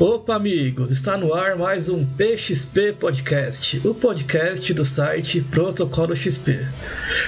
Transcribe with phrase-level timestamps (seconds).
[0.00, 0.92] Opa, amigos!
[0.92, 6.64] Está no ar mais um PXP Podcast, o podcast do site Protocolo XP.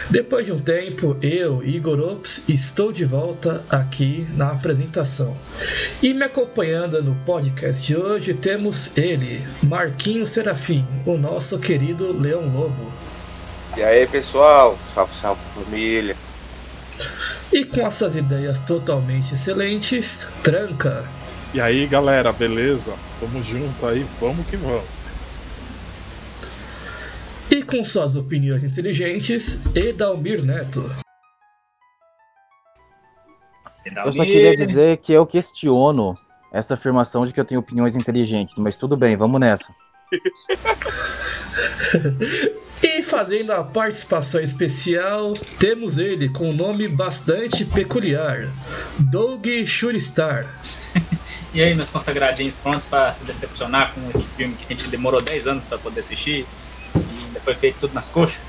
[0.09, 5.37] Depois de um tempo, eu, Igor Ops, estou de volta aqui na apresentação.
[6.01, 12.43] E me acompanhando no podcast de hoje temos ele, Marquinho Serafim, o nosso querido Leão
[12.55, 12.93] Lobo.
[13.77, 14.79] E aí, pessoal?
[14.87, 16.15] Salve, salve família!
[17.53, 21.05] E com essas ideias totalmente excelentes, tranca!
[21.53, 22.95] E aí, galera, beleza?
[23.19, 24.85] Tamo junto aí, vamos que vamos.
[27.51, 30.89] E com suas opiniões inteligentes, Edalmir Neto.
[34.05, 36.15] Eu só queria dizer que eu questiono
[36.53, 39.75] essa afirmação de que eu tenho opiniões inteligentes, mas tudo bem, vamos nessa.
[42.83, 48.49] e fazendo a participação especial, temos ele com um nome bastante peculiar:
[48.99, 50.47] Doug Shuristar.
[51.53, 55.21] E aí, meus consagradinhos, prontos para se decepcionar com esse filme que a gente demorou
[55.21, 56.47] 10 anos para poder assistir
[56.95, 58.41] e ainda foi feito tudo nas coxas?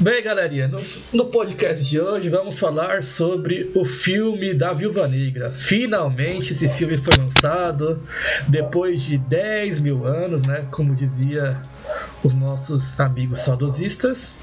[0.00, 5.52] Bem, galerinha, no, no, podcast de hoje vamos falar sobre o filme da Viúva Negra.
[5.52, 8.02] Finalmente esse filme foi lançado
[8.48, 10.66] depois de 10 mil anos, né?
[10.72, 11.62] Como dizia
[12.24, 14.34] os nossos amigos saudosistas.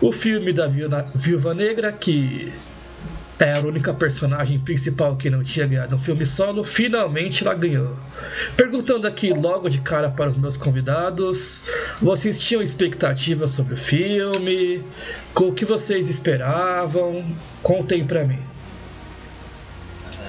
[0.00, 2.50] O filme da Viúva Negra que
[3.40, 7.96] era a única personagem principal que não tinha ganhado um filme solo, finalmente ela ganhou.
[8.54, 11.62] Perguntando aqui logo de cara para os meus convidados,
[12.02, 14.84] vocês tinham expectativas sobre o filme?
[15.32, 17.24] Com o que vocês esperavam?
[17.62, 18.38] Contem para mim.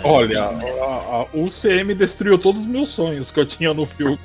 [0.03, 4.19] Olha, a, a, o CM destruiu todos os meus sonhos que eu tinha no filme.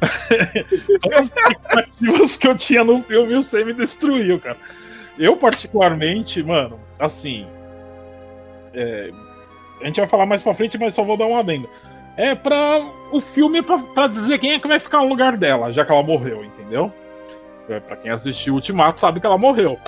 [1.00, 4.58] Todas as expectativas que eu tinha no filme, o CM destruiu, cara.
[5.18, 7.44] Eu, particularmente, mano, assim,
[8.74, 9.10] é,
[9.80, 11.68] a gente vai falar mais pra frente, mas só vou dar uma adenda.
[12.16, 12.80] É pra.
[13.12, 15.84] O filme é pra, pra dizer quem é que vai ficar no lugar dela, já
[15.84, 16.92] que ela morreu, entendeu?
[17.68, 19.78] É, pra quem assistiu o Ultimato sabe que ela morreu.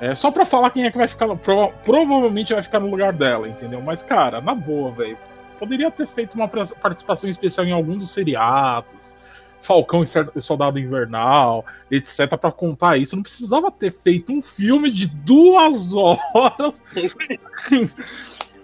[0.00, 1.28] É só pra falar quem é que vai ficar.
[1.36, 3.80] Prova, provavelmente vai ficar no lugar dela, entendeu?
[3.80, 5.16] Mas, cara, na boa, velho.
[5.58, 9.14] Poderia ter feito uma participação especial em algum dos seriados.
[9.62, 13.16] Falcão e Soldado Invernal, etc, para contar isso.
[13.16, 16.82] Não precisava ter feito um filme de duas horas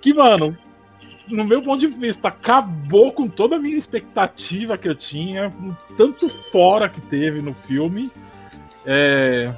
[0.02, 0.56] que, mano,
[1.28, 5.52] no meu ponto de vista, acabou com toda a minha expectativa que eu tinha,
[5.96, 8.10] tanto fora que teve no filme.
[8.84, 9.52] É,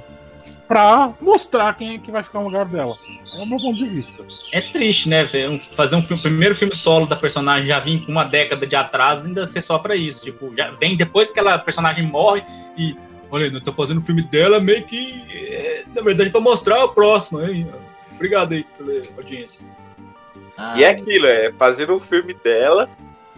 [0.71, 2.95] pra mostrar quem é que vai ficar no lugar dela.
[3.37, 4.25] É o meu ponto de vista.
[4.53, 5.27] É triste, né?
[5.75, 9.27] Fazer um filme, primeiro filme solo da personagem já vir com uma década de atraso
[9.27, 10.23] ainda ser só pra isso.
[10.23, 12.41] Tipo, já vem depois que aquela personagem morre
[12.77, 12.95] e.
[13.29, 15.21] Olha, eu tô fazendo o filme dela meio que.
[15.29, 17.67] É, na verdade, pra mostrar o próximo, hein?
[18.15, 19.59] Obrigado aí pela audiência.
[20.57, 22.89] Ah, e é aquilo, é fazer um filme dela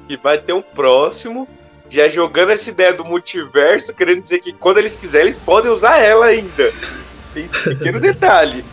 [0.07, 1.47] que vai ter um próximo
[1.89, 5.97] já jogando essa ideia do multiverso, querendo dizer que quando eles quiserem, eles podem usar
[5.97, 6.71] ela ainda.
[7.33, 8.63] Tem pequeno detalhe.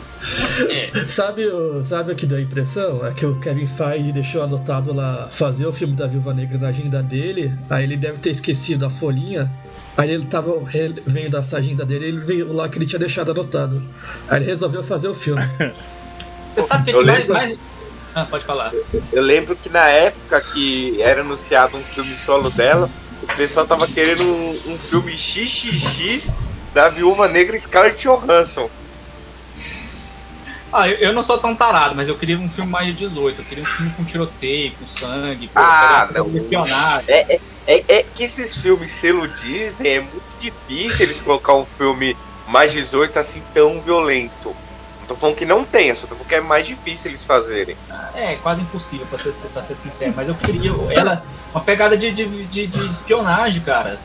[0.69, 0.91] É.
[1.09, 3.05] Sabe, o, sabe o que deu a impressão?
[3.07, 6.69] É que o Kevin Feige deixou anotado lá fazer o filme da Viúva Negra na
[6.69, 9.51] agenda dele, aí ele deve ter esquecido a folhinha,
[9.97, 10.53] aí ele tava
[11.07, 13.83] vendo essa agenda dele, ele viu lá que ele tinha deixado anotado.
[14.29, 15.43] Aí ele resolveu fazer o filme.
[16.45, 17.59] Você sabe que, que mais, mais...
[18.15, 18.73] Ah, pode falar.
[19.13, 22.91] Eu lembro que na época que era anunciado um filme solo dela,
[23.23, 26.35] o pessoal tava querendo um, um filme XXX
[26.73, 28.69] da Viúva Negra Scarlett Johansson.
[30.73, 33.41] Ah, eu, eu, não sou tão tarado, mas eu queria um filme mais de 18.
[33.41, 37.05] Eu queria um filme com tiroteio, com sangue, com ah, espionagem.
[37.09, 41.65] É, é, é, é, que esses filmes selo Disney é muito difícil eles colocar um
[41.65, 42.17] filme
[42.47, 44.55] mais 18 assim tão violento.
[45.01, 47.77] Não tô falando que não tenha, só tô falando que é mais difícil eles fazerem.
[48.15, 50.13] É, quase impossível, pra ser, pra ser sincero.
[50.15, 54.01] Mas eu queria ela, uma pegada de, de, de, de espionagem, cara.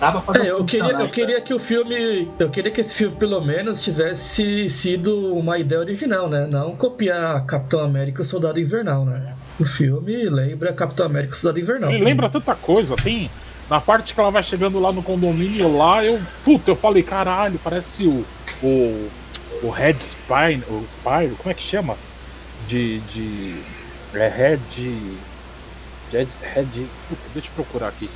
[0.00, 2.26] Dá fazer é, um eu queria, eu queria que o filme.
[2.38, 6.48] Eu queria que esse filme, pelo menos, tivesse sido uma ideia original, né?
[6.50, 9.34] Não copiar Capitão América e o Soldado Invernal, né?
[9.58, 11.92] O filme lembra Capitão América e o Soldado Invernal.
[11.92, 13.30] Ele lembra tanta coisa, tem.
[13.68, 16.18] Na parte que ela vai chegando lá no condomínio lá, eu.
[16.42, 18.24] Puta, eu falei, caralho, parece o.
[18.62, 19.10] O.
[19.62, 20.64] O Red Spine.
[20.70, 21.94] O Spyro, como é que chama?
[22.66, 23.00] De.
[23.00, 23.62] de
[24.14, 24.58] é Red.
[26.10, 26.26] Red.
[26.54, 28.08] Red puta, deixa eu procurar aqui.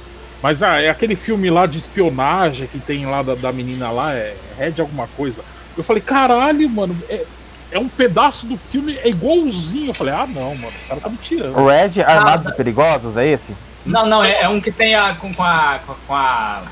[0.45, 4.13] Mas ah, é aquele filme lá de espionagem que tem lá da, da menina lá,
[4.13, 5.43] é Red alguma coisa.
[5.75, 7.25] Eu falei, caralho, mano, é,
[7.73, 9.89] é um pedaço do filme, é igualzinho.
[9.89, 11.57] Eu falei, ah não, mano, os caras tá me tirando.
[11.57, 13.57] O Red Armados e Perigosos, é esse?
[13.87, 15.15] Não, não, é, é um que tem a.
[15.15, 15.81] com, com a.
[15.87, 16.63] com, com a.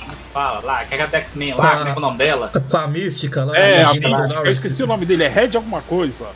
[0.00, 0.82] Como é que fala lá?
[0.86, 2.50] Que é a X-Men lá, a- como é que é o nome dela?
[2.70, 3.58] Com a mística lá.
[3.58, 4.56] É, a mística, eu Norris.
[4.56, 6.28] esqueci o nome dele, é Red alguma coisa.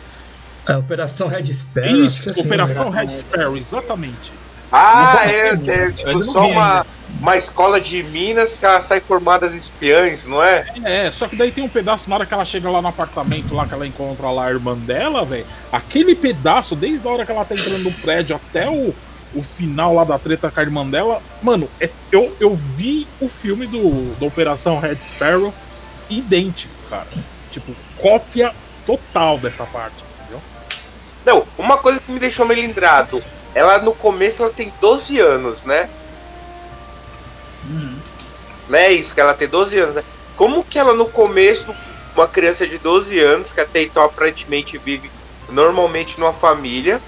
[0.69, 1.89] É, Operação Red Sparrow.
[1.89, 2.91] acho Isso, que assim, Operação?
[2.91, 4.31] Red Sparrow, exatamente.
[4.73, 6.87] Ah, é, é eu tipo só uma,
[7.21, 10.67] uma escola de Minas que ela sai formada as espiãs, não é?
[10.85, 13.55] É, só que daí tem um pedaço na hora que ela chega lá no apartamento,
[13.55, 15.47] lá que ela encontra lá a irmã dela, velho.
[15.73, 18.95] Aquele pedaço, desde a hora que ela tá entrando no prédio até o,
[19.35, 23.29] o final lá da treta com a irmã dela, mano, é- eu, eu vi o
[23.29, 25.53] filme do, da Operação Red Sparrow
[26.09, 27.07] idêntico, cara.
[27.51, 28.53] Tipo, cópia
[28.87, 30.41] total dessa parte, entendeu?
[31.25, 33.23] Não, uma coisa que me deixou melindrado,
[33.55, 35.91] ela no começo ela tem 12 anos, né?
[37.63, 38.03] Uhum.
[38.69, 40.05] Não é isso, que ela tem 12 anos, né?
[40.37, 41.75] Como que ela no começo,
[42.15, 45.13] uma criança de 12 anos, que até então aparentemente vive
[45.49, 47.05] normalmente numa família,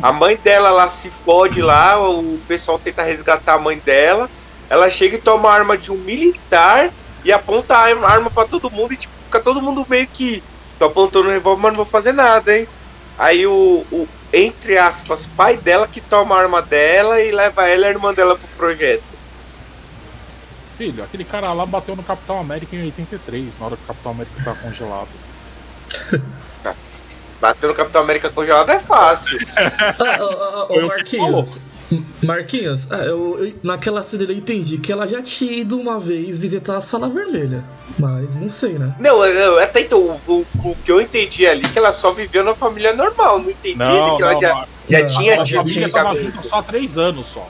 [0.00, 4.30] a mãe dela lá se fode lá, o pessoal tenta resgatar a mãe dela,
[4.68, 8.70] ela chega e toma a arma de um militar e aponta a arma- pra todo
[8.70, 10.42] mundo e tipo, fica todo mundo meio que
[10.78, 12.68] tô apontando o revólver, mas não vou fazer nada, hein?
[13.16, 17.82] Aí o, o, entre aspas, pai dela que toma a arma dela e leva ela
[17.82, 19.02] e a irmã dela pro projeto.
[20.78, 24.12] Filho, aquele cara lá bateu no Capitão América em 83, na hora que o Capitão
[24.12, 25.08] América tá congelado.
[27.42, 29.36] Bater no Capitão América congelado é fácil.
[29.56, 31.60] Ah, ah, ah, Foi Ô, o que Marquinhos.
[32.22, 36.38] Marquinhos, ah, eu, eu- naquela cena eu entendi que ela já tinha ido uma vez
[36.38, 37.64] visitar a Sala Vermelha.
[37.98, 38.94] Mas não sei, né?
[39.00, 41.90] Não, eu- eu- até então, o, o- o que eu entendi ali é que ela
[41.90, 43.40] só viveu na família normal.
[43.40, 46.96] Não entendi Não, que ela não, já, já Não, tinha A tido só há três
[46.96, 47.46] anos só.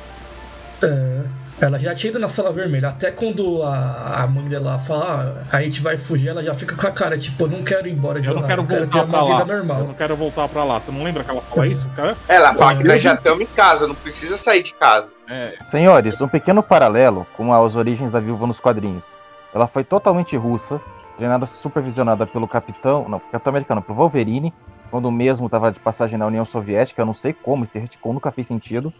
[0.83, 1.21] É,
[1.67, 2.89] ela já tinha ido na Sala Vermelha.
[2.89, 6.77] Até quando a, a mãe dela fala, ah, a gente vai fugir, ela já fica
[6.77, 8.67] com a cara, tipo, eu não quero ir embora de Eu não lá, quero eu
[8.67, 9.43] quero ter voltar pra uma lá.
[9.45, 9.81] vida normal.
[9.81, 10.81] Eu não quero voltar pra lá.
[10.81, 12.17] Você não lembra que ela fala isso, cara?
[12.29, 15.13] Ela fala que Eu nós já vi- estamos em casa, não precisa sair de casa.
[15.29, 15.55] É.
[15.63, 19.17] Senhores, um pequeno paralelo com as origens da viúva nos quadrinhos.
[19.55, 20.81] Ela foi totalmente russa,
[21.17, 24.53] treinada supervisionada pelo capitão, não, capitão americano, pelo Wolverine,
[24.91, 28.13] quando o mesmo estava de passagem na União Soviética, eu não sei como, esse retcon
[28.15, 28.93] nunca fez sentido,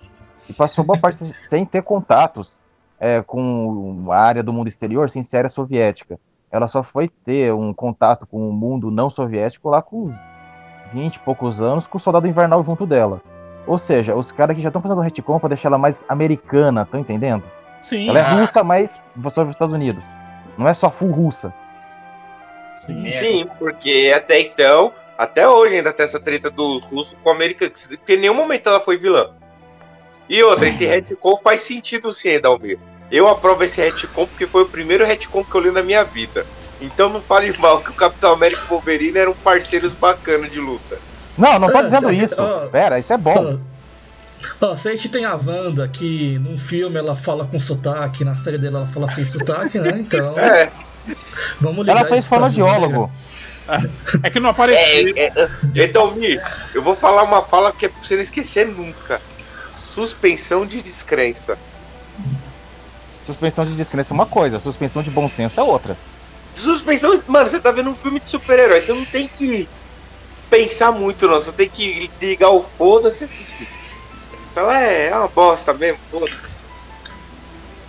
[0.49, 2.61] e passou boa parte sem ter contatos
[3.01, 6.19] é, com a área do mundo exterior, sem ser área soviética.
[6.51, 10.17] Ela só foi ter um contato com o mundo não soviético lá com uns
[10.93, 13.21] 20 e poucos anos, com o soldado invernal junto dela.
[13.67, 17.01] Ou seja, os caras que já estão fazendo retcon pra deixar ela mais americana, estão
[17.01, 17.45] entendendo?
[17.81, 18.09] Sim.
[18.09, 20.05] Ela é Ah, russa, mas sobre os Estados Unidos.
[20.59, 21.53] Não é só full russa.
[22.85, 23.11] sim.
[23.11, 27.73] Sim, porque até então, até hoje ainda tem essa treta dos russos com o americano,
[27.97, 29.31] porque em nenhum momento ela foi vilã.
[30.33, 32.79] E outra, esse retcon faz sentido sim, Dalmir.
[33.11, 36.47] Eu aprovo esse retcon porque foi o primeiro retcon que eu li na minha vida.
[36.81, 40.59] Então não fale mal que o Capitão América e o Wolverine eram parceiros bacanas de
[40.59, 40.97] luta.
[41.37, 42.37] Não, não tô Ah, dizendo isso.
[42.39, 42.67] ó.
[42.69, 43.59] Pera, isso é bom.
[44.59, 48.35] Ó, se a gente tem a Wanda que num filme ela fala com sotaque, na
[48.35, 49.99] série dela ela fala sem sotaque, né?
[50.01, 50.71] Então, É,
[51.61, 53.11] vamos ligar Ela fez fonoaudiólogo.
[54.23, 55.13] É que não apareceu.
[55.15, 56.43] é, é, é, Dalmir,
[56.75, 59.21] eu vou falar uma fala que é pra você não esquecer nunca.
[59.73, 61.57] Suspensão de descrença.
[63.27, 65.97] Suspensão de descrença é uma coisa, suspensão de bom senso é outra.
[66.55, 69.69] Suspensão, mano, você tá vendo um filme de super-herói, você não tem que
[70.53, 71.41] pensar muito, não.
[71.41, 73.69] Você tem que ligar o foda-se e assistir.
[74.55, 76.53] Fala, é, é uma bosta mesmo, foda-se.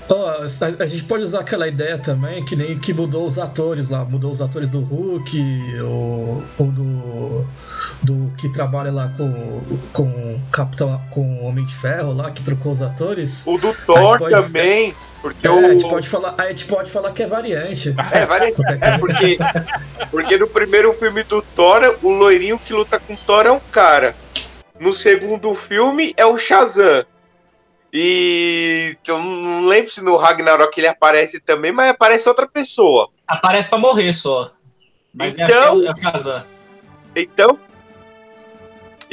[0.09, 3.89] Ó, a, a gente pode usar aquela ideia também, que nem que mudou os atores
[3.89, 6.32] lá, mudou os atores do Hulk, o,
[8.43, 9.61] que trabalha lá com
[9.93, 10.03] com
[10.35, 13.41] o Capitão, com o Homem de Ferro lá, que trocou os atores.
[13.47, 15.65] O do Thor pode- também, porque É, o.
[15.65, 17.95] a gente pode falar, a gente pode falar que é variante.
[18.11, 19.37] É, várias- é, porque,
[20.11, 23.61] porque no primeiro filme do Thor, o loirinho que luta com o Thor é um
[23.71, 24.13] cara.
[24.77, 27.05] No segundo filme é o Shazam.
[27.93, 33.09] E eu não lembro se no Ragnarok ele aparece também, mas aparece outra pessoa.
[33.25, 34.51] Aparece pra morrer só.
[35.13, 36.43] Mas é- Então- é o Shazam.
[37.15, 37.57] Então.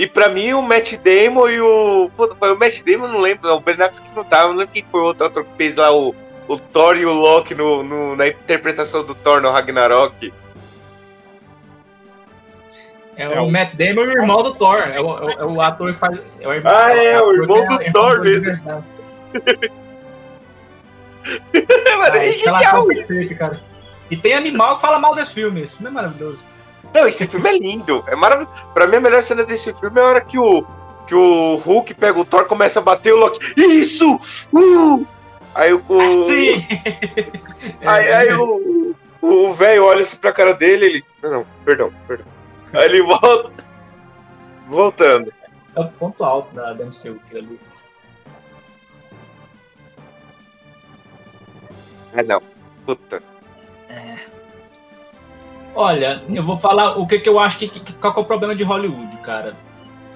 [0.00, 2.10] E pra mim o Matt Damon e o.
[2.16, 4.72] Puta, foi o Matt Damon, não lembro, não, o Ben Affleck não tava, não lembro
[4.72, 6.14] quem foi o outro ator que fez lá o,
[6.48, 10.32] o Thor e o Loki no, no- na interpretação do Thor no Ragnarok.
[13.14, 14.78] É, É o o- Matt Damon e o irmão do Thor.
[14.78, 16.18] É o, é o- é ator que faz.
[16.40, 18.52] É o irmão, Ah, é, o irmão do é Thor de mesmo.
[21.98, 23.36] Mano, é Ah, genial isso.
[23.36, 23.60] cara.
[24.10, 25.60] E tem animal que fala mal desse filme.
[25.60, 26.42] Esse filme é maravilhoso.
[26.94, 28.04] Não, esse filme é lindo.
[28.06, 28.54] É maravilhoso.
[28.74, 30.64] Pra mim, a melhor cena desse filme é a hora que o,
[31.06, 33.54] que o Hulk pega o Thor, começa a bater o Loki.
[33.56, 34.18] Isso!
[34.52, 35.06] Uh!
[35.54, 35.82] Aí o.
[35.90, 36.66] Ah, sim!
[37.84, 41.04] Aí, aí o o velho olha assim pra cara dele ele.
[41.22, 42.26] Não, não, perdão, perdão.
[42.72, 43.52] Aí ele volta.
[44.66, 45.32] Voltando.
[45.76, 47.60] É o ponto alto da, da MCU, aquilo ali.
[52.14, 52.42] Ah, não.
[52.86, 53.22] Puta.
[55.74, 58.26] Olha, eu vou falar o que, que eu acho que, que- qual que é o
[58.26, 59.54] problema de Hollywood, cara.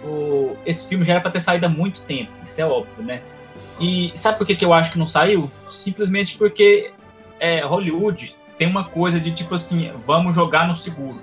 [0.02, 3.22] O, esse filme já era pra ter saído há muito tempo, isso é óbvio, né?
[3.80, 5.50] E sabe por que, que eu acho que não saiu?
[5.68, 6.92] Simplesmente porque
[7.40, 11.20] é, Hollywood tem uma coisa de tipo assim, vamos jogar no seguro.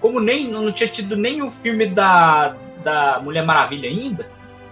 [0.00, 4.26] Como nem não tinha tido nem o filme da, da Mulher Maravilha ainda,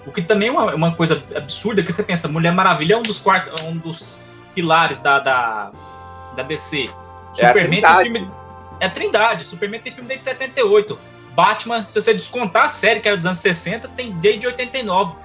[0.07, 3.03] o que também é uma, uma coisa absurda que você pensa, Mulher Maravilha é um
[3.03, 4.17] dos quartos, um dos
[4.55, 5.73] pilares da, da,
[6.37, 6.89] da DC.
[7.39, 8.11] É Superman tem Trindade.
[8.11, 8.31] filme.
[8.81, 9.45] É Trindade.
[9.45, 10.99] Superman tem filme desde 78.
[11.35, 15.17] Batman, se você descontar a série, que era dos anos 60, tem desde 89.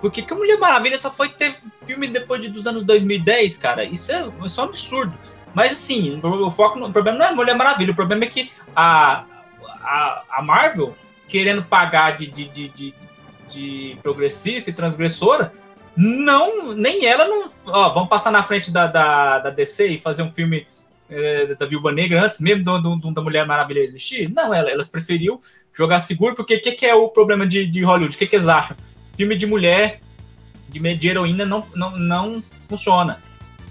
[0.00, 3.82] Por que, a Mulher Maravilha só foi ter filme depois de, dos anos 2010, cara?
[3.82, 5.18] Isso é, isso é um absurdo.
[5.54, 9.24] Mas assim, o, foco, o problema não é Mulher Maravilha, o problema é que a,
[9.82, 10.94] a, a Marvel,
[11.26, 12.94] querendo pagar de, de, de, de,
[13.48, 15.52] de progressista e transgressora,
[15.96, 17.48] não, nem ela não.
[17.66, 20.66] Ó, vamos passar na frente da, da, da DC e fazer um filme
[21.10, 24.28] é, da Viúva Negra antes mesmo do, do- da Mulher Maravilha existir?
[24.30, 25.40] Não, ela- elas preferiu
[25.72, 28.14] jogar seguro, porque o que, que é o problema de, de Hollywood?
[28.16, 28.76] O que, que eles acham?
[29.16, 30.00] Filme de mulher,
[30.68, 33.22] de, de heroína, não, não, não funciona.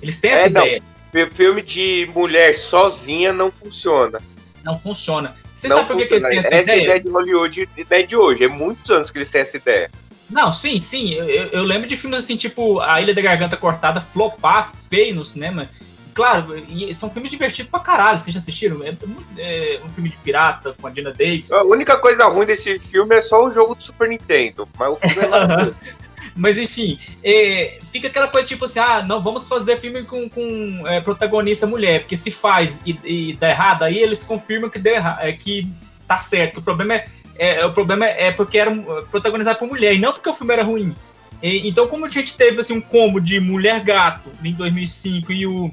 [0.01, 0.65] Eles têm essa É, não.
[0.65, 0.81] ideia.
[1.11, 4.19] Fi- Filme de mulher sozinha não funciona.
[4.63, 5.35] Não funciona.
[5.55, 6.83] Você não sabe por que, que eles têm essa, essa é ideia?
[6.83, 8.43] ideia de Hollywood ideia de hoje.
[8.43, 9.89] É muitos anos que eles têm essa ideia.
[10.29, 11.13] Não, sim, sim.
[11.13, 15.15] Eu, eu- eu lembro de filmes assim, tipo A Ilha da Garganta Cortada, flopar feio
[15.15, 15.69] no cinema.
[16.15, 16.47] Claro,
[16.93, 18.17] são filmes divertidos pra caralho.
[18.17, 18.81] Vocês já assistiram?
[18.83, 18.95] É,
[19.37, 21.51] é um filme de pirata com a Dina Davis.
[21.51, 24.65] A única coisa ruim desse filme é só o jogo do Super Nintendo.
[24.79, 25.81] Mas o filme é maravilhoso.
[26.33, 30.83] Mas enfim, é, fica aquela coisa tipo assim: ah, não vamos fazer filme com, com
[30.87, 34.95] é, protagonista mulher, porque se faz e, e dá errado, aí eles confirmam que, deu
[34.95, 35.69] erra- é, que
[36.07, 36.59] tá certo.
[36.59, 37.05] O problema é,
[37.37, 40.53] é- o problema é porque era uh, protagonizado por mulher, e não porque o filme
[40.53, 40.95] era ruim.
[41.43, 45.45] E- então, como a gente teve assim, um combo de Mulher Gato em 2005 e
[45.45, 45.71] o,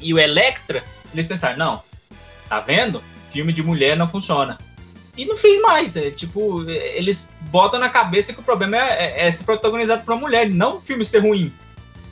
[0.00, 1.82] e o Electra, eles pensaram: não,
[2.48, 3.02] tá vendo?
[3.30, 4.58] Filme de mulher não funciona.
[5.16, 5.96] E não fez mais.
[5.96, 10.02] É, tipo, é, eles botam na cabeça que o problema é, é- é ser protagonizado
[10.04, 11.52] por uma mulher, não o filme ser ruim.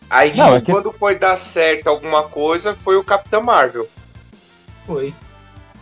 [0.08, 3.88] Aí, tipo, Não, é que- quando foi dar certo alguma coisa, foi o Capitão Marvel.
[4.86, 5.14] Foi.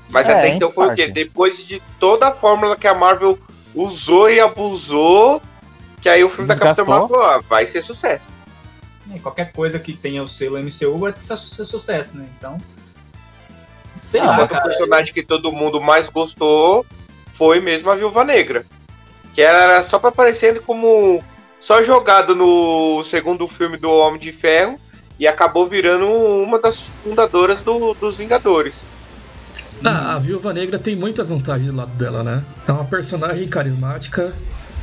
[0.09, 1.05] Mas É, até então foi o parte.
[1.07, 1.11] quê?
[1.11, 3.39] Depois de toda a fórmula que a Marvel
[3.75, 5.41] usou e abusou,
[6.01, 6.87] que aí o filme da Capitã Desgastou.
[6.87, 8.29] Marvel falou, ah, vai ser sucesso.
[9.15, 12.27] É, qualquer coisa que tenha o selo MCU vai ser, ser sucesso, né?
[12.39, 12.59] Então.
[13.93, 16.87] Sei Ah, lá, o personagem que todo mundo mais gostou
[17.33, 18.65] foi mesmo a Viúva Negra.
[19.35, 21.23] Que era só pra aparecer como
[21.61, 24.79] só jogado no segundo filme do Homem de Ferro
[25.19, 28.87] e acabou virando uma das fundadoras do- dos Vingadores.
[29.85, 32.45] Ah, a Viúva Negra tem muita vontade do lado dela, né?
[32.67, 34.33] É uma personagem carismática.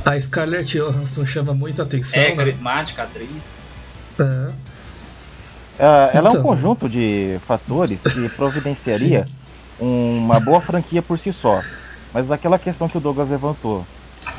[0.04, 2.22] A Scarlett Johansson chama muita atenção.
[2.22, 2.36] É né?
[2.36, 3.44] carismática, atriz.
[4.22, 4.52] É.
[5.78, 6.42] É, ela é um Então.
[6.42, 9.26] conjunto de fatores que providenciaria
[9.78, 11.62] uma boa franquia por si só.
[12.12, 13.86] Mas aquela questão que o Douglas levantou.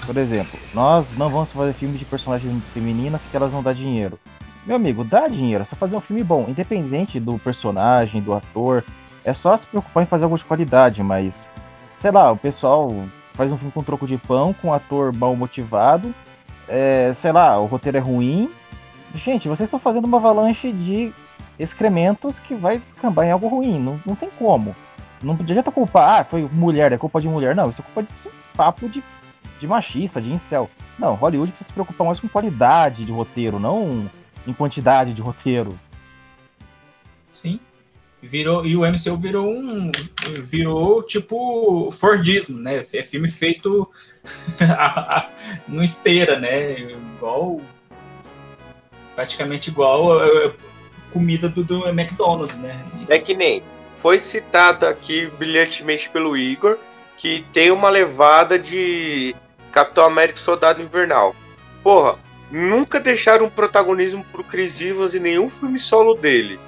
[0.05, 4.19] Por exemplo, nós não vamos fazer filme de personagens femininas que elas não dão dinheiro.
[4.65, 8.83] Meu amigo, dá dinheiro, é só fazer um filme bom, independente do personagem, do ator.
[9.23, 11.51] É só se preocupar em fazer algo de qualidade, mas
[11.95, 12.93] sei lá, o pessoal
[13.33, 16.13] faz um filme com troco de pão, com um ator mal motivado.
[16.67, 18.49] É, sei lá, o roteiro é ruim.
[19.15, 21.13] Gente, vocês estão fazendo uma avalanche de
[21.59, 23.79] excrementos que vai descambar em algo ruim.
[23.79, 24.75] Não, não tem como.
[25.21, 27.55] Não adianta culpar, ah, foi mulher, é culpa de mulher.
[27.55, 29.03] Não, isso é culpa de papo de,
[29.59, 30.69] de machista, de incel.
[30.97, 34.09] Não, Hollywood precisa se preocupar mais com qualidade de roteiro, não
[34.47, 35.79] em quantidade de roteiro.
[37.29, 37.59] Sim.
[38.21, 39.89] Virou, e o MCU virou um.
[40.37, 42.81] Virou tipo Fordismo, né?
[42.93, 43.89] É filme feito
[45.67, 46.79] no esteira, né?
[46.79, 47.61] Igual.
[49.15, 50.51] Praticamente igual a
[51.11, 52.83] comida do, do McDonald's, né?
[53.07, 53.63] É que nem
[53.95, 56.77] foi citado aqui brilhantemente pelo Igor
[57.17, 59.35] que tem uma levada de
[59.71, 61.35] Capitão América Soldado Invernal.
[61.83, 62.17] Porra,
[62.49, 66.59] nunca deixaram um protagonismo pro Chris Evans em nenhum filme solo dele.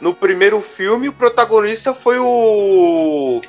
[0.00, 3.40] No primeiro filme, o protagonista foi o.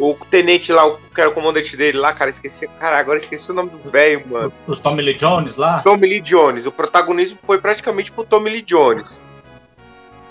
[0.00, 2.66] O tenente lá, o que era o comandante dele lá, cara, esqueci.
[2.78, 4.52] Cara, agora esqueci o nome do velho, mano.
[4.66, 5.82] O Tommy Lee Jones lá.
[5.82, 6.66] Tommy Lee Jones.
[6.66, 9.20] O protagonismo foi praticamente pro Tommy Lee Jones.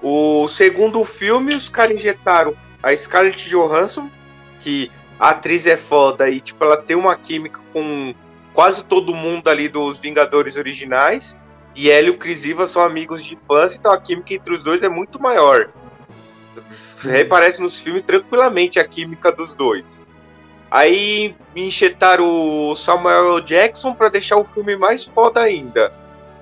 [0.02, 4.10] O segundo filme, os caras injetaram a Scarlett Johansson,
[4.60, 8.16] que a atriz é foda e, tipo, ela tem uma química com
[8.54, 11.38] quase todo mundo ali dos Vingadores originais.
[11.76, 14.64] E ela e o Chris Evans são amigos de infância, então a química entre os
[14.64, 15.70] dois é muito maior.
[17.02, 20.02] Reparece nos filmes tranquilamente a química dos dois.
[20.72, 23.40] Aí enxetaram o Samuel.
[23.42, 25.92] Jackson pra deixar o filme mais foda ainda.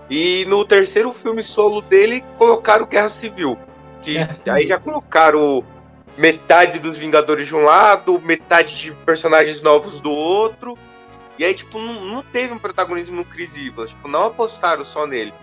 [0.09, 3.57] E no terceiro filme solo dele, colocaram Guerra Civil.
[4.01, 4.17] Que
[4.49, 5.63] aí já colocaram
[6.17, 10.77] metade dos Vingadores de um lado, metade de personagens novos do outro.
[11.37, 13.91] E aí, tipo, não, não teve um protagonismo no Chris Evans.
[13.91, 15.33] Tipo, não apostaram só nele.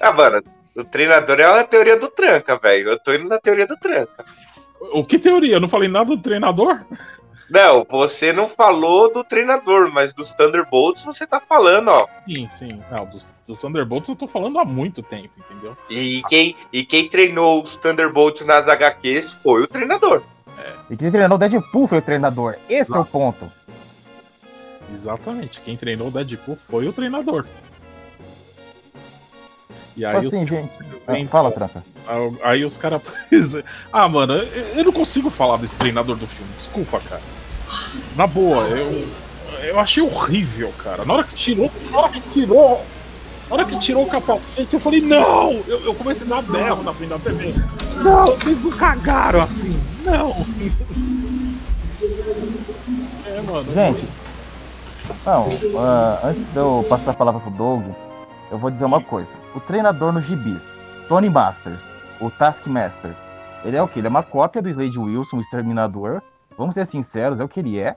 [0.00, 0.42] Ah, mano,
[0.74, 2.90] o treinador é a teoria do tranca, velho.
[2.90, 4.24] Eu tô indo na teoria do tranca.
[4.92, 5.56] O que teoria?
[5.56, 6.80] Eu não falei nada do treinador?
[7.50, 12.06] Não, você não falou do treinador, mas dos Thunderbolts você tá falando, ó.
[12.26, 12.82] Sim, sim.
[12.90, 15.76] Não, dos, dos Thunderbolts eu tô falando há muito tempo, entendeu?
[15.90, 20.22] E quem, e quem treinou os Thunderbolts nas HQs foi o treinador.
[20.90, 22.56] E quem treinou o Deadpool foi o treinador.
[22.68, 23.50] Esse é o ponto.
[24.92, 25.60] Exatamente.
[25.60, 27.46] Quem treinou o Deadpool foi o treinador.
[29.96, 30.70] E aí, assim, gente.
[31.06, 31.84] Ah, Então, fala, Tranca.
[32.42, 33.02] aí- os caras.
[33.92, 36.50] ah, mano, eu, não consigo falar desse treinador do filme.
[36.56, 37.22] Desculpa, cara.
[38.16, 39.08] Na boa, eu.
[39.62, 41.04] Eu achei horrível, cara.
[41.04, 41.70] Na hora que tirou.
[41.90, 42.84] Na hora que tirou.
[43.48, 45.60] Na hora que tirou o capacete, eu falei, não!
[45.66, 47.52] Eu, eu comecei a dar berro na frente da TV.
[47.96, 49.70] Não, vocês não cagaram assim.
[50.04, 50.30] Não!
[53.26, 53.72] É, mano.
[53.74, 54.08] Gente,
[55.24, 55.48] não,
[55.78, 57.84] ah, antes de eu passar a palavra pro Doug,
[58.50, 59.36] eu vou dizer uma coisa.
[59.54, 63.14] O treinador no gibis, Tony Masters, o Taskmaster,
[63.64, 64.00] ele é o quê?
[64.00, 66.22] Ele é uma cópia do Slade Wilson, o Exterminador.
[66.56, 67.96] Vamos ser sinceros, é o que ele é.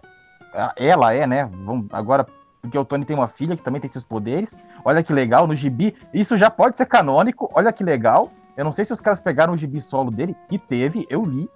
[0.53, 1.45] Ah, Ela é, né?
[1.65, 2.25] Vamos, agora,
[2.61, 4.57] porque o Tony tem uma filha que também tem seus poderes.
[4.85, 8.31] Olha que legal, no gibi, isso já pode ser canônico, olha que legal.
[8.55, 11.49] Eu não sei se os caras pegaram o gibi solo dele, que teve, eu li.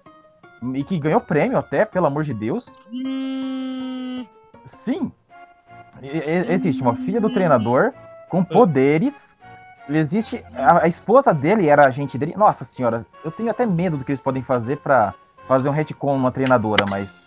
[0.73, 2.75] E que ganhou prêmio até, pelo amor de Deus.
[4.65, 5.12] Sim.
[6.49, 7.93] Existe uma filha do treinador
[8.29, 9.35] com poderes.
[9.89, 10.43] Existe.
[10.55, 12.33] A, a esposa dele era agente dele.
[12.35, 15.13] Nossa senhora, eu tenho até medo do que eles podem fazer pra
[15.47, 17.21] fazer um retcon numa treinadora, mas.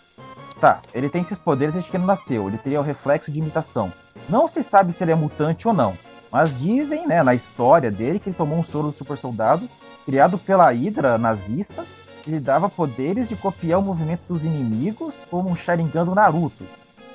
[0.59, 2.47] Tá, ele tem esses poderes desde que ele nasceu.
[2.47, 3.91] Ele teria o reflexo de imitação.
[4.29, 5.97] Não se sabe se ele é mutante ou não.
[6.31, 9.67] Mas dizem, né, na história dele, que ele tomou um soro do super soldado,
[10.05, 11.83] criado pela Hydra nazista,
[12.21, 16.63] que lhe dava poderes de copiar o movimento dos inimigos, como um Sharingan do Naruto.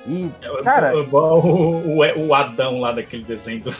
[0.07, 0.31] E,
[0.63, 3.71] cara, É igual o, o, o Adão lá daquele desenho do.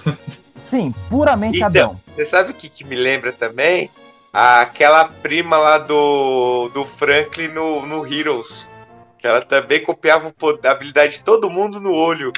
[0.58, 1.68] sim, puramente Então.
[1.68, 2.02] Adão.
[2.16, 3.90] Você sabe o que, que me lembra também?
[4.34, 8.70] Aquela prima lá do, do Franklin no, no Heroes.
[9.18, 10.32] Que ela também copiava
[10.66, 12.32] a habilidade de todo mundo no olho.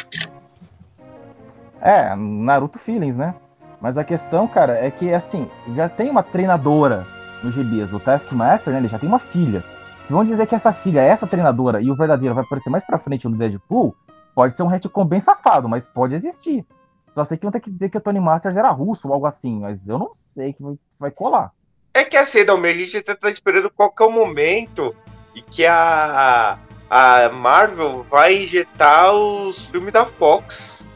[1.82, 3.34] É, Naruto Feelings, né?
[3.82, 7.08] Mas a questão, cara, é que, assim, já tem uma treinadora
[7.43, 8.80] no GBs, o Taskmaster, né?
[8.80, 9.63] Ele já tem uma filha.
[10.10, 12.84] Se vão dizer que essa filha é essa treinadora e o verdadeiro vai aparecer mais
[12.84, 13.95] pra frente no Deadpool,
[14.34, 16.65] pode ser um retcon bem safado, mas pode existir.
[17.12, 19.28] Só sei que vão ter que dizer que o Tony Masters era russo ou algo
[19.28, 21.52] assim, mas eu não sei que vai- se vai colar.
[21.93, 24.95] É que assim, Dalmer, a gente tá, tá esperando qual que é momento
[25.36, 26.58] e que a,
[26.89, 30.88] a Marvel vai injetar os filmes da Fox.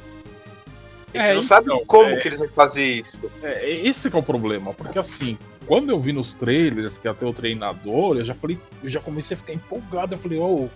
[1.13, 3.21] A gente É, não sabe então, como é- que eles vão fazer isso.
[3.43, 7.25] É, esse que é o problema, porque assim, quando eu vi nos trailers que ter
[7.25, 10.13] o treinador, eu já falei, eu já comecei a ficar empolgado.
[10.13, 10.67] Eu falei, oh,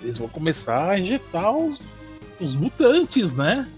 [0.00, 1.80] eles vão começar a injetar os,
[2.40, 3.68] os mutantes, né?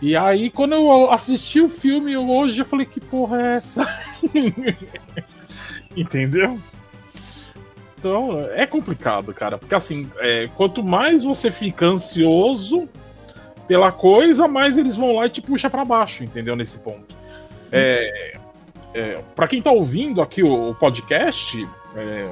[0.00, 3.86] E aí, quando eu assisti o filme hoje, eu falei, que porra é essa?
[5.96, 6.58] Entendeu?
[7.96, 12.88] Então, é complicado, cara, porque assim, é, quanto mais você fica ansioso
[13.68, 16.56] pela coisa, mas eles vão lá e te puxa para baixo, entendeu?
[16.56, 17.14] Nesse ponto.
[17.70, 18.36] É,
[18.94, 22.30] é, para quem tá ouvindo aqui o, o podcast, é,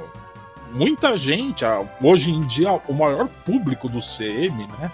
[0.73, 1.65] muita gente,
[2.03, 4.91] hoje em dia, o maior público do CM, né?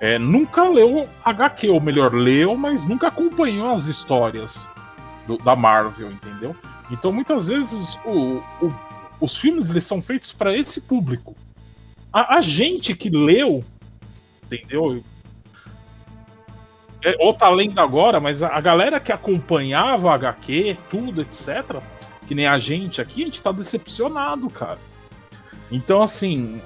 [0.00, 4.66] é, nunca leu HQ, ou melhor, leu, mas nunca acompanhou as histórias
[5.26, 6.56] do- da Marvel, entendeu?
[6.90, 8.74] Então, muitas vezes, o- o-
[9.20, 11.36] os filmes eles são feitos para esse público.
[12.12, 13.62] A, a gente que leu,
[14.44, 15.04] entendeu?
[17.04, 21.76] É, ou tá lendo agora, mas a, a galera que acompanhava a HQ, tudo, etc.,
[22.26, 24.78] que nem a gente aqui, a gente tá decepcionado, cara.
[25.70, 26.60] Então, assim,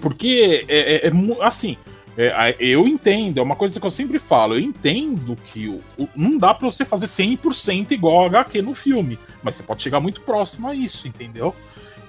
[0.00, 1.76] porque é, é- é assim,
[2.16, 6.08] é, eu entendo, é uma coisa que eu sempre falo, eu entendo que o, o-
[6.16, 10.00] não dá pra você fazer 100% igual a HQ no filme, mas você pode chegar
[10.00, 11.54] muito próximo a isso, entendeu?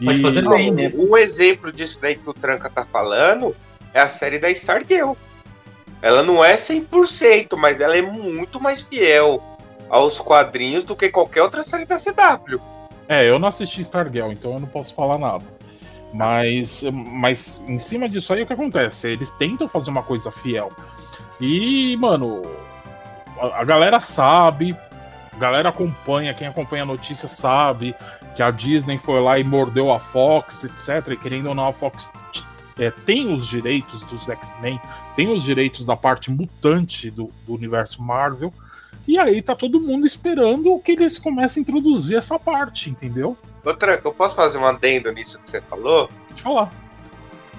[0.04, 0.92] Pode fazer bem, né?
[0.98, 3.56] Um exemplo disso daí que o Tranca tá falando
[3.94, 5.14] é a série da Stargirl.
[6.04, 9.42] Ela não é 100%, mas ela é muito mais fiel
[9.90, 12.60] aos quadrinhos do que qualquer outra série da CW.
[13.08, 15.46] É, eu não assisti Stargirl, então eu não posso falar nada.
[16.14, 19.08] Mas, mas em cima disso aí, o que acontece?
[19.10, 20.74] Eles tentam fazer uma coisa fiel.
[21.40, 22.42] E, mano,
[23.40, 24.78] a, a galera sabe,
[25.32, 27.96] a galera acompanha, quem acompanha a notícia sabe
[28.36, 31.14] que a Disney foi lá e mordeu a Fox, etc.
[31.14, 32.10] E querendo ou não, a Fox
[32.78, 34.80] é, tem os direitos dos X-Men,
[35.16, 38.54] tem os direitos da parte mutante do, do universo Marvel.
[39.08, 43.38] E aí tá todo mundo esperando que eles comecem a introduzir essa parte, entendeu?
[43.64, 46.10] Ô, Tranca, eu posso fazer um adendo nisso que você falou?
[46.30, 46.74] Deixa eu falar.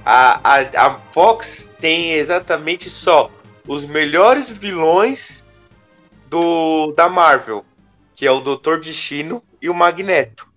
[0.05, 3.31] A, a, a Fox tem exatamente só
[3.67, 5.45] os melhores vilões
[6.29, 7.65] do da Marvel,
[8.15, 10.53] que é o Doutor Destino e o Magneto.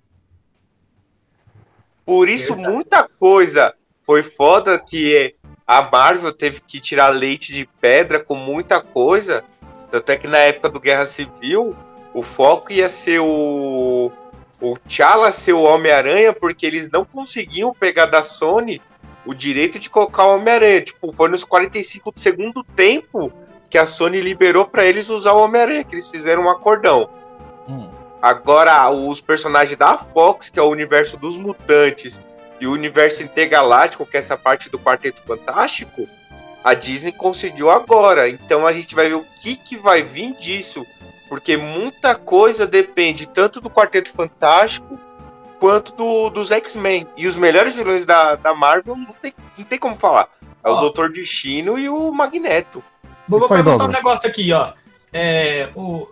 [2.05, 2.73] Por isso, Verdade.
[2.73, 3.73] muita coisa
[4.07, 5.35] foi foda que
[5.67, 9.43] a Marvel teve que tirar leite de pedra com muita coisa.
[9.91, 11.75] Tanto é que na época do Guerra Civil,
[12.13, 14.09] o foco ia ser o,
[14.61, 18.81] o T'Challa ser o Homem-Aranha, porque eles não conseguiam pegar da Sony
[19.25, 20.83] o direito de colocar o Homem-Aranha.
[20.83, 23.29] Tipo, foi nos 45 do segundo tempo
[23.69, 27.09] que a Sony liberou pra eles usar o Homem-Aranha, que eles fizeram um acordão.
[27.67, 27.89] Hum.
[28.21, 32.21] Agora, os personagens da Fox, que é o universo dos mutantes,
[32.59, 36.07] e o universo intergaláctico, que é essa parte do Quarteto Fantástico,
[36.63, 38.27] a Disney conseguiu agora.
[38.29, 40.85] Então a gente vai ver o que, que vai vir disso.
[41.29, 44.97] Porque muita coisa depende tanto do Quarteto Fantástico
[45.59, 47.07] quanto do- dos X-Men.
[47.17, 50.29] E os melhores vilões da, da Marvel não tem, não tem como falar.
[50.63, 50.79] É o Ó.
[50.79, 52.83] Doutor Destino e o Magneto.
[53.27, 54.71] Vou, vou perguntar um negócio aqui, ó.
[55.11, 56.07] É, o-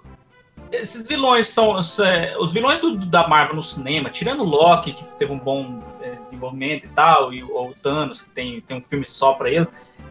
[0.79, 1.75] esses vilões são.
[1.75, 5.39] os, é, os vilões do- da Marvel no cinema, tirando o Loki, que teve um
[5.39, 9.49] bom é, desenvolvimento e tal, e o, Thanos, que tem, tem um filme só pra
[9.49, 9.67] ele,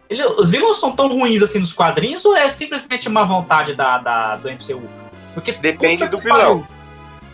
[0.09, 3.97] ele- Os vilões são tão ruins assim nos quadrinhos ou é simplesmente má vontade da,
[3.97, 4.81] da- do MCU?
[5.33, 6.45] Porque Depende do que pariu.
[6.57, 6.67] vilão.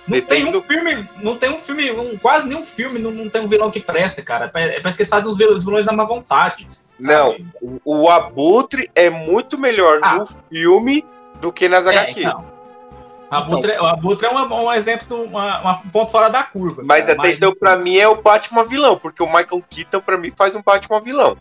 [0.08, 3.12] Não Depende tem um do- filme, não tem um filme, um- quase nenhum filme não,
[3.12, 4.46] não tem um vilão que presta, cara.
[4.56, 6.68] É parece que eles fazem os vilões, da má vontade.
[7.00, 10.16] Não, o, o Abutre é muito melhor Ah.
[10.16, 11.06] no filme
[11.40, 12.56] do que nas É, HQs.
[12.56, 12.61] O
[13.32, 16.82] Abutre, o Abutre é um, um exemplo, de uma- uma- um ponto fora da curva.
[16.86, 17.18] Mas cara.
[17.18, 20.56] até então, pra mim, é o Batman vilão, porque o Michael Keaton, pra mim, faz
[20.56, 21.38] um Batman vilão.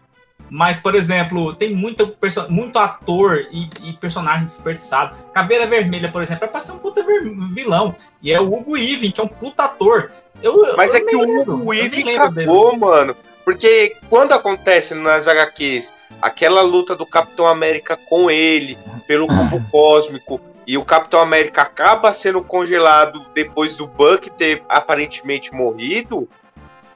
[0.49, 2.13] Mas, por exemplo, tem muito,
[2.49, 5.15] muito ator e, e personagem desperdiçado.
[5.33, 7.05] Caveira Vermelha, por exemplo, é pra ser um puta
[7.53, 7.95] vilão.
[8.23, 10.11] E é o Hugo Weaving, que é um puta ator.
[10.43, 12.77] Eu, Mas eu é que o Hugo Weaving lembro dele.
[12.79, 13.17] mano.
[13.45, 18.77] Porque quando acontece nas HQs aquela luta do Capitão América com ele,
[19.07, 19.27] pelo
[19.59, 26.29] cubo cósmico, e o Capitão América acaba sendo congelado depois do Buck ter aparentemente morrido,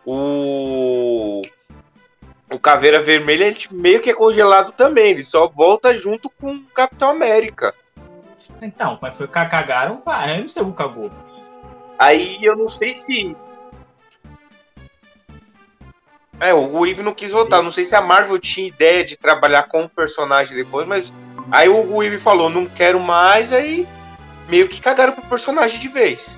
[0.04, 1.42] o.
[2.52, 6.64] O Caveira Vermelha ele meio que é congelado também, ele só volta junto com o
[6.66, 7.74] Capitão América.
[8.60, 11.10] Então, mas foi cagaram, vai, eu não sei o cagou.
[11.98, 13.36] Aí eu não sei se.
[16.40, 17.62] É, o Weave não quis voltar.
[17.62, 21.14] Não sei se a Marvel tinha ideia de trabalhar com o personagem depois, mas.
[21.54, 23.86] Aí o Weave falou, não quero mais, aí
[24.48, 26.36] meio que cagaram pro personagem de vez.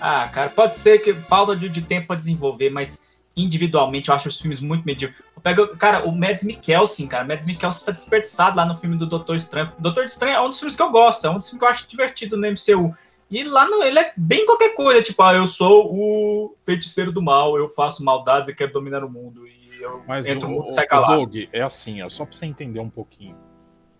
[0.00, 3.02] Ah, cara, pode ser que falta de, de tempo pra desenvolver, mas
[3.36, 5.22] individualmente eu acho os filmes muito medíocres.
[5.36, 9.06] Eu pego, cara, o Mads Mikkelsen, cara, Mads Mikkelsen tá desperdiçado lá no filme do
[9.06, 9.70] Doutor Estranho.
[9.78, 11.64] O Doutor Estranho é um dos filmes que eu gosto, é um dos filmes que
[11.66, 12.94] eu acho divertido no MCU.
[13.30, 17.20] E lá no, ele é bem qualquer coisa, tipo, ah, eu sou o feiticeiro do
[17.20, 19.46] mal, eu faço maldades e quero dominar o mundo.
[19.46, 21.16] E eu Mas entro o, no mundo o, e sai o calado.
[21.18, 23.36] Doug, é assim, ó, só pra você entender um pouquinho.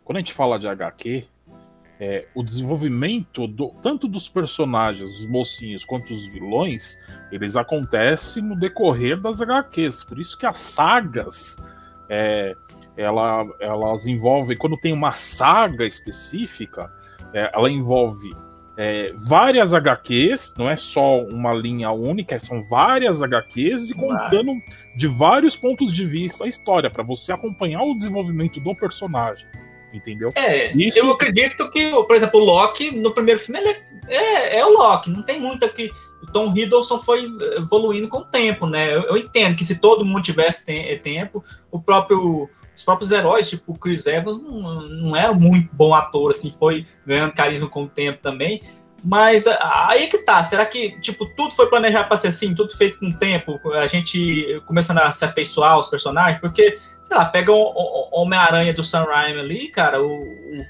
[0.09, 1.27] Quando a gente fala de HQ,
[2.01, 6.97] é, o desenvolvimento do- tanto dos personagens, os mocinhos, quanto os vilões,
[7.31, 10.05] eles acontecem no decorrer das HQs.
[10.05, 11.59] Por isso que as sagas,
[12.09, 12.55] é,
[12.97, 16.90] ela, elas envolvem, quando tem uma saga específica,
[17.35, 18.35] é, ela envolve
[18.79, 24.53] é, várias HQs, não é só uma linha única, são várias HQs e contando
[24.97, 29.47] de vários pontos de vista a história, para você acompanhar o desenvolvimento do personagem.
[29.92, 30.31] Entendeu?
[30.35, 34.59] É, Isso- eu acredito que, por exemplo, o Loki, no primeiro filme, ele é, é,
[34.59, 35.90] é o Loki, não tem muito que.
[36.20, 38.92] O Tom Hiddleston foi evoluindo com o tempo, né?
[38.92, 43.48] Eu, eu entendo que se todo mundo tivesse te- tempo, o próprio, os próprios heróis,
[43.48, 47.68] tipo o Chris Evans, não, não é um muito bom ator, assim, foi ganhando carisma
[47.68, 48.61] com o tempo também.
[49.03, 52.98] Mas aí que tá, será que, tipo, tudo foi planejado para ser assim, tudo feito
[52.98, 56.40] com o tempo, a gente começando a se afeiçoar aos personagens?
[56.40, 56.77] Porque,
[57.09, 60.66] sei lá, pega o, o- Homem-Aranha do Sam Raimi ali, cara, o, o,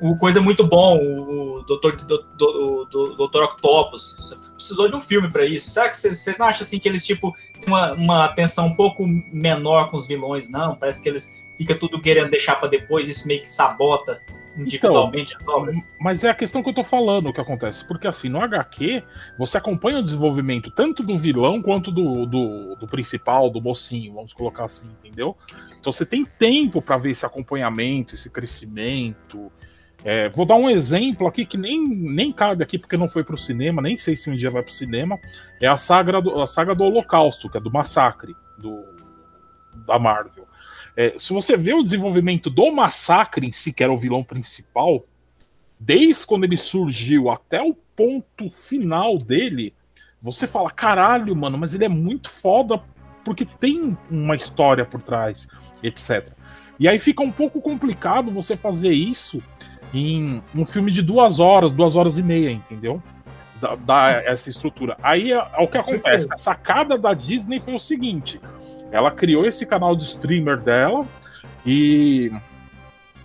[0.00, 5.00] o coisa muito bom, o, Doutor, do, do, do- Doutor Octopus, você precisou de um
[5.00, 5.70] filme para isso.
[5.70, 9.06] Será que vocês não acham assim que eles, tipo, têm uma, uma atenção um pouco
[9.06, 10.74] menor com os vilões, não?
[10.76, 14.20] Parece que eles ficam tudo querendo deixar para depois, isso meio que sabota
[14.56, 15.76] individualmente as obras.
[16.00, 17.84] Mas é a questão que eu tô falando o que acontece.
[17.84, 19.02] Porque assim, no HQ,
[19.38, 24.32] você acompanha o desenvolvimento tanto do vilão quanto do, do, do principal, do mocinho, vamos
[24.32, 25.36] colocar assim, entendeu?
[25.78, 29.52] Então você tem tempo para ver esse acompanhamento, esse crescimento.
[30.04, 33.36] É, vou dar um exemplo aqui que nem, nem cabe aqui porque não foi pro
[33.36, 35.18] cinema, nem sei se um dia vai pro cinema.
[35.60, 38.84] É a saga do, a saga do Holocausto, que é do massacre do,
[39.86, 40.48] da Marvel.
[40.96, 45.04] É, se você vê o desenvolvimento do massacre em si, que era o vilão principal,
[45.78, 49.74] desde quando ele surgiu até o ponto final dele,
[50.20, 52.82] você fala: caralho, mano, mas ele é muito foda
[53.24, 55.46] porque tem uma história por trás,
[55.82, 56.32] etc.
[56.78, 59.42] E aí fica um pouco complicado você fazer isso
[59.92, 63.02] em um filme de duas horas, duas horas e meia, entendeu?
[63.60, 64.96] Da, da essa estrutura.
[65.02, 66.26] Aí é, é o que acontece.
[66.30, 68.40] A sacada da Disney foi o seguinte:
[68.90, 71.06] ela criou esse canal de streamer dela
[71.66, 72.30] e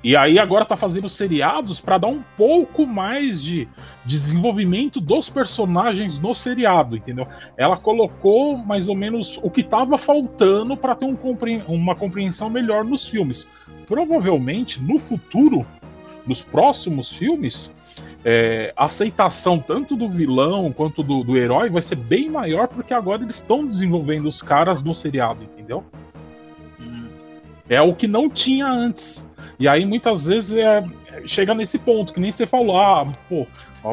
[0.03, 3.67] e aí agora tá fazendo seriados para dar um pouco mais de
[4.05, 7.27] desenvolvimento dos personagens no seriado, entendeu?
[7.57, 12.51] Ela colocou mais ou menos o que tava faltando para ter um compre- uma compreensão
[12.51, 13.47] melhor nos filmes.
[13.87, 15.65] Provavelmente no futuro,
[16.25, 17.71] nos próximos filmes,
[18.23, 22.93] é, a aceitação tanto do vilão quanto do, do herói vai ser bem maior porque
[22.93, 25.83] agora eles estão desenvolvendo os caras no seriado, entendeu?
[27.69, 29.29] É o que não tinha antes.
[29.59, 30.81] E aí muitas vezes é,
[31.25, 33.45] chega nesse ponto, que nem você falou, ah, pô,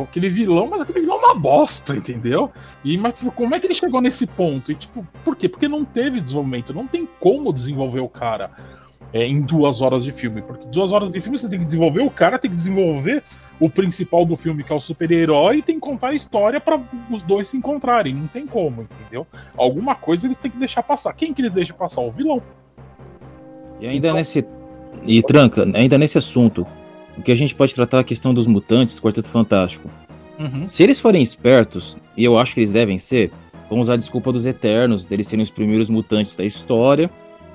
[0.03, 2.51] aquele vilão, mas aquele vilão é uma bosta, entendeu?
[2.83, 4.73] E mas como é que ele chegou nesse ponto?
[4.73, 5.49] E tipo, por quê?
[5.49, 8.51] Porque não teve desenvolvimento, não tem como desenvolver o cara
[9.13, 10.43] é, em duas horas de filme.
[10.43, 13.23] Porque duas horas de filme você tem que desenvolver o cara, tem que desenvolver
[13.61, 16.81] o principal do filme, que é o super-herói, e tem que contar a história para
[17.11, 18.15] os dois se encontrarem.
[18.15, 19.27] Não tem como, entendeu?
[19.57, 21.13] Alguma coisa eles têm que deixar passar.
[21.13, 22.01] Quem que eles deixam passar?
[22.01, 22.43] O vilão.
[23.81, 24.45] E ainda nesse.
[25.05, 26.67] E tranca, ainda nesse assunto,
[27.17, 29.89] o que a gente pode tratar é a questão dos mutantes, Quarteto Fantástico.
[30.39, 30.65] Uhum.
[30.65, 33.31] Se eles forem espertos, e eu acho que eles devem ser,
[33.69, 37.11] vão usar a desculpa dos Eternos, deles serem os primeiros mutantes da história,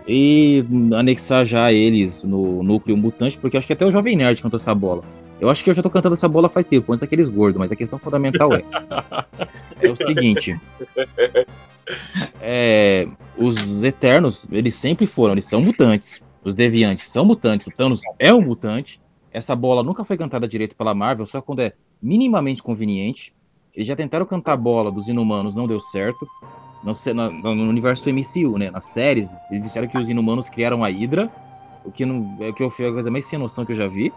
[0.07, 0.63] e
[0.95, 4.73] anexar já eles no núcleo mutante, porque acho que até o Jovem Nerd cantou essa
[4.73, 5.03] bola.
[5.39, 7.71] Eu acho que eu já tô cantando essa bola faz tempo, antes daqueles gordos, mas
[7.71, 8.63] a questão fundamental é.
[9.81, 10.59] é o seguinte.
[12.41, 16.21] É, os Eternos, eles sempre foram, eles são mutantes.
[16.43, 19.01] Os Deviantes são mutantes, o Thanos é um mutante.
[19.31, 23.33] Essa bola nunca foi cantada direito pela Marvel, só quando é minimamente conveniente.
[23.75, 26.27] Eles já tentaram cantar a bola dos Inumanos, não deu certo.
[26.87, 28.71] No, na- no universo do MCU, né?
[28.71, 31.29] Nas séries, eles disseram que os Inumanos criaram a Hydra,
[31.83, 33.87] o que não é o que foi a coisa mais sem noção que eu já
[33.87, 34.13] vi.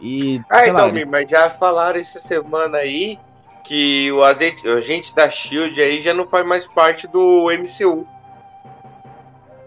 [0.00, 3.18] E Ah, sei lá, então, eles- mas já falaram essa semana aí
[3.64, 8.06] que o azeite- o agente da Shield aí já não faz mais parte do MCU.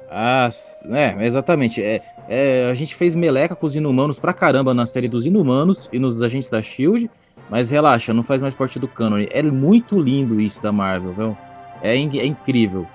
[0.10, 0.48] Ah,
[0.92, 1.82] é, exatamente.
[1.84, 5.90] É, é, a gente fez meleca com os inumanos pra caramba na série dos inumanos
[5.92, 7.10] e nos agentes da Shield,
[7.50, 9.28] mas relaxa, não faz mais parte do cânone.
[9.32, 11.38] É muito lindo isso da Marvel, viu?
[11.84, 12.88] É, in- é incrível.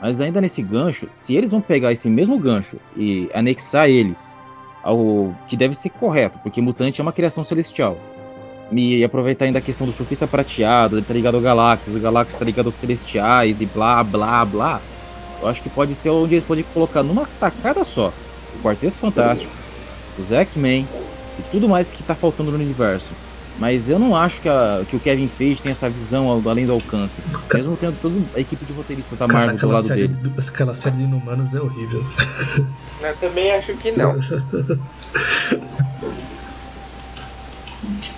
[0.00, 4.38] Mas ainda nesse gancho, se eles vão pegar esse mesmo gancho e anexar eles
[4.82, 7.98] ao que deve ser correto, porque mutante é uma criação celestial.
[8.72, 12.36] E aproveitar ainda a questão do surfista prateado, ele tá ligado ao Galactus, o Galactus
[12.36, 14.82] tá ligado aos celestiais e blá blá blá.
[15.40, 18.14] Eu acho que pode ser onde eles podem colocar numa tacada só
[18.54, 19.54] o Quarteto Fantástico,
[20.16, 20.88] os X-Men
[21.38, 23.14] e tudo mais que tá faltando no universo.
[23.58, 26.66] Mas eu não acho que, a- que o Kevin Feige tem essa visão ao- além
[26.66, 27.22] do alcance.
[27.54, 30.20] Mesmo tendo toda a equipe de roteiristas da Cara, Marvel do aquela lado série, dele.
[30.20, 32.04] do- aquela série de Inumanos é horrível.
[33.02, 34.18] Eu também acho que não.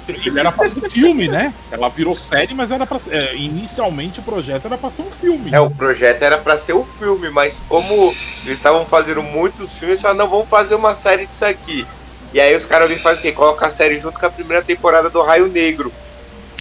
[0.09, 1.53] Ele era pra ser filme, né?
[1.71, 3.15] Ela virou série, mas era pra ser.
[3.15, 5.53] é, inicialmente o projeto era pra ser um filme.
[5.53, 8.13] É, o projeto era pra ser um filme, mas como
[8.45, 11.87] eles estavam fazendo muitos filmes, eles falaram, não, vamos fazer uma série disso aqui.
[12.33, 13.33] E aí os caras vêm e fazem o quê?
[13.33, 15.93] Coloca a série junto com a primeira temporada do Raio Negro.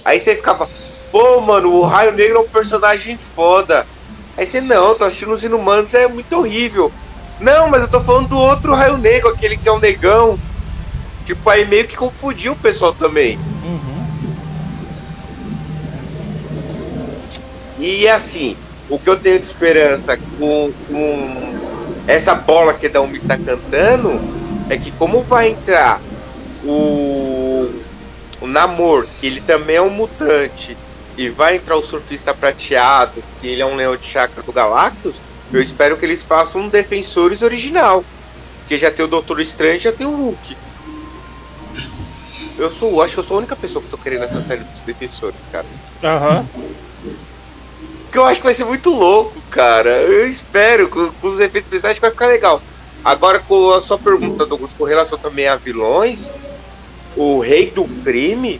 [0.06, 0.69] Aí você ficava,
[1.12, 3.86] pô, mano, o Raio Negro é um personagem foda.
[4.38, 6.91] Aí você, não, tô assistindo os Inumanos, é muito horrível.
[7.39, 10.39] Não, mas eu tô falando do outro Raio Negro, aquele que é um negão.
[11.25, 13.38] Tipo, aí meio que confundiu o pessoal também.
[13.63, 14.08] Uhum.
[17.80, 18.56] E assim,
[18.89, 21.60] o que eu tenho de esperança com, com
[22.08, 26.01] essa bola que a Umi tá cantando é que como vai entrar
[26.63, 27.69] o,
[28.41, 30.77] o Namor, que ele também é um mutante,
[31.17, 35.21] e vai entrar o surfista prateado, que ele é um leão de chakra do Galactus,
[35.51, 38.03] eu espero que eles façam um Defensores original.
[38.60, 40.58] Porque já tem o Doutor Estranho e já tem o Hulk.
[42.58, 44.82] Eu sou, acho que eu sou a única pessoa que tô querendo essa série dos
[44.82, 45.65] Defensores, cara.
[46.03, 46.45] Aham.
[48.03, 49.89] Porque eu acho que vai ser muito louco, cara.
[49.89, 52.62] Eu espero, com, com os efeitos especiais, acho que vai ficar legal.
[53.08, 56.30] Agora, com a sua pergunta, Douglas, com relação também a vilões,
[57.15, 58.60] o Rei do Crime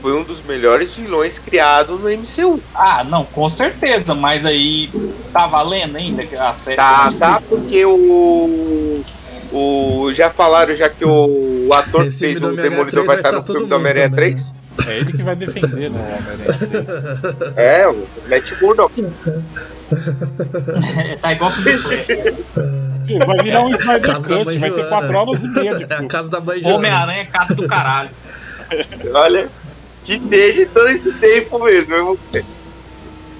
[0.00, 2.58] foi um dos melhores vilões criados no MCU.
[2.74, 4.88] Ah, não, com certeza, mas aí
[5.30, 6.78] tá valendo ainda que a série.
[6.78, 9.04] Tá, tá, porque o.
[9.52, 13.30] O, já falaram já que o, o ator que fez o Demolidor 3 vai estar
[13.30, 14.54] tá no filme do Homem-Aranha também, 3.
[14.86, 15.98] É ele que vai defender, né?
[15.98, 16.54] o Homem-Aranha
[17.44, 17.52] 3.
[17.56, 19.04] É, o Matt Murdock.
[21.20, 22.06] tá igual do Flash.
[23.18, 24.88] Vai virar um Snyder Casa da Cut, vai ter Joana.
[24.88, 26.08] 4 horas e meia de É a filme.
[26.08, 26.60] casa da mãe.
[26.64, 28.10] Homem-Aranha é casa do caralho.
[29.14, 29.48] Olha,
[30.04, 31.94] que desde todo esse tempo mesmo.
[31.94, 32.18] Eu vou,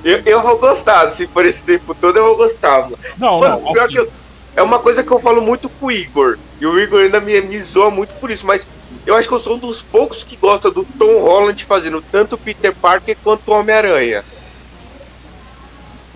[0.05, 2.83] eu, eu vou gostar, se for esse tempo todo, eu vou gostar.
[2.83, 2.99] Mano.
[3.19, 4.13] Não, Mano, não, pior assim, que eu-
[4.55, 6.37] é uma coisa que eu falo muito com o Igor.
[6.61, 8.67] E o Igor ainda me, me zoa muito por isso, mas
[9.07, 12.37] eu acho que eu sou um dos poucos que gosta do Tom Holland fazendo tanto
[12.37, 14.23] Peter Parker quanto Homem-Aranha.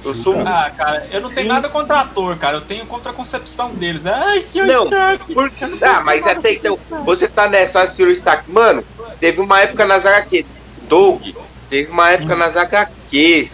[0.04, 1.52] Eu sou um Ah, cara, eu não tenho Sim.
[1.52, 2.58] nada contra ator, cara.
[2.58, 4.06] Eu tenho contra a concepção deles.
[4.06, 5.34] Ai, senhor Não, Stark.
[5.34, 5.52] Por...
[5.82, 8.10] Ah, mas até então, você tá nessa, Sr.
[8.10, 8.50] Stark.
[8.50, 8.84] Mano,
[9.18, 10.46] teve uma época nas HQ.
[10.88, 11.22] Doug,
[11.68, 13.50] teve uma época nas HQ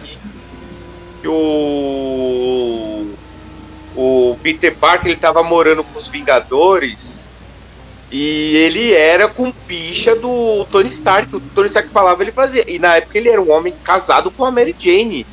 [1.21, 3.13] que o.
[3.95, 7.29] O Peter Parker ele tava morando com os Vingadores
[8.11, 11.35] e ele era com picha do Tony Stark.
[11.35, 12.63] O Tony Stark falava, ele fazia.
[12.69, 15.25] E na época ele era um homem casado com a Mary Jane.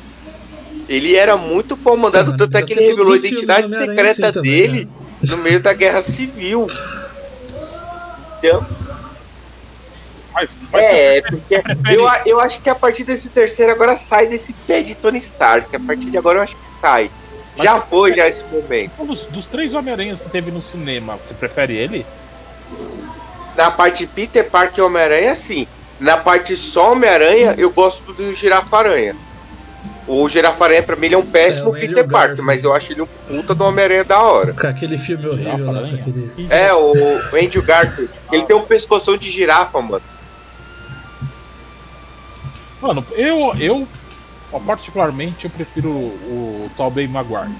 [0.91, 4.31] Ele era muito pau mandado, Mano, tanto é que ele revelou a identidade secreta assim
[4.33, 4.89] também, dele
[5.23, 6.67] no meio da guerra civil.
[8.39, 8.65] Então,
[10.33, 13.95] mas vai ser- é, porque prefere- eu, eu acho que a partir desse terceiro agora
[13.95, 15.73] sai desse pé de Tony Stark.
[15.75, 17.09] A partir de agora eu acho que sai.
[17.55, 18.91] Mas Já foi, já esse momento.
[18.99, 22.05] um dos, dos três Homem-Aranhas que teve no cinema, você prefere ele?
[23.57, 25.67] Na parte Peter Parker e Homem-Aranha, sim.
[25.99, 29.15] Na parte só Homem-Aranha, eu gosto do Girafa-Aranha.
[30.13, 32.41] O Girafa-Aranha, pra mim, ele é um péssimo É, Peter Parker, Garfield.
[32.41, 34.53] mas eu acho ele um puta do Homem-Aranha da hora.
[34.53, 35.95] Com aquele filme horrível lá, com Girafa-aranha?
[36.01, 36.47] aquele...
[36.49, 36.93] É, o
[37.41, 38.11] Andrew Garfield.
[38.31, 40.03] Ele tem um pescoção de girafa, mano.
[42.81, 43.87] Mano, eu, eu
[44.65, 47.53] particularmente, eu prefiro o, o Tobey Maguire.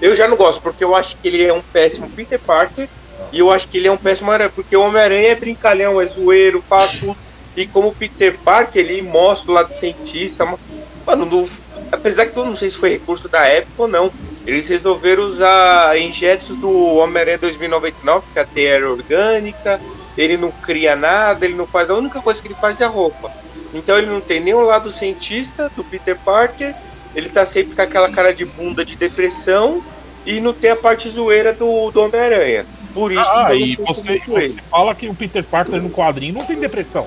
[0.00, 2.88] Eu já não gosto, porque eu acho que ele é um péssimo Peter Parker.
[3.32, 6.06] E eu acho que ele é um péssimo Aranha, porque o Homem-Aranha é brincalhão, é
[6.06, 7.16] zoeiro, faz tudo.
[7.56, 10.44] E como Peter Parker, ele mostra o lado cientista.
[10.44, 10.58] ma-
[11.06, 11.48] Mano, no-
[11.92, 14.10] apesar que eu não sei se foi recurso da época ou não,
[14.46, 19.80] eles resolveram usar injetos do Homem-Aranha 2099, que a teia era orgânica,
[20.18, 21.90] ele não cria nada, ele não faz.
[21.90, 23.30] A única coisa que ele faz é a roupa.
[23.72, 26.74] Então ele não tem nem o lado cientista do Peter Parker,
[27.14, 29.82] ele tá sempre com aquela cara de bunda de depressão
[30.24, 32.66] e não tem a parte zoeira do, do Homem-Aranha.
[32.92, 36.56] Por isso Ah, e você, você fala que o Peter Parker no quadrinho não tem
[36.56, 37.06] depressão.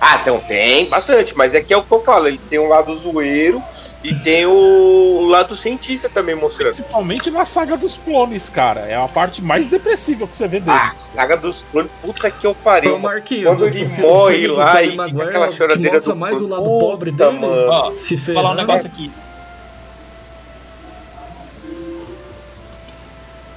[0.00, 2.68] Ah, então tem bastante, mas é que é o que eu falo, ele tem um
[2.68, 3.62] lado zoeiro
[4.02, 6.74] e tem o, lado cientista também mostrando.
[6.74, 8.80] Principalmente na saga dos clones, cara.
[8.82, 10.76] É a parte mais depressiva que você vê dele.
[10.76, 12.98] Ah, saga dos clones, puta que eu mano.
[12.98, 16.78] Marquinhos, Quando ele morre lá e fica aquela que choradeira do mais o lado puta,
[16.78, 17.68] pobre dele, mano.
[17.68, 19.10] Ó, se falar um negócio aqui.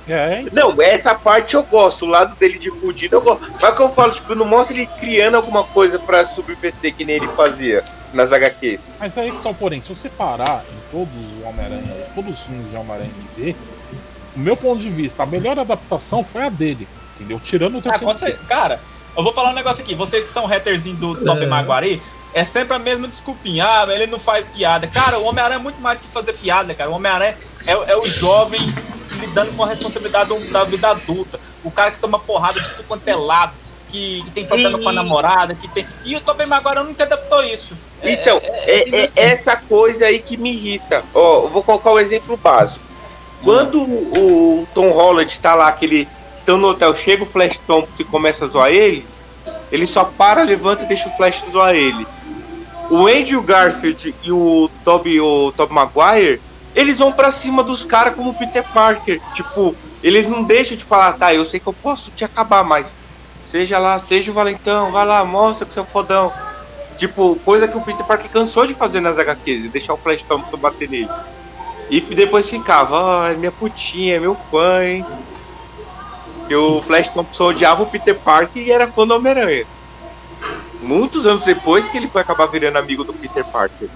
[0.08, 3.52] É, Não, essa parte eu gosto, o lado dele de fudido eu gosto.
[3.62, 7.06] Mas o que eu falo, tipo, não mostra ele criando alguma coisa pra subverter que
[7.06, 7.84] nem ele fazia
[8.14, 8.96] nas HQs.
[9.00, 9.82] mas aí que tá o porém.
[9.82, 13.56] Se você parar em todos os Homem-Aranha, todos os filmes de Homem-Aranha e ver,
[14.36, 16.88] o meu ponto de vista, a melhor adaptação foi a dele.
[17.16, 17.40] Entendeu?
[17.40, 18.18] Tirando o Ah, terceiro.
[18.18, 18.44] certeza.
[18.50, 18.80] Cara,
[19.18, 19.96] eu vou falar um negócio aqui.
[19.96, 21.48] Vocês que são hatterzinho do Tobey É.
[21.48, 22.02] Maguire,
[22.34, 23.66] é sempre a mesma desculpinha.
[23.66, 24.88] Ah, ele não faz piada.
[24.88, 26.90] Cara, o Homem-Aranha é muito mais do que fazer piada, cara.
[26.90, 27.38] O Homem-Aranha
[27.68, 28.60] é, é o jovem
[29.20, 31.40] lidando com a responsabilidade do- da vida adulta.
[31.64, 33.54] O cara que toma porrada de tudo quanto é lado.
[33.90, 35.86] que, que tem problema E- com a namorada, que tem.
[36.06, 37.78] E o Tobey Maguire nunca adaptou isso.
[38.02, 41.04] É- Então, é- é, é essa coisa aí que me irrita.
[41.14, 42.86] Ó, eu vou colocar um exemplo básico.
[43.44, 47.94] Quando o Tom Holland tá lá, que eles estão no hotel, chega o Flash Thompson
[48.00, 49.06] e começa a zoar ele,
[49.72, 52.06] ele só para, levanta e deixa o Flash zoar ele.
[52.90, 56.42] O Andrew Garfield e o Tobey, o Tobey Maguire,
[56.76, 59.22] eles vão pra cima dos caras como Peter Parker.
[59.34, 62.96] Tipo, eles não deixam de falar, tá, eu sei que eu posso te acabar, mas
[63.46, 66.34] seja lá, seja o valentão, vai lá, mostra que você é um fodão.
[66.98, 70.58] Tipo, coisa que o Peter Parker cansou de fazer nas HQs, deixar o Flash Thompson
[70.58, 71.10] bater nele.
[71.90, 75.06] E depois ficava, ó, é minha putinha, é meu fã, hein?
[76.52, 79.66] E o Flash Thompson odiava o Peter Parker e era fã do Homem-Aranha.
[80.82, 83.88] Muitos anos depois que ele foi acabar virando amigo do Peter Parker.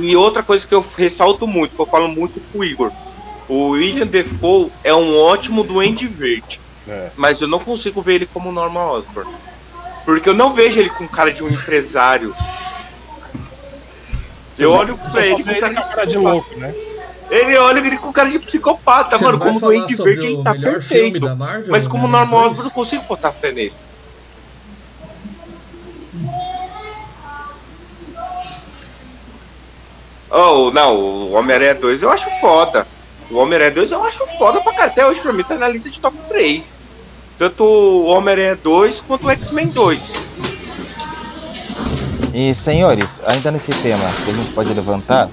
[0.00, 2.90] E outra coisa que eu ressalto muito, que eu falo muito com o Igor.
[3.46, 6.58] O William Defoe é um ótimo Duende Verde.
[6.88, 7.10] É.
[7.16, 9.30] Mas eu não consigo ver ele como Norman Osborn.
[10.06, 12.34] Porque eu não vejo ele com cara de um empresário.
[14.58, 16.74] Eu olho pra ele com cara de louco, né?
[17.30, 19.38] Ele olha ele com cara de psicopata, Você mano.
[19.38, 21.36] Como sobre Verde ele tá perfeito.
[21.36, 22.44] Marvel, Mas como Norman 2?
[22.44, 23.72] Osborn eu não consigo botar fé nele.
[30.30, 32.86] Oh, não, o Homem-Aranha 2 eu acho foda.
[33.30, 34.92] O Homem-Aranha 2 eu acho foda pra caralho.
[34.92, 36.80] Até hoje pra mim tá na lista de top 3.
[37.38, 40.30] Tanto o Homem-Aranha 2 quanto o X-Men 2.
[42.32, 45.28] E, senhores, ainda nesse tema que a gente pode levantar,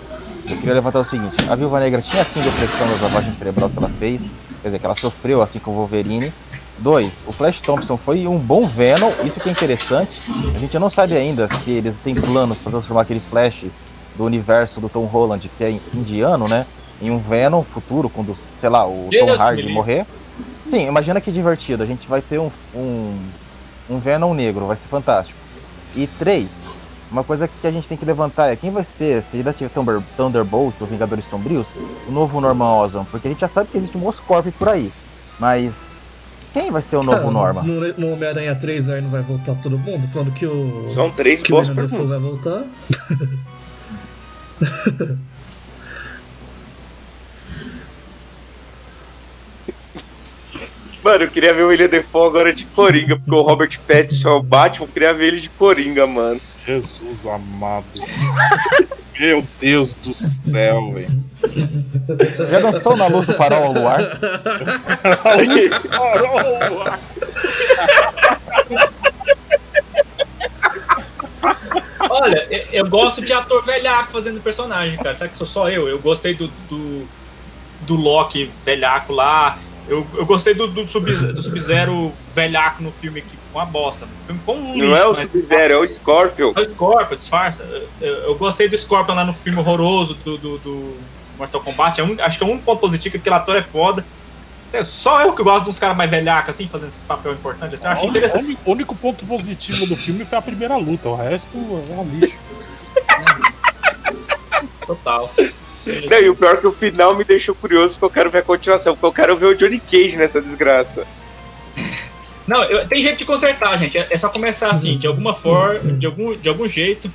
[0.50, 3.78] eu queria levantar o seguinte: a Viúva Negra tinha sim depressão das lavagem cerebral que
[3.78, 6.34] ela fez, quer dizer, que ela sofreu assim com o Wolverine.
[6.78, 10.20] Dois, o Flash Thompson foi um bom Venom, isso que é interessante.
[10.54, 13.66] A gente não sabe ainda se eles têm planos para transformar aquele Flash
[14.16, 16.66] do universo do Tom Holland, que é indiano, né?
[17.00, 20.08] Em um Venom futuro, quando, sei lá, o Tom Hardy morrer.
[20.66, 21.84] Sim, imagina que divertido.
[21.84, 23.34] A gente vai ter um, um,
[23.88, 25.39] um Venom negro, vai ser fantástico.
[25.94, 26.74] E três,
[27.12, 29.70] uma coisa que a gente tem que levantar é quem vai ser, se ainda tiver
[29.70, 31.76] Thunder, Thunderbolt ou Vingadores Sombrios,
[32.07, 33.07] o novo Norman Osborn.
[33.12, 34.91] Porque a gente já sabe que existe um Oscorp por aí.
[35.38, 37.64] Mas quem vai ser o novo Ah, Norman?
[37.64, 40.07] No, no Homem-Aranha 3 aí não vai voltar todo mundo?
[40.07, 40.88] Falando que o.
[40.88, 42.64] São três que o boas Dafoe vai voltar.
[51.03, 54.34] Mano, eu queria ver o William Defoe agora de Coringa, porque o Robert Pattinson é
[54.34, 56.39] o Batman, eu queria ver ele de Coringa, mano.
[56.66, 57.86] Jesus amado.
[59.20, 61.24] Meu Deus do céu, velho.
[62.49, 64.20] Já dançou na luz do farol ao luar?
[72.09, 75.16] Olha, eu, eu gosto de ator velhaco fazendo personagem, cara.
[75.16, 75.88] Sabe que sou só eu?
[75.88, 77.07] Eu gostei do, do,
[77.82, 79.57] do Loki velhaco lá.
[79.88, 84.06] Eu, eu gostei do, do Sub- do Sub-Zero velhaco no filme, que foi uma bosta.
[84.06, 86.54] O filme com um Não é o Sub-Zero, é o Scorpion.
[86.56, 87.64] É o Scorpion, disfarça.
[88.00, 90.98] Eu, eu gostei do Scorpion lá no filme horroroso do, do, do
[91.38, 92.00] Mortal Kombat.
[92.00, 94.06] É um- acho que é um ponto positivo, que aquele ator é foda.
[94.86, 97.76] Só eu que gosto de uns caras mais velhacos, assim, fazendo esse papel importante.
[97.76, 98.58] Assim, eu achei O interessante.
[98.66, 102.38] o único ponto positivo do filme foi a primeira luta, o resto é um lixo.
[104.88, 105.30] Total.
[106.10, 108.38] Não, e o pior é que o final me deixou curioso, porque eu quero ver
[108.40, 111.06] a continuação, porque eu quero ver o Johnny Cage nessa desgraça.
[112.48, 113.98] Não, eu- tem jeito de consertar, gente.
[113.98, 117.12] É é só começar assim, de alguma forma, de algum, de algum jeito,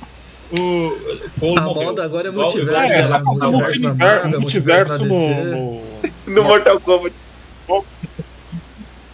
[0.51, 0.91] o
[1.39, 1.83] Cole A morreu.
[1.87, 2.93] moda agora é multiverso.
[2.93, 3.23] É, é, só né?
[3.25, 5.81] passar um Multiverso multiverso, no, no-
[6.27, 7.13] No Mortal Kombat.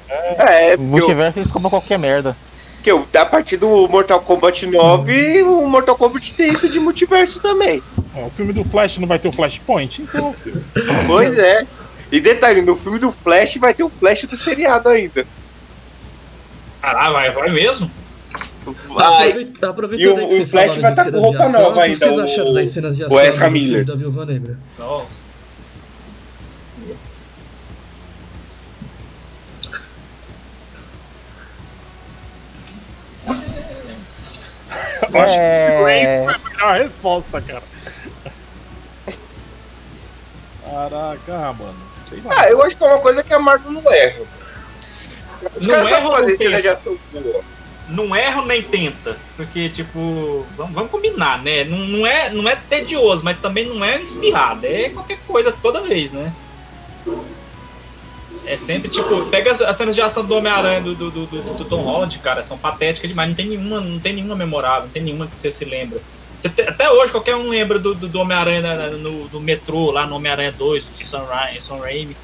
[0.09, 2.35] É, o- Multiverso eles compram qualquer merda.
[2.91, 7.81] Porque a partir do Mortal Kombat 9, o Mortal Kombat tem isso de multiverso também.
[8.15, 10.63] é, o filme do Flash não vai ter o Flashpoint, então, filho.
[11.07, 11.65] Pois é.
[12.11, 15.25] E detalhe, no filme do Flash vai ter o Flash do seriado ainda.
[16.81, 17.89] Caralho, vai, vai mesmo?
[18.89, 19.29] Vai.
[19.29, 21.73] Aproveita- Aproveitando E o- aí que o Flash vai de tá com roupa nova O
[21.73, 23.85] que ainda, vocês o- acharam das cenas de ação Miller.
[23.85, 24.57] da Viúva Negra?
[24.77, 25.07] Nossa.
[35.13, 36.25] Eu acho É...
[36.55, 37.63] que é a resposta, cara.
[40.63, 41.75] Caraca, mano.
[42.09, 42.35] Sei lá.
[42.37, 44.21] Ah, eu acho que é uma coisa que a Marvel não erra.
[45.55, 46.61] Os Não caras erra fazer não cena tenta?
[46.61, 47.43] de ação boa.
[47.89, 49.17] Não erra nem tenta.
[49.35, 51.65] Porque, tipo, vamos, vamos combinar, né?
[51.65, 54.65] Não, não, é, não é tedioso, mas também não é espirrado.
[54.65, 56.31] É qualquer coisa toda vez, né?
[58.45, 61.53] É sempre tipo, pega as, as cenas de ação do Homem-Aranha do, do, do, do-
[61.53, 63.29] do Tom Holland, cara, são patéticas demais.
[63.29, 65.99] Não tem nenhuma, não tem nenhuma memorável, não tem nenhuma que você se lembra.
[66.37, 70.05] Você te- até hoje, qualquer um lembra do, do, do Homem-Aranha no, do metrô, lá
[70.05, 72.17] no Homem-Aranha 2, do Sam, Ra Sam Raimi.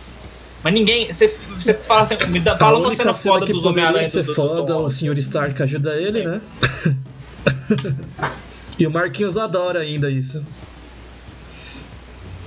[0.62, 1.12] Mas ninguém.
[1.12, 4.22] Você, você fala assim, me dá, fala uma cena cena foda que dos Homem-Aranha do,
[4.22, 5.18] do, do foda, Tom o Sr.
[5.20, 6.42] Stark ajuda ele, né?
[8.78, 10.46] e o Marquinhos adora ainda isso.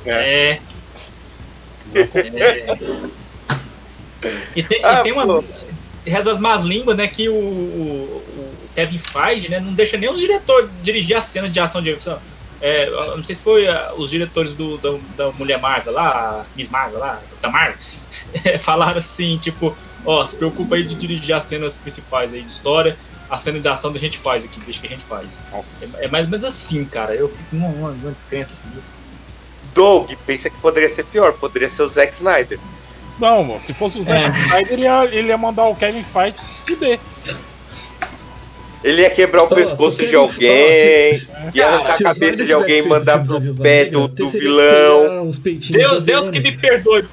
[0.04, 0.58] É.
[1.94, 2.76] É.
[4.54, 5.24] E tem, e Ah, tem uma.
[6.06, 7.06] Reza as más línguas, né?
[7.08, 9.60] Que o, o- o Kevin Feige, né?
[9.60, 11.96] Não deixa nem os diretores dirigir a cena de ação de.
[12.60, 16.10] É, não sei se foi ah, os diretores do, da, da Mulher Marvel lá,
[16.42, 17.76] a Miss Marvel lá, da Marvel,
[18.44, 22.50] é, falaram assim, tipo, ó, se preocupa aí de dirigir as cenas principais aí de
[22.52, 22.96] história,
[23.28, 25.40] a cena de ação a gente faz aqui, deixa que a gente faz.
[25.50, 25.98] Nossa.
[26.00, 27.16] É, é mais ou menos assim, cara.
[27.16, 29.00] Eu fico numa, numa descrença com isso.
[29.74, 32.60] Doug pensa que poderia ser pior, poderia ser o Zack Snyder.
[33.22, 36.40] Não, mano, se fosse o Zack Snyder, ele ia, ele ia mandar o Kevin Feige
[36.40, 36.98] se fuder.
[38.82, 42.44] Ele ia quebrar o Ó, pescoço se de alguém, ó, se- ia arrancar a cabeça
[42.44, 45.30] de alguém e mandar pro pé do, do que vilão.
[45.70, 47.08] Deus, Deus que me perdoe.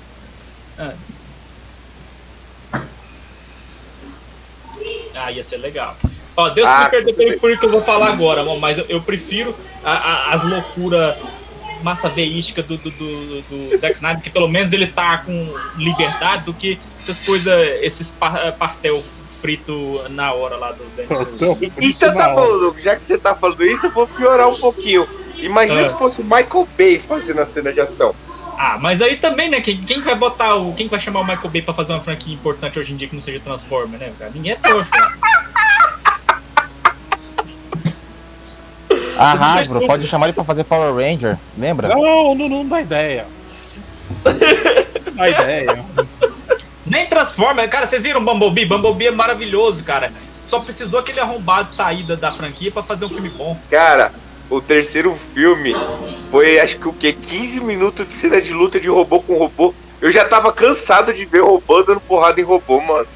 [5.15, 5.95] Ah, ia ser legal.
[6.35, 9.01] Ó, Deus que Ah, me perdoe pelo que eu vou falar agora, mas eu, eu
[9.01, 11.15] prefiro a- a- as loucuras
[11.83, 16.43] massa veística do, do, do, do Zack Snyder, que pelo menos ele tá com liberdade,
[16.45, 19.01] do que essas coisas, esses pa- pastel
[19.41, 20.83] frito na hora lá do.
[21.07, 22.45] Pastel E- Então tá bom.
[22.59, 25.07] Doug, já que você tá falando isso, eu vou piorar um pouquinho.
[25.37, 25.85] Imagina Ah.
[25.85, 28.13] se fosse o Michael Bay fazendo a cena de ação.
[28.57, 29.61] Ah, mas aí também, né?
[29.61, 30.73] Quem, quem vai botar o.
[30.73, 33.15] Quem vai chamar o Michael Bay pra fazer uma franquia importante hoje em dia que
[33.15, 34.11] não seja Transformer, né?
[34.33, 34.91] Ninguém é trouxa.
[39.19, 39.39] Né?
[39.41, 41.89] Ah, Hasbro, pode chamar ele pra fazer Power Ranger, lembra?
[41.89, 43.25] Não, não, não dá ideia.
[45.05, 45.85] Não dá ideia.
[46.85, 48.65] Nem Transformer, cara, vocês viram Bumblebee?
[48.65, 50.11] Bumblebee é maravilhoso, cara.
[50.35, 53.55] Só precisou aquele arrombado sair da, da franquia pra fazer um filme bom.
[53.69, 54.11] Cara,
[54.49, 55.75] o terceiro filme
[56.31, 57.13] foi acho que o quê?
[57.13, 59.75] 15 minutos de cena de luta de robô com robô.
[60.01, 63.07] Eu já tava cansado de ver robô dando porrada em robô, mano.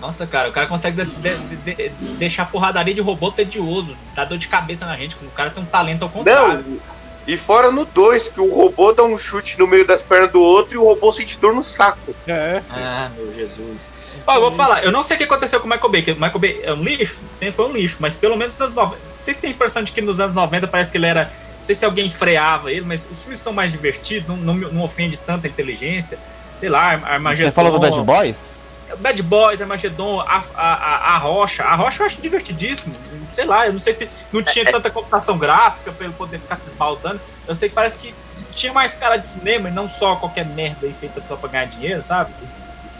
[0.00, 4.24] Nossa, cara, o cara consegue des- de- de- de- deixar porradaria de robô tedioso, dá
[4.24, 5.22] dor de cabeça na gente.
[5.24, 6.64] O cara tem um talento ao contrário.
[6.64, 6.80] Não,
[7.26, 10.40] e fora no 2, que o robô dá um chute no meio das pernas do
[10.40, 12.16] outro e o robô sente dor no saco.
[12.26, 13.90] É, Ah, meu Jesus.
[14.26, 16.12] Ó, eu vou falar, eu não sei o que aconteceu com o Michael Bay, que
[16.12, 18.74] o Michael Bay é um lixo, sempre foi um lixo, mas pelo menos nos anos
[18.74, 19.02] 90.
[19.14, 21.24] Vocês têm a impressão de que nos anos 90 parece que ele era.
[21.24, 24.82] Não sei se alguém freava ele, mas os filmes são mais divertidos, não, não, não
[24.82, 26.20] ofende tanta inteligência.
[26.56, 27.50] Sei lá, Ar- Armagedon.
[27.50, 28.60] Você falou do Bad Boys?
[28.96, 31.64] Bad Boys, Armagedon, a, a, a, a Rocha.
[31.64, 32.96] A Rocha eu acho divertidíssimo.
[33.28, 36.56] Sei lá, eu não sei se não tinha tanta computação gráfica pra ele poder ficar
[36.56, 37.20] se esbaldando.
[37.46, 38.14] Eu sei que parece que
[38.50, 42.02] tinha mais cara de cinema e não só qualquer merda aí feita pra ganhar dinheiro,
[42.02, 42.34] sabe?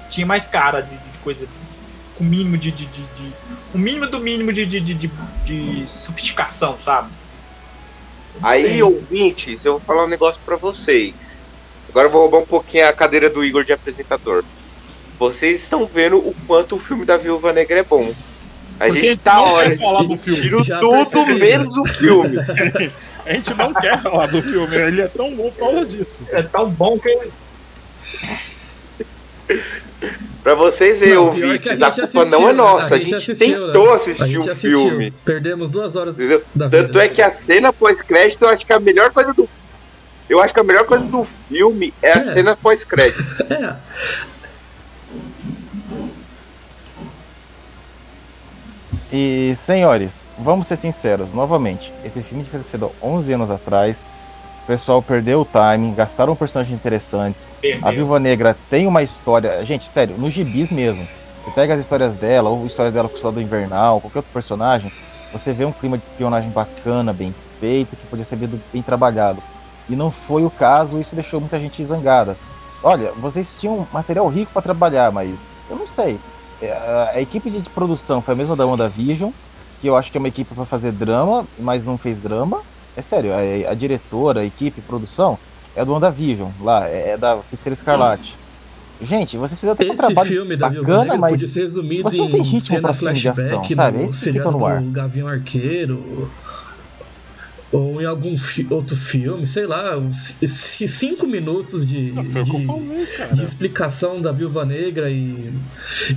[0.08, 1.48] Tinha mais cara de, de coisa
[2.14, 3.34] com mínimo de, de, de, de-
[3.72, 4.94] O mínimo do mínimo de, de, de,
[5.44, 7.14] de- sofisticação, sabe?
[8.42, 8.82] Aí, sei.
[8.82, 11.46] ouvintes, eu vou falar um negócio pra vocês.
[11.88, 14.44] Agora eu vou roubar um pouquinho a cadeira do Igor de apresentador.
[15.20, 18.12] Vocês estão vendo o quanto o filme da Viúva Negra é bom.
[18.80, 20.40] A Porque gente tá horas falar do filme.
[20.40, 22.38] tiro tudo menos o filme.
[23.26, 26.20] a gente não quer falar do filme, ele é tão bom por causa disso.
[26.32, 27.18] É tão bom que.
[30.42, 32.94] Pra vocês verem, Não, ouvintes, a, gente culpa não é assistiu, nossa.
[32.94, 33.92] A gente gente, assistiu, tentou né?
[33.92, 34.82] assistir A gente o assistiu.
[34.88, 35.10] filme.
[35.22, 36.42] Perdemos duas horas Entendeu?
[36.54, 36.84] da vida.
[36.84, 39.46] Tanto é que a cena pós-crédito eu acho que é a melhor coisa do.
[40.30, 42.20] Eu acho que a melhor coisa do filme é a É.
[42.22, 43.22] cena pós-crédito.
[43.50, 43.74] É,
[49.12, 54.08] E, senhores, vamos ser sinceros, novamente, esse filme devia ter sido 11 anos atrás,
[54.62, 57.92] o pessoal perdeu o timing, gastaram personagens interessantes, a Perdeu.
[57.92, 61.08] Viúva Negra tem uma história, gente, sério, nos gibis mesmo,
[61.42, 64.32] você pega as histórias dela, ou a história dela com o Soldado Invernal, qualquer outro
[64.32, 64.92] personagem,
[65.32, 69.42] você vê um clima de espionagem bacana, bem feito, que podia ser bem bem trabalhado.
[69.88, 72.36] E não foi o caso, isso deixou muita gente zangada.
[72.82, 76.20] Olha, vocês tinham material rico para trabalhar, mas eu não sei.
[76.68, 79.30] A, a equipe de produção foi a mesma da WandaVision,
[79.80, 82.62] que eu acho que é uma equipe para fazer drama, mas não fez drama.
[82.94, 85.38] É sério, a, a diretora, a equipe, produção
[85.74, 88.36] é do WandaVision, lá, é, é da Feiticeira Escarlate.
[89.00, 92.40] Gente, vocês fizeram até um trabalho filme bacana, mas podia ser resumido você não tem
[92.40, 93.98] em ritmo cena pra filme de flashback ação, sabe?
[93.98, 94.82] É isso que fica no ar.
[94.82, 96.30] Gavião Arqueiro
[97.72, 99.92] ou em algum fi- outro filme, sei lá,
[100.44, 102.66] cinco minutos de, de, falei,
[103.32, 105.52] de explicação da Viúva Negra e,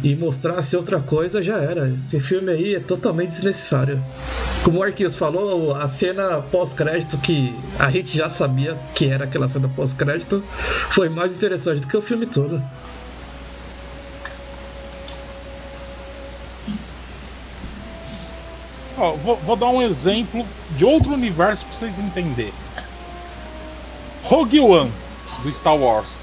[0.04, 1.90] e mostrasse outra coisa, já era.
[1.90, 4.02] Esse filme aí é totalmente desnecessário.
[4.64, 9.48] Como o Arqueus falou, a cena pós-crédito, que a gente já sabia que era aquela
[9.48, 10.44] cena pós-crédito,
[10.90, 12.62] foi mais interessante do que o filme todo.
[19.04, 20.46] Ó, vou, vou dar um exemplo
[20.78, 22.54] de outro universo pra vocês entenderem.
[24.24, 24.92] Rogue One,
[25.44, 26.22] do Star Wars.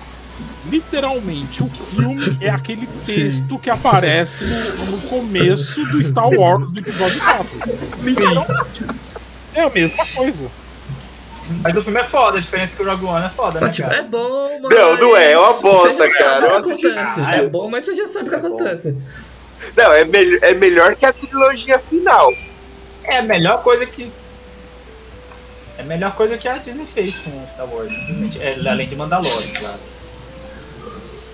[0.66, 3.14] literalmente, o filme é aquele Sim.
[3.16, 7.48] texto que aparece no, no começo do Star Wars do episódio 4.
[8.02, 8.84] Literalmente.
[9.54, 10.46] É a mesma coisa.
[11.62, 13.66] Mas o filme é foda, a diferença é que o Rogue One é foda, né,
[13.66, 14.02] Mas, tipo, é cara?
[14.04, 14.78] bom, mas.
[14.78, 16.58] Não, não é, é uma bosta, Você já sabe cara.
[16.58, 17.20] acontece.
[17.20, 17.30] isso.
[17.30, 18.96] É bom, mas você já sabe o que É acontece.
[19.76, 22.30] Não, é, mel é melhor que a trilogia final.
[23.04, 24.10] É a melhor coisa que.
[25.78, 27.92] É a melhor coisa que a Disney fez com Star Wars.
[28.40, 29.80] É, além de Mandalorian, claro.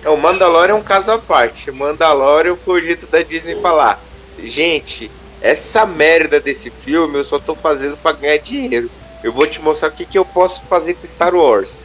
[0.03, 1.69] É, o Mandalorian é um caso à parte.
[1.69, 3.99] O Mandalorian foi o jeito da Disney falar:
[4.39, 5.11] gente,
[5.41, 8.89] essa merda desse filme eu só tô fazendo pra ganhar dinheiro.
[9.23, 11.83] Eu vou te mostrar o que, que eu posso fazer com Star Wars.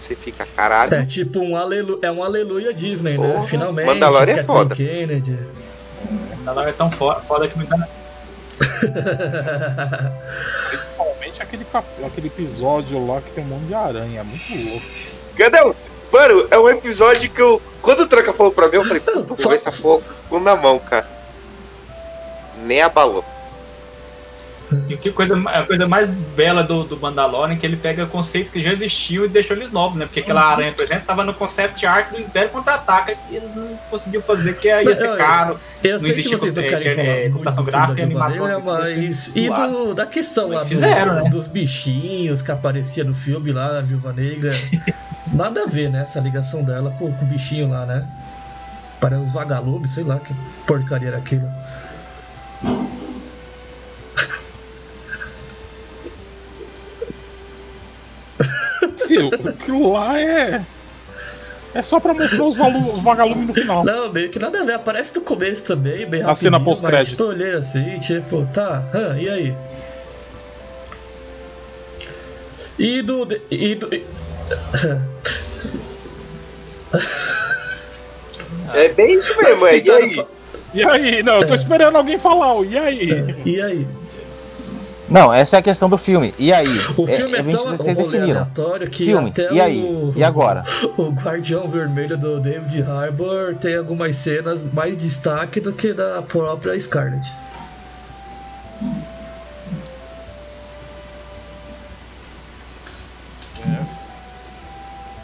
[0.00, 0.94] Você fica, caralho.
[0.94, 3.32] É tipo um aleluia, é um aleluia Disney, né?
[3.32, 3.86] Porra, Finalmente.
[3.86, 4.74] Mandalorian é foda.
[4.74, 5.38] Kennedy.
[6.38, 7.88] Mandalorian é tão foda, foda que me dá.
[10.68, 14.20] Principalmente aquele, cap- aquele episódio lá que tem um monte de aranha.
[14.20, 14.86] É muito louco.
[15.36, 15.74] Cadê o.
[16.12, 17.60] Mano, é um episódio que eu.
[17.80, 20.78] Quando o Tranca falou pra mim, eu falei, puta, ver essa porra com na mão,
[20.78, 21.06] cara.
[22.64, 23.24] Nem abalou.
[24.88, 28.50] E que coisa, a coisa mais bela do, do Mandalorian é que ele pega conceitos
[28.50, 30.06] que já existiam e deixou eles novos, né?
[30.06, 33.78] Porque aquela aranha, por exemplo, tava no concept art do Império Contra-Ataca e eles não
[33.90, 35.58] conseguiam fazer, que ia ser caro.
[35.82, 38.62] Eu Não sei que existia não é, é, computação do gráfica e Negra, tem que
[38.62, 41.30] mas e do, da questão lá Mas do- fizeram, né?
[41.30, 44.48] dos bichinhos que aparecia no filme lá, a Viúva Negra.
[45.32, 46.02] Nada a ver, né?
[46.02, 48.06] Essa ligação dela com, com o bichinho lá, né?
[49.00, 50.34] Para os vagalumes, sei lá que
[50.66, 51.48] porcaria era aquilo.
[59.06, 60.62] Filho, aquilo lá é.
[61.74, 62.56] É só pra mostrar os,
[63.02, 63.82] vagalumes no final.
[63.84, 64.74] Não, meio que nada a ver.
[64.74, 66.36] Aparece no começo também, bem A rapidinho.
[66.36, 67.10] cena pós-crédito.
[67.10, 69.54] tipo, eu olhei assim, tipo, tá, hã, e aí?
[72.78, 73.26] E do.
[73.50, 73.94] E do.
[73.94, 74.04] e-
[78.74, 79.78] É bem isso mesmo, é.
[79.78, 80.26] E aí?
[80.74, 81.22] E aí?
[81.22, 82.54] Não, eu tô esperando alguém falar.
[82.54, 83.34] ó, E aí?
[83.44, 83.86] E aí?
[85.12, 86.34] Não, essa é a questão do filme.
[86.38, 86.66] E aí?
[86.96, 89.82] O filme é, é, tão aleatório que Filme, até e aí?
[89.82, 90.62] o, E agora?
[90.96, 96.78] o Guardião Vermelho do David Harbour tem algumas cenas mais destaque do que da própria
[96.80, 97.26] Scarlet.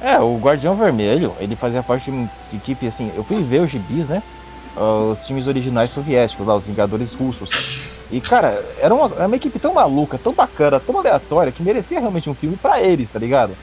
[0.03, 3.11] É, o Guardião Vermelho, ele fazia parte de uma equipe assim.
[3.17, 4.23] Eu fui ver os gibis, né?
[4.77, 7.88] Os times originais soviéticos, lá, os Vingadores Russos.
[8.11, 12.01] E, cara, era uma, era uma equipe tão maluca, tão bacana, tão aleatória, que merecia
[12.01, 13.55] realmente um filme pra eles, tá ligado?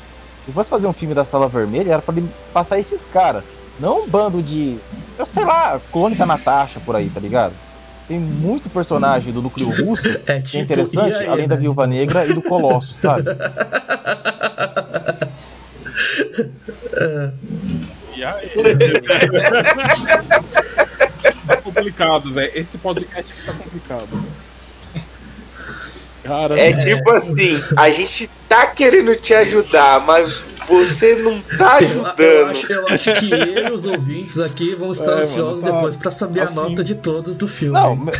[0.45, 2.13] Se fosse fazer um filme da Sala Vermelha, era pra
[2.53, 3.43] passar esses caras.
[3.79, 4.77] Não um bando de.
[5.17, 7.53] Eu sei lá, clone da Natasha por aí, tá ligado?
[8.07, 10.63] Tem muito personagem do núcleo russo É que é tipo.
[10.63, 11.61] interessante, e aí, além da né?
[11.61, 13.29] Viúva Negra e do Colosso, sabe?
[18.15, 18.49] E aí?
[21.45, 22.51] tá complicado, velho.
[22.55, 24.09] Esse podcast aqui tá complicado.
[26.23, 31.87] Cara, É tipo assim, a gente tá querendo te ajudar, mas você não tá Eu,
[31.87, 32.49] eu ajudando.
[32.49, 35.77] acho, eu acho que eu e os ouvintes aqui vão estar É, ansiosos mano, tá
[35.77, 36.59] depois pra saber assim.
[36.59, 37.75] a nota de todos do filme.
[37.79, 38.11] Não, me-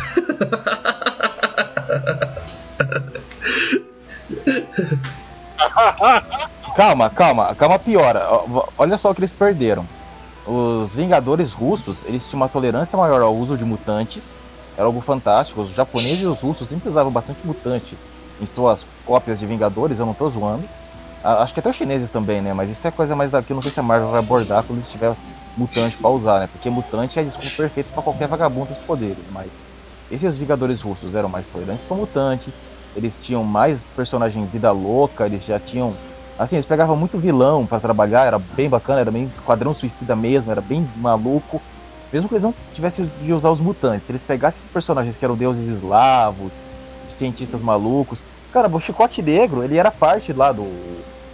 [6.76, 8.26] calma, calma, calma, piora.
[8.78, 9.86] Olha só o que eles perderam.
[10.46, 14.38] Os Vingadores russos, eles tinham uma tolerância maior ao uso de mutantes.
[14.76, 15.60] Era algo fantástico.
[15.60, 17.98] Os japoneses e os russos sempre usavam bastante mutante
[18.38, 20.68] em suas cópias de Vingadores, eu não tô zoando.
[21.22, 22.52] Acho que até os chineses também, né?
[22.52, 24.78] Mas isso é coisa mais daqui, eu não sei se a Marvel vai abordar quando
[24.78, 25.16] eles tiver
[25.56, 26.46] mutante pra usar, né?
[26.46, 29.66] Porque mutante é desculpa perfeito pra qualquer vagabundo dos poderes, mas
[30.10, 32.62] esses Vingadores russos eram mais tolerantes para mutantes,
[32.94, 35.88] eles tinham mais personagem vida louca, eles já tinham.
[36.38, 40.50] Assim, eles pegavam muito vilão pra trabalhar, era bem bacana, era bem esquadrão suicida mesmo,
[40.50, 41.62] era bem maluco.
[42.12, 45.24] Mesmo que eles não tivessem de usar os mutantes, se eles pegassem esses personagens que
[45.24, 46.52] eram deuses eslavos,
[47.08, 48.24] cientistas malucos.
[48.52, 50.64] Cara, o Chicote Negro, ele era parte lá do.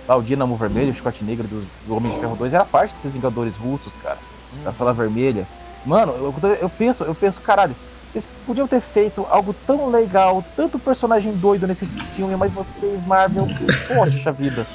[0.07, 2.94] Lá, o Dínamo Vermelho, o Chicote Negro do, do Homem de Ferro 2, era parte
[2.96, 4.18] desses Vingadores russos, cara.
[4.64, 5.48] Da Sala Vermelha.
[5.84, 7.76] Mano, eu, eu penso, eu penso, caralho,
[8.14, 13.48] eles podiam ter feito algo tão legal, tanto personagem doido nesse filme, mas vocês, Marvel,
[13.88, 14.66] poxa vida.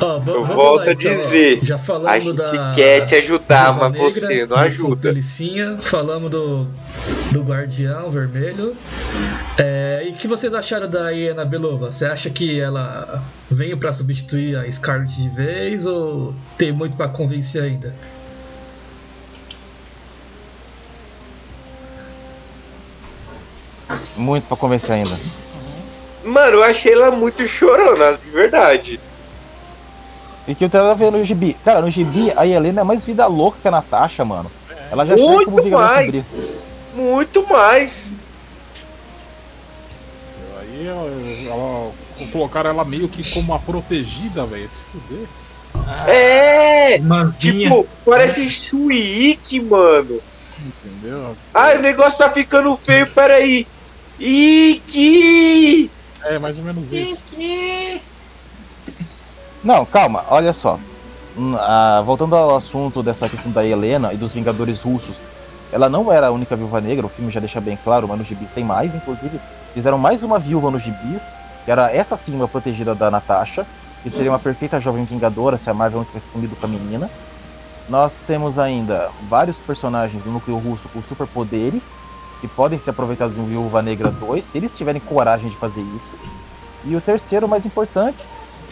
[0.00, 1.14] Ó, va- Eu vamos volto lá, a então, ó.
[1.14, 2.72] dizer, Já A falamos gente da.
[2.74, 5.08] quer te ajudar, mas Negra, você não ajuda.
[5.12, 6.66] Delicinha, falamos do,
[7.30, 8.74] do Guardião Vermelho.
[9.58, 11.92] É, e o que vocês acharam da Iena Belova?
[11.92, 17.06] Você acha que ela veio pra substituir a Scarlet de vez ou tem muito pra
[17.08, 17.94] convencer ainda?
[24.16, 25.18] Muito pra convencer ainda.
[26.24, 29.00] Mano, eu achei ela muito chorona, de verdade.
[30.46, 31.56] E que eu tava vendo no gibi.
[31.64, 34.50] Cara, no gibi, a Helena é mais vida louca que a Natasha, mano.
[34.90, 36.24] Ela já Muito como Vingador mais.
[36.94, 38.12] Muito mais.
[40.60, 41.08] Aí ela,
[41.48, 41.92] ela-
[42.32, 44.68] colocaram ela meio que como a protegida, velho.
[44.68, 45.26] Se fuder.
[46.08, 46.98] É!
[46.98, 47.68] Manvinha.
[47.70, 50.20] Tipo, parece Chuik, mano.
[50.60, 51.36] Entendeu?
[51.54, 53.66] Ai, o negócio tá ficando feio, peraí.
[54.18, 55.90] Ike!
[56.24, 57.16] É, mais ou menos isso.
[59.62, 60.78] Não, calma, olha só.
[61.36, 65.30] Hum, ah, voltando ao assunto dessa questão da Helena e dos Vingadores russos,
[65.70, 68.26] ela não era a única viúva negra, o filme já deixa bem claro, mas nos
[68.26, 69.40] gibis tem mais, inclusive
[69.72, 71.22] fizeram mais uma viúva nos gibis,
[71.64, 73.66] que era essa sim uma protegida da Natasha,
[74.02, 77.08] que seria uma perfeita jovem vingadora se a Marvel não tivesse fundido com a menina.
[77.88, 81.96] Nós temos ainda vários personagens do núcleo russo com superpoderes,
[82.40, 86.10] que podem ser aproveitados em Viúva Negra 2, se eles tiverem coragem de fazer isso.
[86.84, 88.28] E o terceiro, mais importante,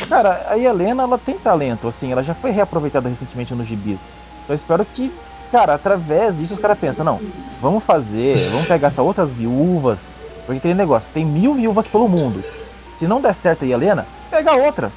[0.09, 4.01] Cara, a Helena, ela tem talento, assim, ela já foi reaproveitada recentemente nos gibis.
[4.45, 5.13] Então eu espero que,
[5.53, 7.21] cara, através disso os caras pensam, não,
[7.61, 10.11] vamos fazer, vamos pegar essas outras viúvas,
[10.47, 12.43] porque aquele negócio, tem mil viúvas pelo mundo.
[12.97, 14.91] Se não der certo a Helena, pega outra.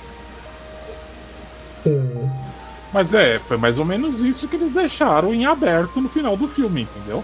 [2.91, 6.47] Mas é, foi mais ou menos isso que eles deixaram em aberto no final do
[6.47, 7.23] filme, entendeu?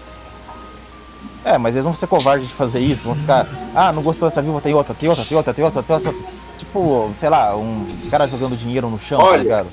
[1.42, 4.42] É, mas eles vão ser covardes de fazer isso, vão ficar, ah, não gostou dessa
[4.42, 6.12] viúva, tem outra, tem outra, tem outra, tem outra, tem outra.
[6.58, 9.72] Tipo, sei lá, um cara jogando dinheiro no chão, tá Olha, ligado?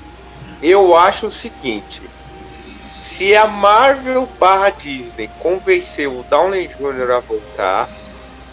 [0.62, 2.10] Eu acho o seguinte.
[3.00, 7.10] Se a Marvel barra Disney convenceu o Downey Jr.
[7.12, 7.88] a voltar,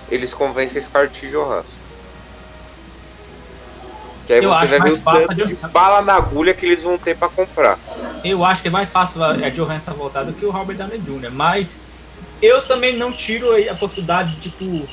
[0.10, 1.82] eles convencem a Scarlett Johansson.
[4.26, 6.98] Que aí Eu você vai ver o tanto de- bala na agulha que eles vão
[6.98, 7.80] ter pra comprar.
[8.24, 11.00] Eu acho que é mais fácil a a Johansson voltar do que o Robert Downey
[11.00, 11.82] Jr., mas
[12.42, 14.92] eu também não tiro a possibilidade, tipo,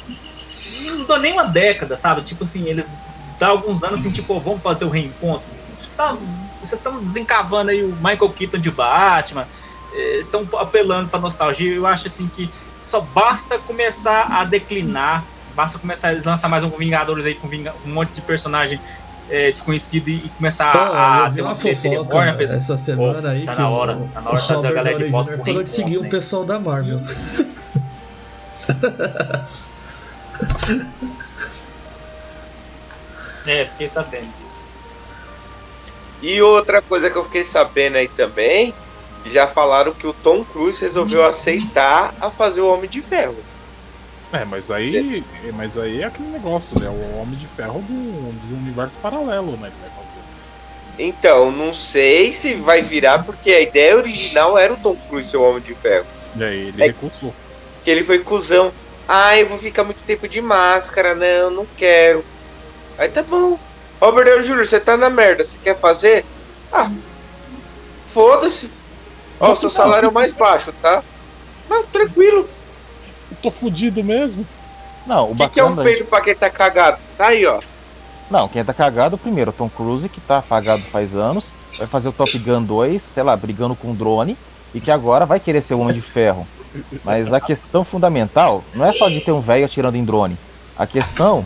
[0.64, 2.22] não dou nem uma década, sabe?
[2.22, 2.94] Tipo assim, eles
[3.38, 5.48] dá alguns anos assim, tipo, vamos fazer o reencontro.
[5.96, 9.48] Tá- vocês estão desencavando aí o Michael Keaton de Batman,
[9.90, 11.74] eh, estão apelando pra nostalgia.
[11.74, 16.76] Eu acho assim que só basta começar a declinar, basta começar a lançar mais um
[16.76, 18.80] Vingadores aí com um monte de personagem
[19.28, 22.60] eh, desconhecido e, começar Pô, a ter uma fofoca maior, né, pessoal?
[22.60, 24.72] essa semana Pô, aí tá que na hora, o, tá na hora de trazer a
[24.72, 27.00] galera de volta pro falou que seguiu o pessoal da Marvel.
[33.46, 34.66] É, fiquei sabendo disso.
[36.22, 38.72] E outra coisa que eu fiquei sabendo aí também,
[39.26, 43.42] já falaram que o Tom Cruise resolveu aceitar a fazer o Homem de Ferro.
[44.32, 46.88] É, mas aí, mas aí é aquele negócio, né?
[46.88, 49.70] O Homem de Ferro do, do universo paralelo, né?
[50.98, 55.36] Então, não sei se vai virar, porque a ideia original era o Tom Cruise ser
[55.38, 56.06] o Homem de Ferro.
[56.36, 57.34] E aí ele É- recusou.
[57.84, 58.72] Que ele foi cuzão.
[59.08, 62.24] Ah, eu vou ficar muito tempo de máscara, não, não quero.
[62.98, 63.58] Aí tá bom.
[64.02, 66.26] Robert Downey Jr., você tá na merda, você quer fazer?
[66.72, 66.90] Ah,
[68.06, 68.72] foda-se.
[69.40, 71.04] Ó, o seu salário é o mais baixo, tá?
[71.68, 72.48] Não, tranquilo.
[73.44, 74.46] Eu tô fudido mesmo.
[75.04, 76.98] Não, o O que, que é um bacana- peido pra quem tá cagado?
[77.18, 77.60] Tá aí, ó.
[78.30, 82.08] Não, quem tá cagado primeiro, o Tom Cruise, que tá apagado faz anos, vai fazer
[82.08, 84.36] o Top Gun 2, sei lá, brigando com um drone,
[84.72, 86.46] e que agora vai querer ser o Homem de Ferro.
[87.04, 90.38] Mas a questão fundamental não é só de ter um velho atirando em drone.
[90.78, 91.44] A questão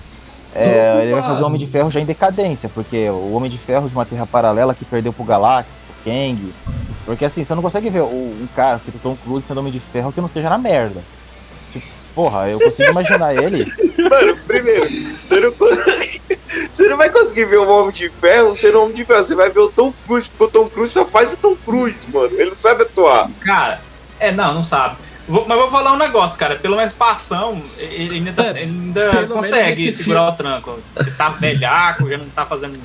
[0.55, 3.57] é ele vai fazer o Homem de Ferro já em decadência, porque o Homem de
[3.59, 6.53] Ferro de uma terra paralela que perdeu pro Galactus, pro Kang.
[7.07, 9.81] Porque assim, você não consegue ver o, um cara feito Tom Cruise sendo Homem de
[9.81, 11.03] Ferro que não seja na merda.
[12.17, 13.71] Porra, eu consigo imaginar ele.
[13.99, 14.89] Mano, primeiro,
[15.23, 16.21] você não, consegue-
[16.73, 19.23] você não vai conseguir ver o Homem de Ferro sendo o Homem de Ferro.
[19.23, 22.11] Você vai ver o Tom Cruise, porque o Tom Cruise só faz o Tom Cruise,
[22.11, 22.31] mano.
[22.33, 23.31] Ele não sabe atuar.
[23.41, 23.81] Cara,
[24.19, 24.97] é, não, não sabe.
[25.29, 26.57] Vou- mas vou falar um negócio, cara.
[26.57, 30.79] Pelo menos pra ação, ele ainda, tá- É, ele ainda consegue segurar o tranco.
[30.99, 32.79] Ele tá velhaco, já não tá fazendo.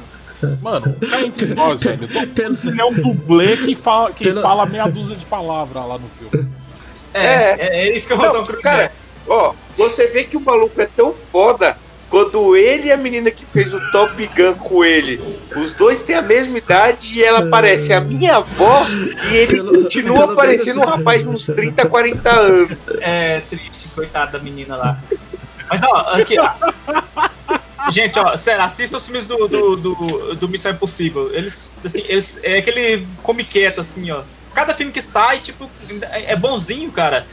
[0.61, 2.05] Mano, cá entre nós, velho.
[2.07, 5.97] Pelo- ele é um dublê que, fala, que Pelo- fala meia dúzia de palavras lá
[5.97, 6.49] no filme.
[7.13, 7.55] É, É.
[7.59, 8.63] é, é isso que eu Não, vou Tom Cruise.
[8.63, 8.91] cara,
[9.27, 11.77] ó, você vê que o maluco é tão foda
[12.09, 15.21] quando ele e a menina que fez o Top Gun com ele,
[15.55, 18.85] os dois têm a mesma idade e ela parece a minha avó
[19.31, 22.77] e ele Pelo- continua pelo parecendo um rapaz de uns 30, 40 anos.
[22.99, 24.97] É triste, coitada da menina lá.
[25.69, 26.49] Mas ó, aqui, ó.
[27.89, 31.33] Gente, ó, sério, assista os filmes do, do, do, do Missão Impossível.
[31.33, 34.21] Eles, assim, eles, é aquele come quieto, assim, ó.
[34.53, 35.69] Cada filme que sai, tipo,
[36.11, 37.25] é é bonzinho, cara.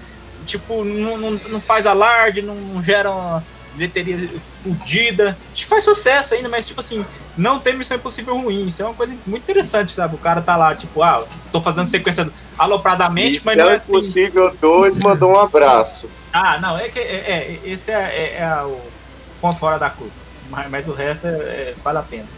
[0.49, 4.17] Tipo, não, não, não faz alarde, não, não gera uma bilheteria
[4.63, 5.39] fudida.
[5.53, 7.05] Acho que faz sucesso ainda, mas, tipo assim,
[7.37, 8.65] não tem Missão Impossível ruim.
[8.65, 10.15] Isso é uma coisa muito interessante, sabe?
[10.15, 11.23] O cara tá lá, tipo, ah,
[11.53, 12.25] tô fazendo sequência
[12.57, 13.91] alopradamente, mas não Missão é assim.
[13.91, 16.11] Impossível 2 mandou um abraço.
[16.33, 18.91] Ah, não, é que é, é- esse é, é- é o
[19.41, 20.17] ponto fora da curva.
[20.49, 22.29] Mas, mas o resto é, é- vale a pena.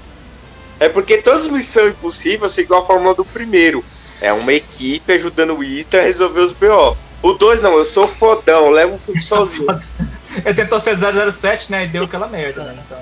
[0.81, 3.85] É porque todas as missões impossíveis são igual a fórmula do primeiro.
[4.21, 6.97] É uma equipe ajudando o Ita a resolver os BO.
[7.23, 9.67] O 2 não, eu sou fodão, eu levo o filme sozinho.
[10.45, 11.85] Ele tentou ser 007, né?
[11.85, 12.79] E deu aquela merda, né?
[12.87, 12.99] Então.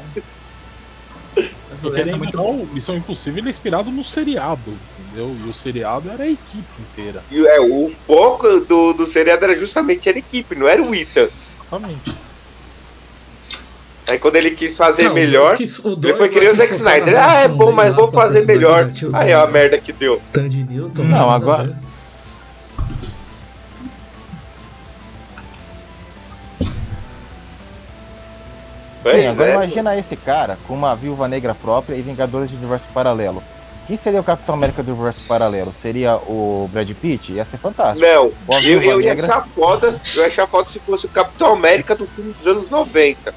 [1.84, 5.36] E querendo ou não, Missão Impossível ele é inspirado no seriado, entendeu?
[5.44, 7.22] E o seriado era a equipe inteira.
[7.30, 11.30] E é, o foco do, do seriado era justamente a equipe, não era o Ita.
[11.68, 12.12] Exatamente.
[14.08, 17.14] Aí quando ele quis fazer Não, melhor, quis- ele foi querer o Zack Snyder.
[17.16, 18.90] Ah, é bom, mas vou fazer melhor.
[19.12, 20.20] Aí, ó, a merda que deu.
[20.32, 21.04] Tandy Newton.
[21.04, 21.78] Não, agora-
[29.02, 29.10] ver.
[29.10, 29.54] Sim, Pois agora é.
[29.54, 33.42] imagina esse cara com uma viúva negra própria e Vingadores de Universo Paralelo.
[33.86, 35.72] Quem seria o Capitão América do Universo Paralelo?
[35.72, 37.32] Seria o Brad Pitt?
[37.32, 38.06] Ia ser fantástico.
[38.06, 38.30] Não,
[38.60, 42.06] eu, eu ia achar foda, eu ia achar foda se fosse o Capitão América do
[42.06, 43.34] filme dos anos 90.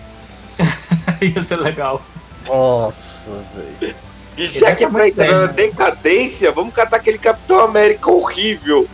[1.22, 2.01] Ia ser legal.
[2.45, 3.95] Nossa, velho.
[4.38, 5.53] E já que é pra entrar na né?
[5.53, 8.88] decadência, vamos catar aquele Capitão América horrível.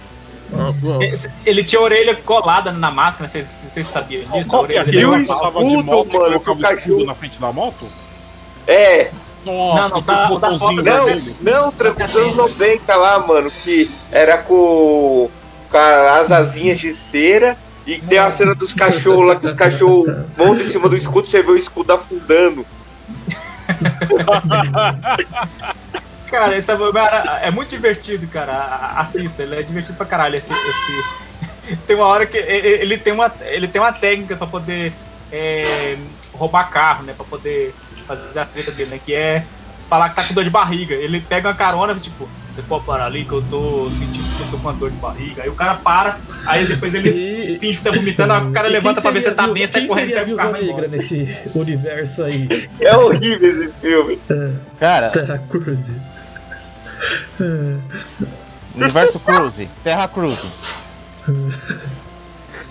[1.46, 4.50] Ele tinha a orelha colada na máscara, vocês, vocês sabiam disso?
[4.50, 6.62] Qual que é orelha aquele E que de moto e mano, que o o escudo
[6.62, 7.86] cachorro- na frente da moto?
[8.66, 9.12] É,
[9.46, 11.36] Nossa, Não, não, tá- tá botãozinho foto da não, dele.
[11.42, 15.30] não, tranquilo, dos anos 90 lá, mano, que era com,
[15.72, 17.58] com as asinhas de cera.
[17.86, 21.26] E tem a cena dos cachorros lá, que os cachorros montam em cima do escudo,
[21.26, 22.66] você vê o escudo afundando.
[26.30, 28.94] Cara, esse é, cara, é muito divertido, cara.
[28.96, 30.36] Assista, ele é divertido pra caralho.
[30.36, 34.96] Esse, esse- Tem uma hora que ele tem uma, ele tem uma técnica pra poder
[35.32, 35.98] é,
[36.34, 37.14] roubar carro, né?
[37.14, 37.76] Pra poder
[38.08, 39.00] fazer as tretas dele, né?
[39.00, 39.48] Que é
[39.90, 40.96] falar que tá com dor de barriga.
[40.96, 44.50] Ele pega uma carona, tipo, você pode parar ali que eu tô sentindo que eu
[44.50, 45.44] tô com uma dor de barriga.
[45.44, 48.68] Aí o cara para, aí depois ele E, finge que tá vomitando, aí o cara
[48.68, 50.74] e levanta pra ver se tá bem, sai correndo e seria pega o carro viúva
[50.74, 52.48] negra nesse universo aí?
[52.82, 54.20] É horrível esse filme.
[54.78, 55.12] Cara,
[55.50, 55.92] Cruise.
[58.76, 60.48] Universo Cruise, Terra Cruise.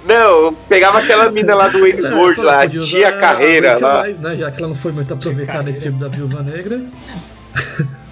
[0.05, 4.03] Não, eu pegava aquela mina lá do Ainsworth lá, Podia usar tia carreira lá.
[4.03, 4.37] Weisz, né?
[4.37, 6.81] Já que ela não foi muito aproveitada nesse filme da Viúva Negra.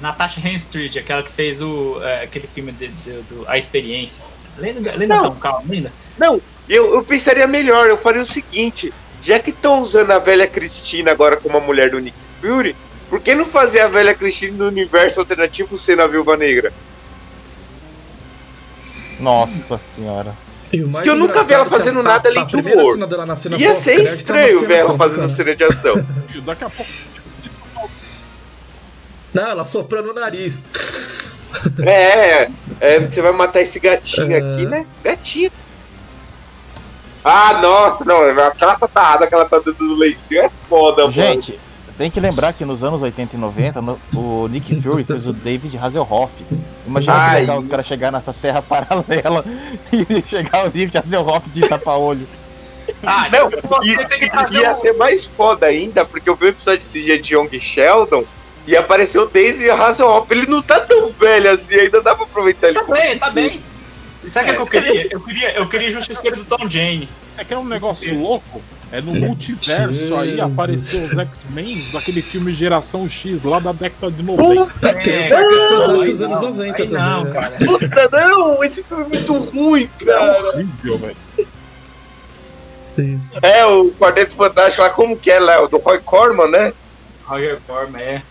[0.00, 4.24] Natasha Henstridge, aquela que fez o, é, aquele filme de, de- do A Experiência.
[4.58, 5.22] Lembra, lembra Não.
[5.24, 5.92] não, calma, ainda?
[6.18, 8.92] Não, eu, eu pensaria melhor, eu faria o seguinte:
[9.22, 12.76] já que estão usando a velha Cristina agora como a mulher do Nick Fury,
[13.08, 16.72] por que não fazer a velha Cristina no universo alternativo sendo a viúva negra?
[19.20, 20.34] Nossa senhora.
[20.70, 22.94] Que eu nunca vi ela é fazendo a- nada além de humor.
[22.94, 25.28] cena dela na cena Ia ser é estranho ver ela fazendo né?
[25.28, 25.94] cena de ação.
[26.34, 26.90] E daqui a pouco.
[29.34, 30.62] Não, ela soprando o nariz.
[31.86, 32.48] É,
[32.80, 34.38] é, você vai matar esse gatinho É.
[34.38, 34.86] aqui, né?
[35.04, 35.52] Gatinho.
[37.24, 41.12] Ah, nossa, não, aquela tatada que ela tá dando do leicinho é foda, mano.
[41.12, 41.58] Gente,
[41.96, 45.32] tem que lembrar que nos anos 80 e 90, no- o Nick Fury fez o
[45.32, 46.32] David Hasselhoff.
[46.86, 47.40] Imagina que Ai.
[47.42, 49.44] legal os caras chegar nessa terra paralela
[49.92, 52.26] e chegar o David Hasselhoff de tapa-olho.
[53.06, 53.48] Ah, Não,
[53.84, 56.80] ia, tem que fazer ia um- ser mais foda ainda, porque eu vi o episódio
[56.80, 58.24] de CG de Young Sheldon
[58.66, 60.26] e apareceu o Daisy Hasselhoff.
[60.30, 62.80] Ele não tá tão velho assim, ainda dá pra aproveitar ele.
[62.80, 63.62] Tá bem, tá bem.
[64.24, 65.08] Sabe o que eu queria?
[65.10, 67.08] Eu queria, eu queria Justiceiro do Tom Jane.
[67.36, 68.62] É que é um negócio louco.
[68.92, 74.22] É no multiverso aí apareceu os X-Men daquele filme Geração X lá da década de
[74.22, 74.66] 90.
[74.66, 77.04] Puta, É, o Quarteto não, Fantástico aí dos anos não, 90 aí também.
[77.04, 77.32] não, né?
[77.32, 77.56] cara.
[77.56, 78.64] puta, não!
[78.64, 80.48] Esse filme é muito ruim, É cara.
[80.50, 81.16] horrível, velho.
[82.98, 83.32] Isso.
[83.42, 85.68] É, o Quarteto Fantástico lá, como que é, Léo?
[85.68, 86.72] Do Roy Corman, né?
[87.24, 88.22] Roger Corman, é.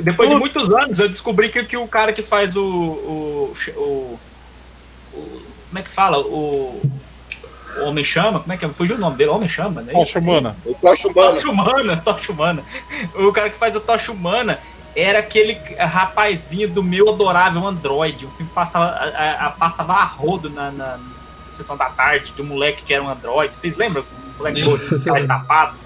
[0.00, 4.20] Depois de muitos anos, eu descobri que, que o cara que faz o, o, o,
[5.12, 6.18] o- Como é que fala?
[6.18, 6.80] O.
[7.78, 8.40] O Homem-Chama?
[8.40, 8.68] Como é que é?
[8.68, 9.30] Fugiu o nome dele?
[9.30, 9.92] Homem-Chama, né?
[9.94, 10.54] Poxa, mano.
[10.66, 11.30] O Flash Humano.
[11.34, 12.64] Tocha Humana, Tocha Humana.
[13.14, 14.58] O cara que faz a Tocha Humana
[14.94, 18.26] era aquele rapazinho do meu adorável Android.
[18.26, 20.98] Um filme que passava a, a- passava a rodo na, na
[21.48, 23.56] sessão da tarde de um moleque que era um Android.
[23.56, 24.04] Vocês lembram?
[24.34, 25.76] Um moleque com cara tapado.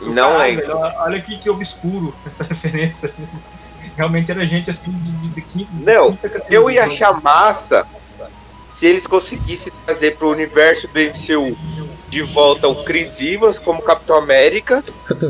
[0.00, 0.66] Não Caralho, lembro.
[0.82, 3.14] velho, Olha que, que obscuro essa referência.
[3.96, 5.70] Realmente era gente assim de, de, de quinta.
[5.72, 6.42] Não, quinta.
[6.50, 7.86] Eu ia achar massa
[8.72, 11.56] se eles conseguissem trazer pro universo do MCU
[12.08, 14.82] de volta o Chris Evans como Capitão América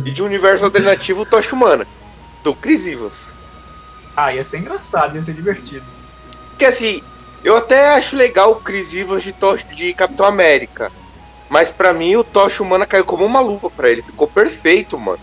[0.04, 1.86] e de um universo alternativo o Tocha Humana.
[2.42, 3.34] Do Chris Evans.
[4.16, 5.84] Ah, ia ser engraçado, ia ser divertido.
[6.50, 7.02] Porque assim,
[7.42, 10.92] eu até acho legal o Chris Evans de, Tocha, de Capitão América.
[11.48, 14.02] Mas pra mim o Tocha Humana caiu como uma luva pra ele.
[14.02, 15.20] Ficou perfeito, mano.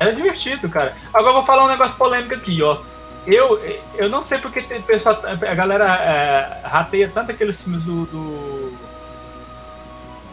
[0.00, 0.96] Era divertido, cara.
[1.12, 2.80] Agora eu vou falar um negócio polêmico aqui, ó.
[3.26, 3.60] Eu,
[3.94, 8.72] eu não sei porque tem pessoal, a galera é, rateia tanto aqueles filmes do, do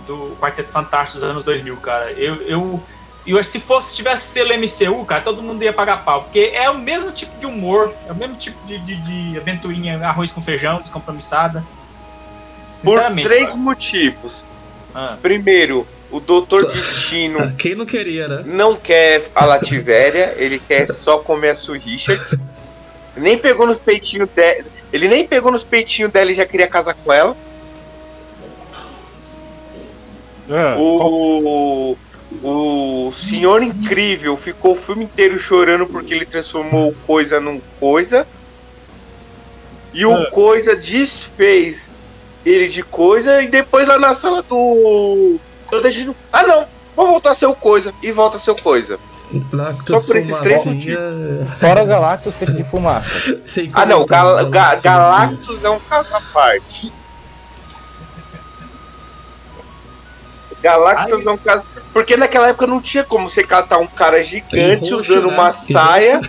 [0.10, 2.12] do Quarteto Fantástico dos anos 2000, cara.
[2.14, 2.84] Eu, eu,
[3.28, 6.24] eu se fosse, se tivesse selo MCU, cara, todo mundo ia pagar pau.
[6.24, 10.04] Porque é o mesmo tipo de humor, é o mesmo tipo de, de, de aventurinha,
[10.04, 11.64] arroz com feijão, descompromissada.
[12.84, 13.62] Por três cara.
[13.62, 14.44] motivos.
[14.96, 15.18] Ah.
[15.22, 18.44] Primeiro, o Doutor Destino Quem não queria, né?
[18.48, 22.36] não quer a Lativéria, ele quer só comer a Sue Richards.
[23.20, 24.65] Nem pegou nos peitinhos dela.
[24.91, 27.36] Ele nem pegou nos peitinhos dela e já queria casar com ela.
[30.49, 31.95] É, O,
[32.43, 38.26] o Senhor Incrível ficou o filme inteiro chorando porque ele transformou o coisa num coisa.
[39.93, 40.30] E o É.
[40.32, 41.91] coisa desfez
[42.45, 45.39] ele de coisa e depois lá na sala do.
[46.32, 46.65] ah não,
[46.95, 47.93] vou voltar a ser o coisa.
[48.01, 48.99] E volta a ser o coisa.
[49.54, 50.98] Lactos, Só por esses três fumacinha,
[51.60, 53.40] Fora Galactus feito de fumaça.
[53.46, 54.50] sem Ah não, comentar, Gal né?
[54.50, 56.92] Ga- Galactus é um caso à parte.
[60.62, 61.66] Galactus é um caso.
[61.94, 65.34] Porque naquela época não tinha como você catar um cara gigante roxo, usando né?
[65.34, 66.20] uma saia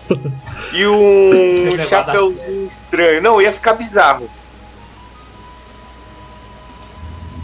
[0.72, 3.22] e um chapeuzinho estranho.
[3.22, 4.28] Não, ia ficar bizarro.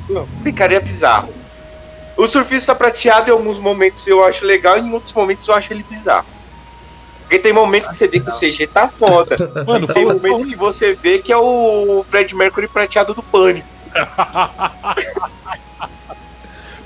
[0.09, 1.33] Não, ficaria bizarro.
[2.17, 5.83] O surfista prateado em alguns momentos eu acho legal, em outros momentos eu acho ele
[5.83, 6.27] bizarro.
[7.21, 9.37] Porque tem momentos que você vê que o CG tá foda.
[9.67, 13.69] Mano, E tem momentos que você vê que é o Fred Mercury prateado do pânico.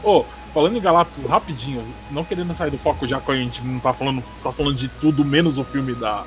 [0.03, 0.25] Ô,
[0.55, 3.93] falando em Galactus, rapidinho, não querendo sair do foco já que a gente não tá
[3.93, 6.25] falando, tá falando de tudo menos o filme da,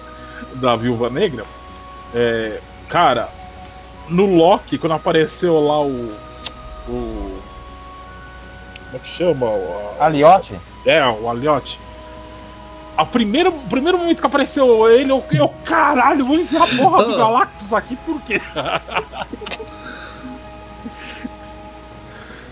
[0.56, 1.44] da Viúva Negra.
[2.14, 3.30] É, cara,
[4.08, 6.16] no Loki, quando apareceu lá o.
[6.88, 7.40] O.
[8.94, 9.46] Como é que chama?
[9.48, 10.56] O, a- Aliote?
[10.86, 11.80] é, o Aliote.
[12.96, 17.04] A primeira, o primeiro momento que apareceu ele, eu, eu caralho, vou enfiar a porra
[17.04, 17.18] do.
[17.18, 18.40] Galactus aqui, por quê?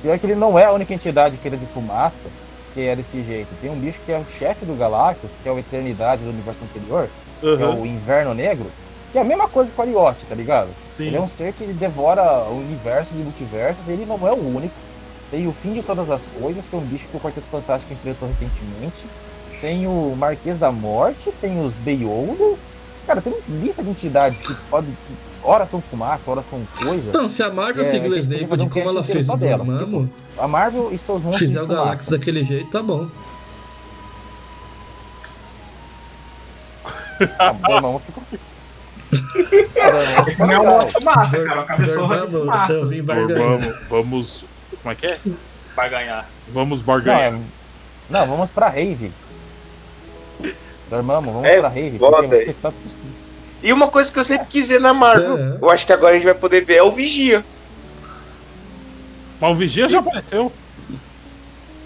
[0.02, 2.28] Pior que ele não é a única entidade feita de fumaça
[2.74, 3.50] que é desse jeito.
[3.62, 6.64] Tem um bicho que é o chefe do Galactus, que é o Eternidade do universo
[6.64, 7.08] anterior,
[7.40, 8.66] que é o Inverno Negro,
[9.12, 10.70] que é a mesma coisa que o Aliote, tá ligado?
[10.98, 11.06] sim.
[11.08, 14.74] Ele é um ser que devora o universo de multiversos, ele não é o único.
[15.32, 17.94] Tem o fim de todas as coisas, que é um bicho que o Quarteto Fantástico
[17.94, 19.08] enfrentou recentemente.
[19.62, 22.68] Tem o Marquês da Morte, tem os Beyolders.
[23.08, 24.96] Cara, tem uma lista de entidades que podem.
[25.44, 27.14] Ora são fumaça, ora são coisas.
[27.14, 29.66] Não, se a Marvel É, seguir o exemplo de um como ela fez o delas,
[29.66, 32.12] Dormammu, A Marvel e seus monstros fizer o fumaça.
[32.12, 33.08] daquele jeito, tá bom.
[37.40, 38.24] Ah, o Dormammu ficou...
[39.76, 42.86] Caramba, Não é uma fumaça, cara, uma cabeçorra de fumaça.
[42.86, 44.46] Vamos, vamos.
[44.82, 45.18] Como é que é?
[45.76, 46.30] vai ganhar.
[46.50, 47.34] Vamos Não, barganhar.
[47.34, 47.40] é...
[48.10, 49.12] não, vamos pra Rave.
[50.90, 51.98] Dormammu, vamos É, pra Rave.
[52.50, 52.72] está...
[53.64, 55.58] E uma coisa que eu sempre quis ver na Marvel, É.
[55.62, 57.46] eu acho que agora a gente vai poder ver, é o Vigia.
[59.40, 60.52] Mas o Vigia já apareceu.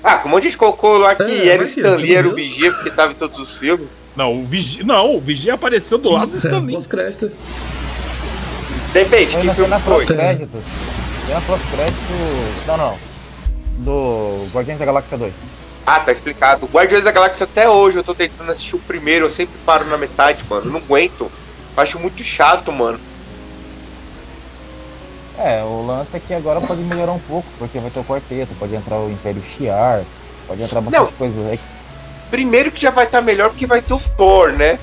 [0.04, 2.16] Ah, como a gente colocou lá que É, era o mas que, Stan você Lee,
[2.16, 2.36] era o?
[2.36, 4.04] Vigia, porque tava em todos os filmes.
[4.16, 4.84] Não, o Vigia.
[4.84, 6.78] Não, o Vigia apareceu do lado do É, Stanley.
[8.94, 9.94] Depende, Foi que filme foi.
[10.06, 10.62] pós-créditos.
[11.26, 11.98] Cena pós-crédito.
[12.68, 12.98] Não, não.
[13.80, 15.34] Do Guardiões da Galáxia 2.
[15.86, 16.68] Ah, tá explicado.
[16.68, 19.98] Guardiões da Galáxia até hoje eu tô tentando assistir o primeiro, eu sempre paro na
[19.98, 20.66] metade, mano.
[20.66, 21.32] Eu não aguento.
[21.76, 23.00] Acho muito chato, mano.
[25.38, 28.56] É, o lance é que agora pode melhorar um pouco, porque vai ter o quarteto,
[28.58, 30.04] pode entrar o Império Shiar,
[30.48, 31.60] pode entrar bastante coisas aí.
[32.32, 34.80] Primeiro que já vai estar melhor porque vai ter o Thor, né?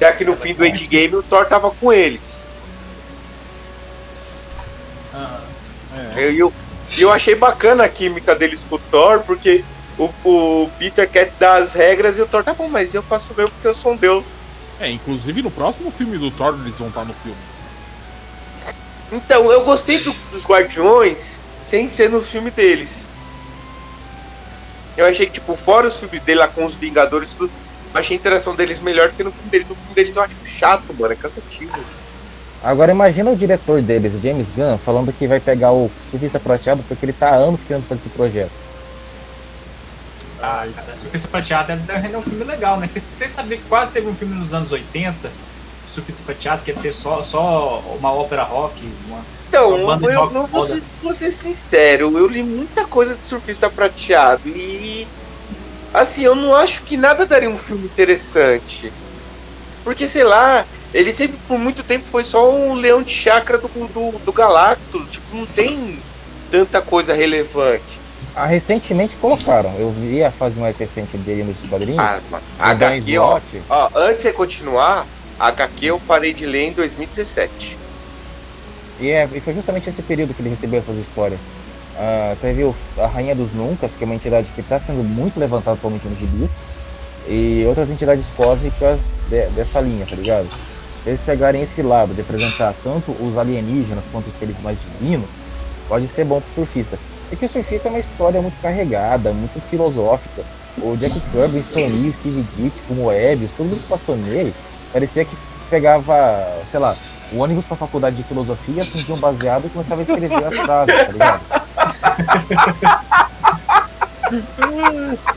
[0.00, 2.47] Já que no fim do Endgame o Thor tava com eles.
[5.98, 6.24] É.
[6.24, 6.52] Eu, eu,
[6.96, 9.64] eu achei bacana a química deles com o Thor, porque
[9.98, 13.32] o, o Peter quer dar as regras e o Thor, tá bom, mas eu faço
[13.32, 14.28] o meu porque eu sou um deus.
[14.80, 17.36] É, inclusive no próximo filme do Thor eles vão estar no filme.
[19.10, 23.06] Então, eu gostei do- dos Guardiões sem ser no filme deles.
[24.96, 27.50] Eu achei que, tipo, fora os filmes dele lá com os Vingadores, tudo,
[27.94, 29.66] eu achei a interação deles melhor que no filme deles.
[29.68, 31.72] No filme deles eu acho chato, mano, é cansativo.
[32.60, 36.82] Agora imagina o diretor deles, o James Gunn, falando que vai pegar o Surfista Prateado
[36.84, 38.52] porque ele tá há anos querendo fazer esse projeto.
[40.38, 42.88] ah, cara, Surfista Prateado deve deve render um filme legal, né?
[42.88, 45.32] Vocês vocês sabiam que quase teve um filme nos anos 80,
[45.84, 49.28] Surfista Prateado, que ia ter só, só uma ópera rock, uma...
[49.48, 53.16] Então, eu, de eu rock não vou ser, vou ser sincero, eu li muita coisa
[53.16, 55.06] de surfista prateado e.
[55.92, 58.94] Assim, eu não acho que nada daria um filme interessante.
[59.82, 63.68] Porque, sei lá, ele sempre por muito tempo foi só um leão de chakra do,
[63.68, 65.10] do, do Galactus.
[65.10, 66.04] Tipo, não tem
[66.50, 68.02] tanta coisa relevante.
[68.34, 72.02] Ah, recentemente colocaram, eu vi a fase mais recente dele nos quadrinhos.
[72.58, 75.08] Ah, HQ, ó, ó, antes de continuar,
[75.38, 77.78] a HQ eu parei de ler em 2017.
[78.98, 81.40] E, é, e foi justamente esse período que ele recebeu essas histórias.
[81.94, 85.38] Ah, teve o- a Rainha dos Nuncas, que é uma entidade que está sendo muito
[85.38, 86.64] levantada atualmente nos gibis,
[87.26, 90.50] e outras entidades cósmicas de- dessa linha, tá ligado?
[91.08, 95.30] Se eles pegarem esse lado de apresentar tanto os alienígenas quanto os seres mais divinos,
[95.88, 96.98] pode ser bom pro surfista.
[97.30, 100.44] Porque o surfista é uma história muito carregada, muito filosófica.
[100.76, 104.52] O Jack Kirby, Stan Lee, Steve Ditko, Moebius, todo mundo que passou nele,
[104.92, 105.34] parecia que
[105.70, 106.94] pegava, sei lá,
[107.32, 110.94] o ônibus pra faculdade de filosofia, acendia um baseado e começava a escrever as frases,
[110.94, 111.40] tá ligado?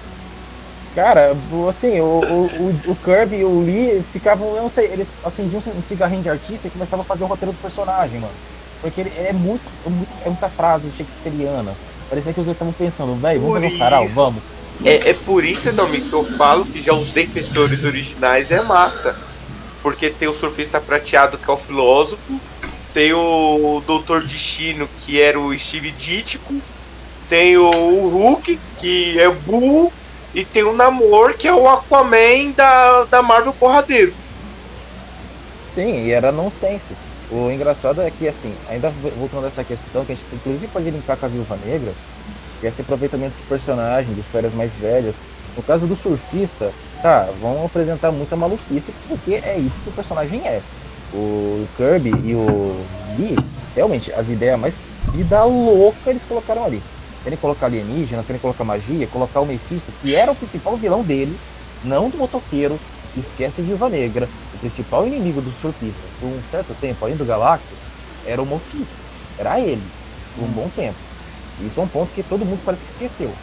[0.94, 1.32] Cara,
[1.70, 5.82] assim, o, o, o, Kirby e o Lee ficavam, eu não sei, eles acendiam um
[5.82, 8.38] cigarrinho de artista e começavam a fazer o roteiro do personagem, mano.
[8.82, 11.80] Porque ele é muito, é muito- é muita frase shakespeariana.
[12.10, 14.44] Parecia que os dois estavam pensando, velho, vamos fazer um sarau, vamos.
[14.84, 19.16] É, é por isso, Domi, que eu falo que já os defensores originais é massa.
[19.82, 22.42] Porque tem o surfista prateado, que é o filósofo,
[22.94, 26.64] tem o Doutor Destino, que era o Steve Ditko,
[27.28, 29.92] tem o, o Hulk, que é burro,
[30.34, 34.16] e tem o Namor, que é o Aquaman da, da Marvel Porradeiro.
[35.66, 36.98] Sim, e era nonsense.
[37.30, 40.68] O engraçado é que, assim, ainda vo- voltando a essa questão, que a gente inclusive
[40.68, 41.96] pode linkar com a Viúva Negra,
[42.60, 45.24] que é esse aproveitamento de personagem, de histórias mais velhas.
[45.56, 50.46] No caso do surfista, tá, vão apresentar muita maluquice, porque é isso que o personagem
[50.46, 50.62] é.
[51.14, 52.86] O Kirby e o
[53.18, 53.36] Lee,
[53.76, 54.80] realmente, as ideias mais
[55.14, 56.84] vida louca eles colocaram ali.
[57.24, 61.40] Querem colocar alienígenas, querem colocar magia, colocar o Mephisto, que era o principal vilão dele,
[61.84, 62.82] não do motoqueiro,
[63.16, 64.32] esquece Viúva Negra.
[64.52, 67.90] O principal inimigo do surfista, por um certo tempo, além do Galactus,
[68.24, 69.06] era o Mephisto.
[69.38, 69.92] Era ele,
[70.34, 71.00] por um bom tempo.
[71.60, 73.38] Isso é um ponto que todo mundo parece que esqueceu.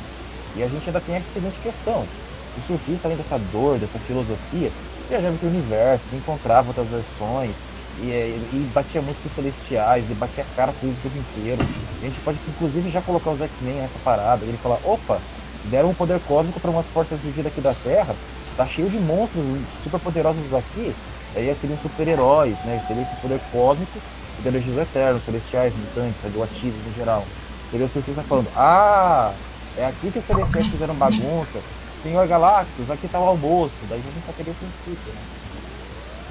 [0.54, 2.10] E a gente ainda tem a seguinte questão.
[2.56, 4.72] O surfista, além dessa dor, dessa filosofia,
[5.08, 7.64] viajava entre universos, encontrava outras versões,
[7.98, 11.68] e, e batia muito com os celestiais, ele batia a cara com o tempo inteiro.
[12.00, 15.24] A gente pode, inclusive, já colocar os X-Men nessa parada, ele falar, opa,
[15.62, 18.20] deram um poder cósmico para umas forças de vida aqui da Terra,
[18.56, 21.00] tá cheio de monstros super poderosos aqui,
[21.34, 22.78] aí seriam super-heróis, né?
[22.80, 24.04] Seria esse poder cósmico,
[24.36, 27.32] poderes eternos, celestiais, mutantes, radioativos no geral.
[27.64, 29.40] Seria o surfista falando, ah,
[29.74, 34.10] é aqui que os celestiais fizeram bagunça, Senhor Galactus, aqui tá o almoço, daí a
[34.12, 35.28] gente só teria o princípio, né?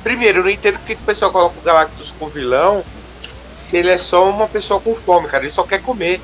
[0.04, 2.84] Primeiro, eu não entendo porque que o pessoal coloca o Galactus como vilão
[3.54, 5.44] se ele é só uma pessoa com fome, cara.
[5.44, 6.22] Ele só quer comer.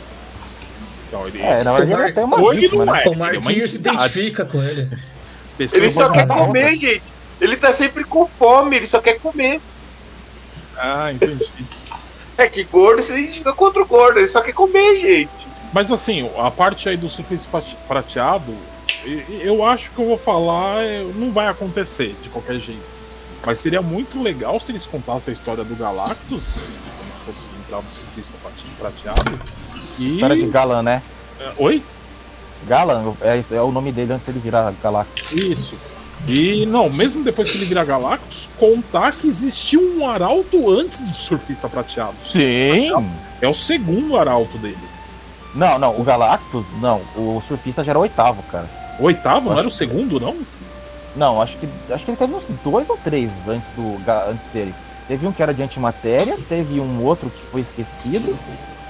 [1.07, 1.41] Então, ele...
[1.41, 3.03] É, na verdade ele é até uma ele vítima, não né?
[3.03, 3.07] é.
[3.07, 4.89] O ele é Marquinhos se identifica com ele.
[5.57, 7.03] Pessoa Ele só quer comer, gente.
[7.39, 9.59] Ele tá sempre com fome, ele só quer comer.
[10.77, 11.47] Ah, entendi.
[12.35, 15.29] É que gordo, você identifica contra o gordo, ele só quer comer, gente.
[15.71, 17.07] Mas assim, a parte aí do
[17.51, 18.55] prate- prateado,
[19.39, 22.81] eu acho que eu vou falar, é, não vai acontecer de qualquer jeito.
[23.45, 27.89] Mas seria muito legal se eles contassem a história do Galactus, como fosse entrar no
[27.89, 29.39] surfista prate- prateado.
[29.99, 30.13] E.
[30.15, 31.01] História de Galan, né?
[31.39, 31.83] É, Oi?
[32.67, 35.31] Galan é, é o nome dele antes de ele virar Galactus.
[35.33, 35.77] Isso.
[36.25, 41.13] E não, mesmo depois que ele virar Galactus, contar que existiu um arauto antes do
[41.13, 42.15] surfista prateado.
[42.23, 42.89] Sim!
[43.41, 44.77] É o segundo arauto dele.
[45.53, 47.01] Não, não, o Galactus, não.
[47.17, 48.69] O surfista já era o oitavo, cara.
[48.99, 50.37] O oitavo, não era o segundo, não?
[51.15, 54.75] Não, acho que acho que ele teve uns dois ou três antes, do, antes dele.
[55.07, 58.37] Teve um que era de antimatéria, teve um outro que foi esquecido.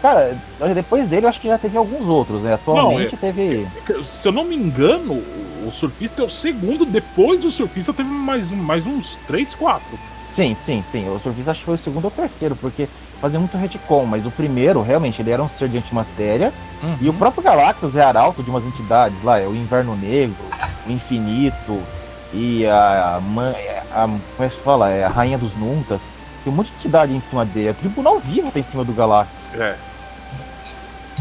[0.01, 0.38] Cara,
[0.76, 2.53] depois dele eu acho que já teve alguns outros, né?
[2.53, 3.67] Atualmente teve.
[4.03, 5.13] Se eu não me engano,
[5.65, 9.97] o surfista é o segundo, depois do surfista teve mais, um- mais uns 3, 4.
[10.26, 11.09] Sim, sim, sim.
[11.09, 12.88] O surfista acho que foi o segundo ou o terceiro, porque
[13.22, 16.53] fazia muito retcon, mas o primeiro, realmente, ele era um ser de antimatéria.
[16.99, 20.52] E o próprio Galactus é arauto de umas entidades lá, é o Inverno Negro,
[20.85, 21.85] o Infinito
[22.34, 23.55] e a, mãe-
[23.91, 24.89] a como é que se fala?
[24.89, 26.01] É a Rainha dos Nuntas.
[26.43, 27.69] Tem um monte de entidade em cima dele.
[27.69, 29.34] O Tribunal Vivo tá em cima do Galactus.
[29.60, 29.76] É,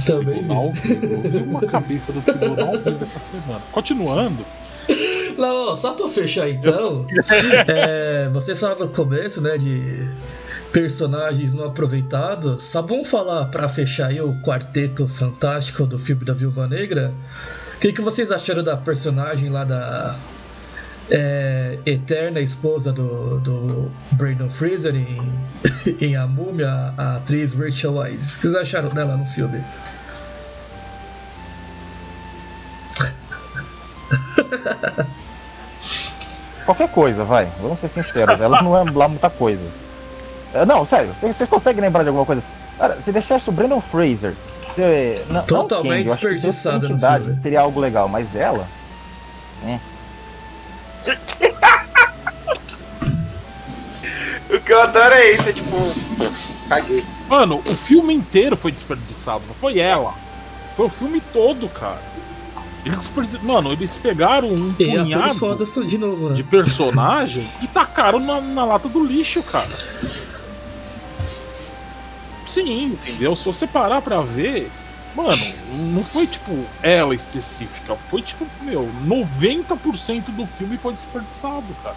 [0.04, 0.34] Também.
[0.38, 1.06] tribunal vivo.
[1.06, 3.60] Eu vi uma cabeça do tribunal vivo essa semana.
[3.70, 4.44] Continuando,
[5.38, 7.06] Não, só pra fechar então,
[7.68, 10.08] é, vocês falaram no começo, né, de
[10.72, 12.64] personagens não aproveitados.
[12.64, 17.12] Só vamos falar pra fechar aí o quarteto fantástico do filme da Viúva Negra.
[17.76, 20.16] O que, que vocês acharam da personagem lá da
[21.10, 25.20] é, eterna esposa do, do Brandon Fraser em,
[26.00, 28.36] em A Múmia, a atriz Rachel Weisz?
[28.36, 29.62] O que vocês acharam dela no filme?
[36.64, 37.48] Qualquer coisa, vai.
[37.60, 38.40] Vamos ser sinceros.
[38.40, 39.66] Ela não é lá muita coisa.
[40.54, 41.12] É, não, sério.
[41.14, 42.42] Vocês conseguem lembrar de alguma coisa?
[42.78, 44.34] Cara, se deixasse o Brandon Fraser.
[44.74, 47.36] Se, não, não Totalmente que outra desperdiçada no filme.
[47.36, 48.66] Seria algo legal, mas ela.
[54.50, 55.76] O que eu adoro é isso, é tipo.
[56.68, 57.04] Caguei.
[57.28, 60.14] mano, o filme inteiro foi desperdiçado, não foi ela.
[60.76, 62.00] Foi o filme todo, cara.
[62.84, 66.34] Eles, desperdi- mano, eles pegaram um atores punhado fodas de novo, né?
[66.34, 69.68] de personagem e tacaram na, na lata do lixo, cara.
[72.46, 73.36] Sim, entendeu?
[73.36, 74.70] Se você parar pra ver,
[75.14, 75.42] mano,
[75.94, 76.50] não foi tipo
[76.82, 81.96] ela específica, foi tipo, meu, 90% do filme foi desperdiçado, cara.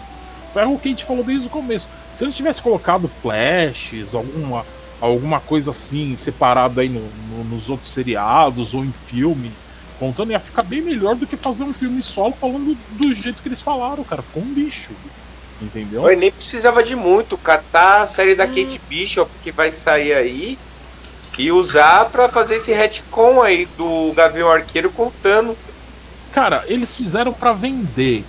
[0.52, 1.88] Foi o que a gente falou desde o começo.
[2.14, 4.64] Se ele tivesse colocado flashes, alguma,
[5.00, 9.52] alguma coisa assim, separada aí no- no- nos outros seriados ou em filme,
[9.98, 13.48] contando, ia ficar bem melhor do que fazer um filme solo falando do jeito que
[13.48, 14.22] eles falaram, cara.
[14.22, 14.90] Ficou um lixo.
[15.60, 16.02] Entendeu?
[16.02, 17.38] Oi, nem precisava de muito.
[17.38, 20.58] Catar a série da Kate Bishop que vai sair aí
[21.38, 25.56] e usar pra fazer esse retcon aí do Gavião Arqueiro contando.
[26.32, 28.24] Cara, eles fizeram pra vender.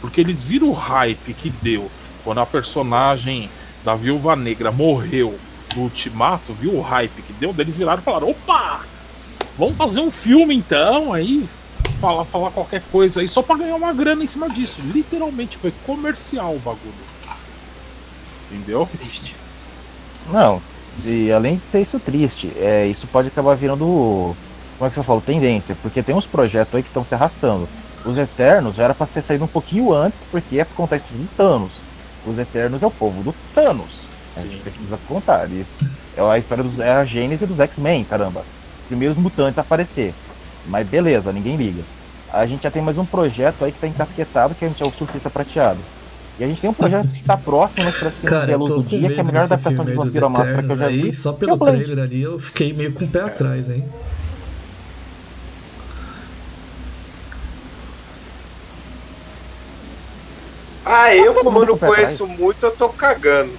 [0.00, 1.90] Porque eles viram o hype que deu
[2.24, 3.48] quando a personagem
[3.84, 5.38] da Viúva Negra morreu
[5.76, 8.80] no Ultimato, viu o hype que deu, eles viraram e falaram: opa!
[9.56, 11.46] Vamos fazer um filme então, aí
[12.00, 14.76] falar, falar qualquer coisa aí só pra ganhar uma grana em cima disso.
[14.80, 16.92] Literalmente foi comercial o bagulho.
[18.50, 18.88] Entendeu?
[18.98, 19.36] Triste.
[20.30, 20.60] Não,
[20.94, 24.38] e além de ser isso triste, é, isso pode acabar virando.
[24.76, 25.22] Como é que você fala?
[25.22, 27.70] Tendência, porque tem uns projetos aí que estão se arrastando.
[28.02, 31.14] Os Eternos já era pra ser saído um pouquinho antes, porque é pra contar isso
[31.16, 31.86] do Thanos.
[32.22, 34.12] Os Eternos é o povo do Thanos.
[34.34, 34.62] A gente Sim.
[34.62, 35.84] precisa contar isso.
[36.12, 36.78] É a história dos.
[36.80, 38.48] É a gênese dos X-Men, caramba.
[38.86, 40.18] Primeiros mutantes a aparecer.
[40.64, 41.88] Mas beleza, ninguém liga.
[42.28, 44.86] A gente já tem mais um projeto aí que tá encasquetado, que a gente é
[44.86, 45.86] o Surfista Prateado.
[46.38, 48.58] E a gente tem um projeto que tá próximo, mas parece que Cara, a eu
[48.58, 50.88] luz do dia, que é a melhor adaptação de Vampiro à Máscara que eu já
[50.88, 51.02] vi.
[51.02, 53.84] aí, Só que é pelo trailer ali eu fiquei meio com o pé atrás, hein?
[60.84, 63.58] Ah, eu, todo como não conheço muito, eu tô cagando.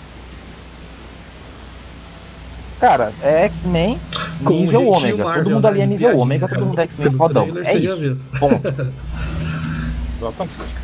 [2.80, 4.02] Cara, é X-Men
[4.42, 5.24] nível ômega.
[5.24, 5.94] Marvel, todo mundo ali é né?
[5.94, 6.60] nível ômega, cara.
[6.60, 7.48] todo mundo é X-Men fodão.
[7.66, 8.16] É isso.
[8.40, 8.50] Bom,
[10.20, 10.83] Exatamente.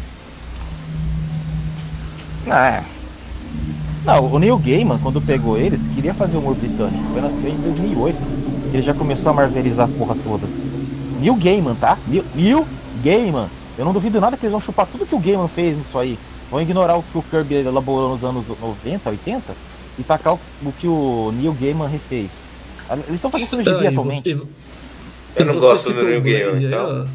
[2.46, 2.90] É.
[4.04, 7.08] Não, o Neil Gaiman, quando pegou eles, queria fazer humor britânico.
[7.12, 8.32] Foi nasceu em 2008.
[8.72, 10.54] Ele já começou a marvelizar a porra toda.
[11.18, 12.02] Neil Gaiman, tá?
[12.06, 13.52] Neil, Neil Gaiman.
[13.78, 16.22] Eu não duvido nada que eles vão chupar tudo que o Gaiman fez nisso aí.
[16.50, 19.60] Vão ignorar o que o Kirby elaborou nos anos 90, 80
[19.98, 22.50] e tacar o, o que o Neil Gaiman refez.
[23.08, 24.30] Eles estão fazendo isso no gibi atualmente.
[24.36, 24.48] você-
[25.36, 27.10] Eu não gosto do Neil Gaiman, então.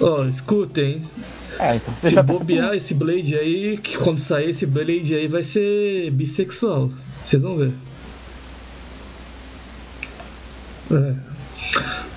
[0.00, 1.02] Ó, Ó, escutem,
[1.58, 5.42] É, então se tá bobear esse Blade aí, que quando sair esse Blade aí vai
[5.42, 6.90] ser bissexual.
[7.24, 7.72] Vocês vão ver.
[10.92, 11.14] É.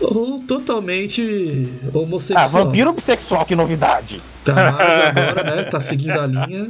[0.01, 2.49] Ou totalmente Ah, homossexual.
[2.65, 4.21] vampiro bissexual, que novidade!
[4.45, 5.63] Tá mais agora, né?
[5.63, 6.69] Tá seguindo a linha.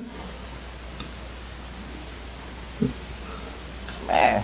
[4.08, 4.41] É,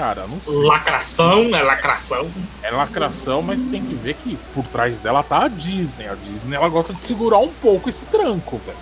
[0.00, 0.54] Cara, não sei.
[0.64, 2.30] Lacração, é lacração.
[2.62, 6.08] É lacração, mas tem que ver que por trás dela tá a Disney.
[6.08, 8.78] A Disney ela gosta de segurar um pouco esse tranco, velho.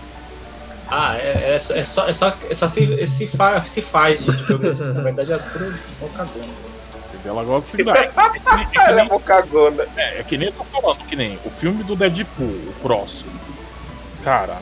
[0.89, 4.25] Ah, é, é, só- é só, é só, é só se, se, fa, se faz
[4.25, 4.93] de progressista.
[4.95, 5.75] Na verdade é puro.
[6.01, 7.33] Entendeu?
[7.33, 7.97] Ela gosta de segurar.
[7.97, 9.87] É, é que Ela é nem- bocagona.
[9.97, 13.33] é, é que nem eu tô falando, que nem o filme do Deadpool, o próximo.
[14.23, 14.59] Cara,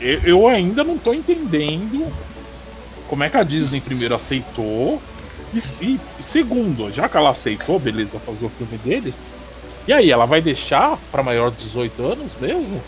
[0.00, 2.10] eu, eu ainda não tô entendendo
[3.12, 4.98] como é que a Disney primeiro aceitou.
[5.52, 9.12] E, e segundo, já que ela aceitou, beleza, fazer o filme dele.
[9.86, 12.80] E aí, ela vai deixar pra maior de 18 anos mesmo?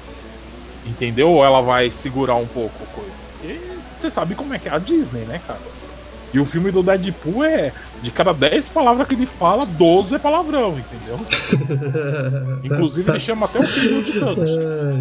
[0.86, 1.28] Entendeu?
[1.28, 3.10] Ou ela vai segurar um pouco a coisa?
[3.38, 3.60] Porque
[4.00, 5.60] você sabe como é que é a Disney, né, cara?
[6.32, 7.70] E o filme do Deadpool é
[8.02, 11.18] de cada 10 palavras que ele fala, 12 é palavrão, entendeu?
[12.64, 14.50] Inclusive ele chama até o filho de Thanos.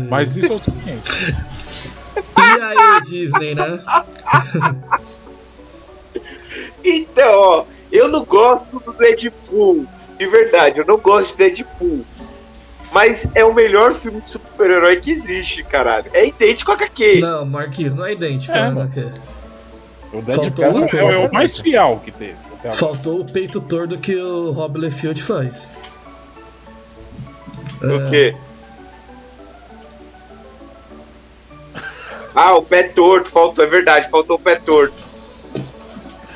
[0.10, 1.10] Mas isso é o seguinte.
[2.38, 3.80] E aí, Disney, né?
[6.84, 9.85] Então, ó, eu não gosto do Deadpool.
[10.18, 12.06] De verdade, eu não gosto de Deadpool.
[12.91, 16.11] Mas é o melhor filme de super-herói que existe, caralho.
[16.14, 17.22] É idêntico a HQ.
[17.22, 18.69] Não, Marquinhos, não é idêntico, É, né?
[18.69, 18.80] mano.
[18.81, 19.14] Marquinhos?
[20.11, 22.35] O Faltou Deadpool é, é o mais fiel que teve.
[22.77, 25.69] Faltou o peito torto que o Rob Liefeld faz.
[27.81, 28.35] O quê?
[32.35, 34.93] Ah, o pé torto, faltou, é verdade, faltou o pé torto.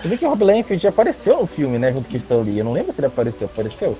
[0.01, 2.41] Você vê que o Rob Liefeld já apareceu no filme, né, junto com o Stan
[2.41, 2.59] Lee.
[2.59, 3.47] Eu não lembro se ele apareceu.
[3.47, 3.97] Apareceu?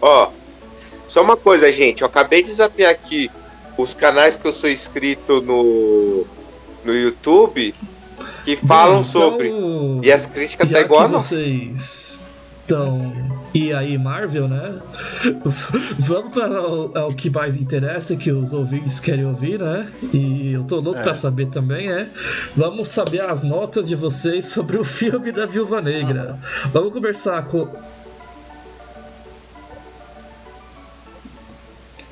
[0.00, 0.30] Ó,
[1.06, 2.02] só uma coisa, gente.
[2.02, 3.30] Eu acabei de zapear aqui
[3.78, 6.26] os canais que eu sou inscrito no,
[6.84, 7.74] no YouTube
[8.44, 9.52] que falam então, sobre.
[10.02, 11.36] E as críticas já tá igual a nossa.
[11.36, 12.23] vocês
[12.64, 13.12] estão
[13.52, 14.80] E aí, Marvel, né?
[16.00, 19.86] Vamos para o, é o que mais interessa, que os ouvintes querem ouvir, né?
[20.12, 21.02] E eu tô louco É.
[21.02, 22.08] pra saber também, é.
[22.56, 26.34] Vamos saber as notas de vocês sobre o filme da Viúva Negra.
[26.72, 27.68] Vamos conversar com.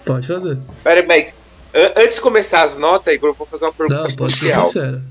[0.05, 0.59] Pode fazer.
[0.83, 1.35] Pera aí, mas
[1.75, 4.55] an- antes de começar as notas, Igor, eu vou fazer uma pergunta Não, pode ser
[4.55, 5.03] sincero.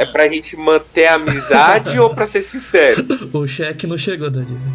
[0.00, 3.04] É pra gente manter a amizade ou pra ser sincero?
[3.34, 4.72] O cheque não chegou da Disney.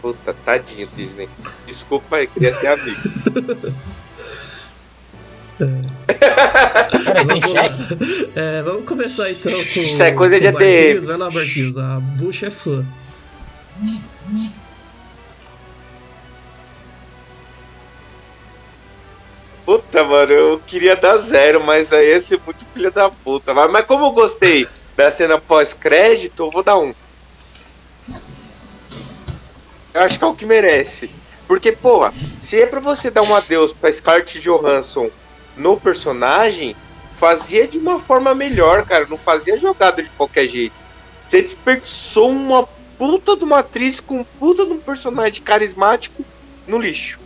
[0.00, 1.28] Puta, tadinho, Disney.
[1.66, 3.00] Desculpa aí, queria ser amigo.
[5.58, 5.82] Tem
[7.26, 7.52] Vamos?
[8.36, 9.50] É, vamos começar então
[9.98, 10.02] com.
[10.04, 10.46] É coisa com de.
[10.46, 11.04] ADM.
[11.04, 11.76] Vai lá, Marquinhos.
[11.76, 12.86] A bucha é sua.
[19.70, 23.54] Puta, mano, eu queria dar zero, mas aí ia ser muito filha da puta.
[23.54, 24.66] Mas, como eu gostei
[24.96, 26.92] da cena pós-crédito, eu vou dar um.
[29.94, 31.08] Eu acho que é o que merece.
[31.46, 35.08] Porque, porra, se é pra você dar um adeus pra Scarlett Johansson
[35.56, 36.74] no personagem,
[37.12, 39.06] fazia de uma forma melhor, cara.
[39.06, 40.74] Não fazia jogada de qualquer jeito.
[41.24, 42.66] Você desperdiçou uma
[42.98, 46.24] puta de uma atriz com puta de um personagem carismático
[46.66, 47.20] no lixo.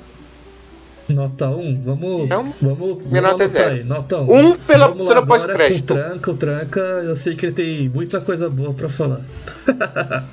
[1.08, 2.24] Nota 1, vamos.
[2.24, 3.74] Então, vamos minha vamos nota é zero.
[3.74, 4.34] Aí, nota 1.
[4.34, 5.92] Um pela vamos pós-crédito.
[5.92, 9.20] o Tranca, o Tranca, eu sei que ele tem muita coisa boa pra falar.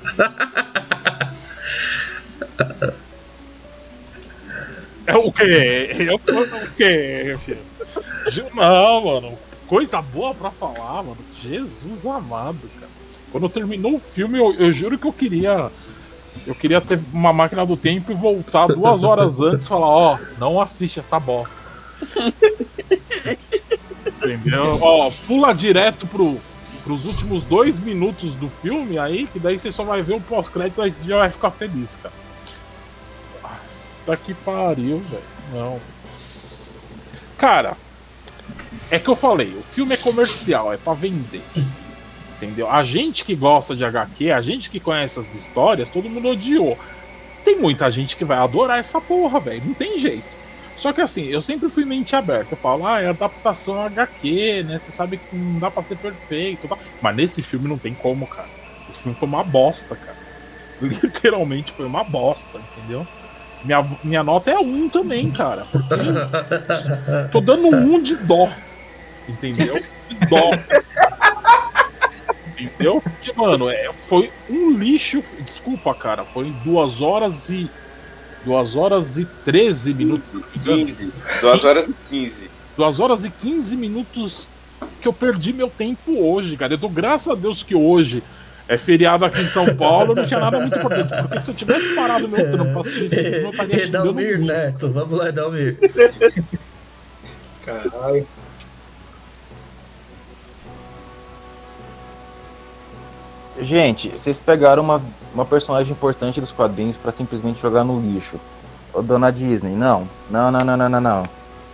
[5.06, 5.96] É o quê?
[5.98, 6.18] É o,
[6.76, 7.58] quê, filho?
[8.54, 9.38] Não, mano.
[9.66, 11.18] Coisa boa pra falar, mano.
[11.44, 12.92] Jesus amado, cara.
[13.30, 15.70] Quando terminou o filme, eu, eu juro que eu queria.
[16.46, 20.18] Eu queria ter uma máquina do tempo e voltar duas horas antes e falar, ó,
[20.38, 21.56] não assiste essa bosta.
[24.22, 24.78] Entendeu?
[24.80, 26.38] Ó, pula direto pro,
[26.82, 30.84] pros últimos dois minutos do filme aí, que daí você só vai ver o pós-crédito
[30.84, 32.14] e já vai ficar feliz, cara.
[34.04, 35.22] Tá que pariu, velho.
[35.52, 35.80] Não.
[37.38, 37.76] Cara,
[38.90, 41.42] é que eu falei, o filme é comercial, é pra vender.
[42.42, 42.68] Entendeu?
[42.68, 46.76] A gente que gosta de HQ, a gente que conhece as histórias, todo mundo odiou.
[47.44, 49.62] Tem muita gente que vai adorar essa porra, velho.
[49.64, 50.42] Não tem jeito.
[50.76, 52.54] Só que assim, eu sempre fui mente aberta.
[52.54, 54.80] Eu falo, ah, é adaptação HQ, né?
[54.80, 56.66] Você sabe que não dá pra ser perfeito.
[56.66, 56.76] Tá?
[57.00, 58.48] Mas nesse filme não tem como, cara.
[58.90, 60.18] Esse filme foi uma bosta, cara.
[60.82, 63.06] Literalmente foi uma bosta, entendeu?
[63.64, 65.62] Minha, minha nota é um também, cara.
[65.70, 65.94] Porque
[67.30, 68.48] tô dando um de dó.
[69.28, 69.80] Entendeu?
[70.08, 70.50] De dó.
[72.64, 73.00] Entendeu?
[73.00, 75.22] Porque, mano, é, foi um lixo.
[75.44, 76.24] Desculpa, cara.
[76.24, 77.70] Foi duas horas e.
[78.44, 80.42] Duas horas e 13 minutos.
[80.62, 81.12] 15.
[81.40, 82.50] 2 horas e 15.
[82.76, 84.48] Duas horas e 15 minutos
[85.00, 86.74] que eu perdi meu tempo hoje, cara.
[86.74, 88.22] Eu dou graças a Deus que hoje
[88.68, 91.10] é feriado aqui em São Paulo, não tinha nada muito importante.
[91.22, 94.38] Porque se eu tivesse parado meu trampo pra assistir esse filme, eu estaria Edalmir.
[94.44, 95.78] Neto, vamos lá, Edalmir.
[97.64, 98.26] Caralho.
[103.60, 105.00] Gente, vocês pegaram uma,
[105.34, 108.36] uma personagem importante dos quadrinhos pra simplesmente jogar no lixo.
[108.94, 110.08] Ô, dona Disney, não.
[110.30, 111.22] Não, não, não, não, não, não.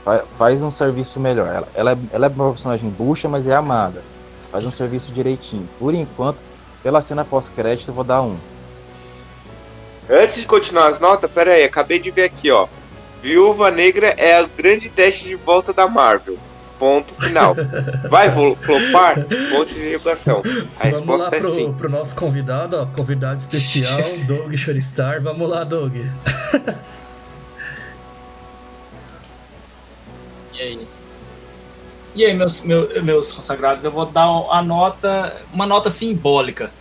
[0.05, 1.47] Fa- Faz um serviço melhor.
[1.49, 4.03] Ela, ela, é, ela é uma personagem bucha, mas é amada.
[4.51, 5.69] Faz um serviço direitinho.
[5.79, 6.39] Por enquanto,
[6.83, 8.37] pela cena pós-crédito, eu vou dar um.
[10.11, 12.67] Antes de continuar as notas, pera aí, acabei de ver aqui, ó.
[13.23, 16.39] Viúva Negra é o grande teste de volta da Marvel.
[16.79, 17.57] Ponto final.
[18.09, 19.17] Vai flopar?
[19.51, 20.43] Ponto de interrogação.
[20.45, 21.73] A Vamos lá resposta é pro, sim.
[21.73, 25.21] pro nosso convidado, ó, convidado especial, Doug Shoristar.
[25.21, 25.97] Vamos lá, Doug.
[30.55, 30.89] E aí?
[32.15, 36.73] E aí, meus, meu- meus consagrados, eu vou dar a nota, uma nota simbólica,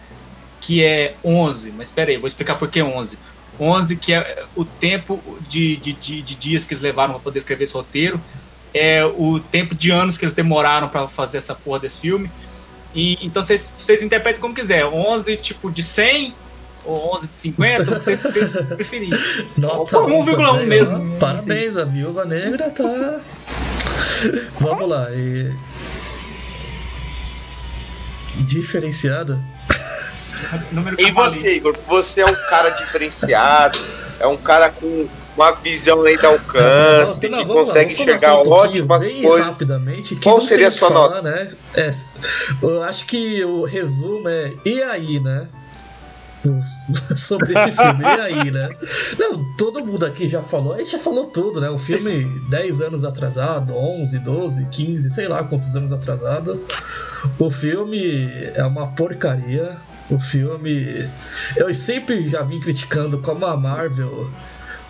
[0.60, 1.72] que é 11.
[1.74, 3.20] Mas espera aí, vou explicar por que 11.
[3.60, 7.40] 11, que é o tempo de, de, de, de dias que eles levaram para poder
[7.40, 8.20] escrever esse roteiro,
[8.78, 12.30] é o tempo de anos que eles demoraram para fazer essa porra desse filme.
[12.94, 16.34] E então vocês, interpretem como quiser, 11 tipo de 100
[16.86, 19.20] ou 11 de 50, o que vocês, vocês preferirem.
[19.58, 21.18] Nota Opa, 1,1 também, mesmo.
[21.20, 23.20] Parabéns, a Viúva Negra tá.
[24.60, 25.12] Vamos lá.
[25.12, 25.54] E...
[28.46, 29.44] Diferenciado?
[30.98, 31.78] E você, Igor?
[31.88, 33.80] Você é um cara diferenciado,
[34.20, 35.08] é um cara com
[35.38, 39.46] uma visão além do alcance, Não, não, que lá, consegue vamos enxergar um ótimas coisas.
[39.48, 40.16] rapidamente.
[40.16, 41.50] que Qual seria a sua falar, Né?
[41.76, 41.92] É,
[42.62, 45.48] eu acho que o resumo é e aí, né?
[47.16, 48.70] Sobre esse filme, e aí, né?
[49.20, 51.70] Não, todo mundo aqui já falou, a gente já falou tudo, né?
[51.70, 56.64] O filme 10 anos atrasado, 11, 12, 15, sei lá quantos anos atrasado.
[57.38, 59.76] O filme é uma porcaria.
[60.10, 61.10] O filme.
[61.58, 64.30] Eu sempre já vim criticando como a Marvel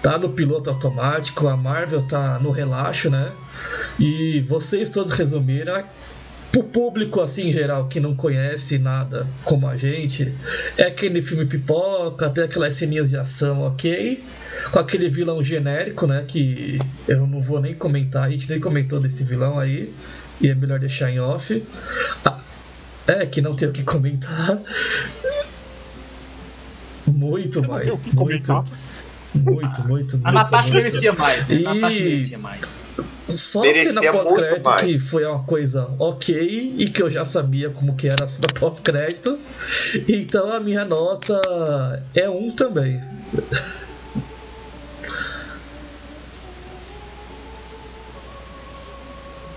[0.07, 3.33] tá no piloto automático, a Marvel tá no relaxo, né?
[3.99, 5.83] E vocês todos resumiram.
[6.49, 10.33] Pro público, assim, em geral, que não conhece nada como a gente,
[10.77, 14.23] é aquele filme pipoca, tem aquelas ceninhas de ação, ok?
[14.71, 16.23] Com aquele vilão genérico, né?
[16.25, 19.93] Que eu não vou nem comentar, a gente nem comentou desse vilão aí,
[20.39, 21.61] e é melhor deixar em off.
[22.23, 22.39] Ah,
[23.07, 24.57] é, que não tem o que comentar.
[27.05, 27.83] Muito Eu não mais.
[27.83, 28.63] tenho o que muito, comentar.
[29.33, 30.21] Muito, muito, muito.
[30.23, 30.75] A Natasha muito.
[30.75, 31.57] merecia mais, né?
[31.65, 32.79] A Natasha E- merecia mais.
[33.27, 37.25] Só a Merecia cena muito pós-crédito que foi uma coisa ok e que eu já
[37.25, 39.37] sabia como que era a cena pós-crédito.
[40.07, 43.01] Então a minha nota é um também.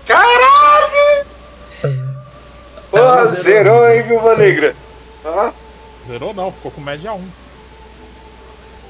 [0.05, 1.25] Caralho!
[2.89, 4.75] Porra, É, zerou, hein, Viúva Negra?
[5.23, 5.51] Ah,
[6.07, 7.23] Zerou não, ficou com média 1.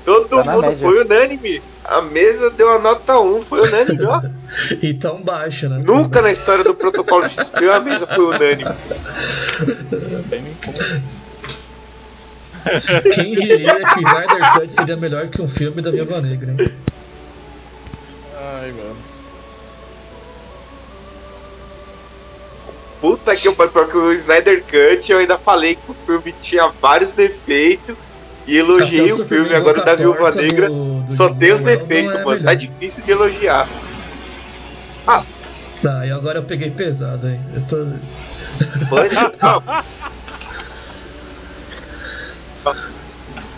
[0.06, 1.61] Todo Tá mundo foi unânime.
[1.84, 4.22] A mesa deu a nota 1, foi unânime, ó.
[4.82, 5.82] Então baixa, né?
[5.86, 8.65] Nunca na história do protocolo de XP a mesa foi unânime.
[10.30, 10.78] Tem nem como.
[13.14, 16.72] Quem diria que o Snyder Cut seria melhor que um filme da Viúva Negra, hein?
[18.38, 18.98] Ai, mano.
[22.99, 26.68] Puta que pariu, pior que o Snyder Cut, eu ainda falei que o filme tinha
[26.68, 27.95] vários defeitos
[28.47, 30.68] e elogiei o filme agora da Viúva Torta Negra.
[30.69, 32.43] do- do Só tem os defeitos, é mano.
[32.43, 33.68] Tá difícil de elogiar.
[35.07, 35.23] Ah,
[36.05, 37.39] e agora eu peguei pesado, hein?
[37.55, 37.88] Eu tô...
[38.88, 39.63] Pode- Não.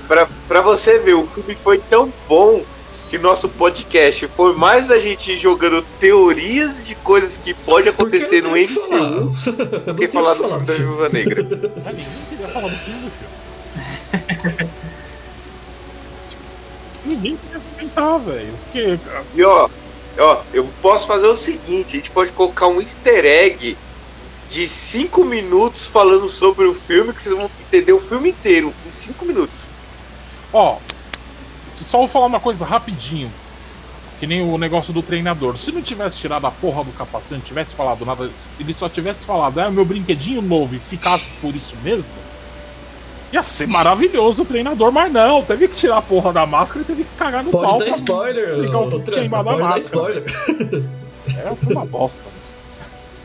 [0.07, 2.63] Pra, pra você ver, o filme foi tão bom
[3.09, 8.51] que nosso podcast foi mais a gente jogando teorias de coisas que pode acontecer no
[8.51, 9.31] MCU
[9.85, 11.43] do que falar do filme da do Viúva Negra.
[11.43, 13.42] Ninguém queria falar do filme, filho.
[17.05, 18.53] ninguém queria comentar, velho.
[18.63, 18.99] Porque.
[19.35, 19.69] E ó,
[20.17, 23.77] ó, eu posso fazer o seguinte: a gente pode colocar um easter egg
[24.49, 28.91] de 5 minutos falando sobre o filme, que vocês vão entender o filme inteiro em
[28.91, 29.69] 5 minutos.
[30.51, 30.77] Ó,
[31.87, 33.31] só vou falar uma coisa rapidinho.
[34.19, 35.57] Que nem o negócio do treinador.
[35.57, 38.29] Se não tivesse tirado a porra do capacete, não tivesse falado nada,
[38.59, 42.05] ele só tivesse falado, é meu brinquedinho novo e ficasse por isso mesmo,
[43.33, 46.85] ia ser maravilhoso o treinador, mas não, teve que tirar a porra da máscara e
[46.85, 47.61] teve que cagar no pau.
[47.61, 49.79] Pode dar pra spoiler, explicar o ô, que Tranca, tinha embaixo da pode dar máscara.
[49.79, 50.89] spoiler.
[51.37, 52.21] É, foi uma bosta.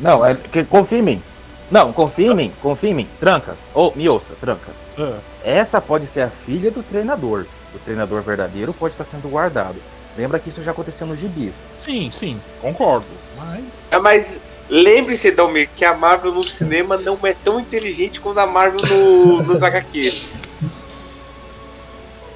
[0.01, 1.23] Não, é que confia em mim.
[1.71, 3.09] Não, confia em mim, confia em mim.
[3.21, 3.57] Tranca.
[3.75, 4.71] Ou me ouça, tranca.
[4.97, 5.59] É.
[5.59, 7.45] Essa pode ser a filha do treinador.
[7.75, 9.77] O treinador verdadeiro pode estar sendo guardado.
[10.17, 11.69] Lembra que isso já aconteceu nos gibis.
[11.85, 13.07] Sim, sim, concordo.
[13.37, 13.65] Mas.
[13.91, 18.47] É, mas lembre-se, Dalmir, que a Marvel no cinema não é tão inteligente quanto a
[18.47, 20.31] Marvel no, nos HQs.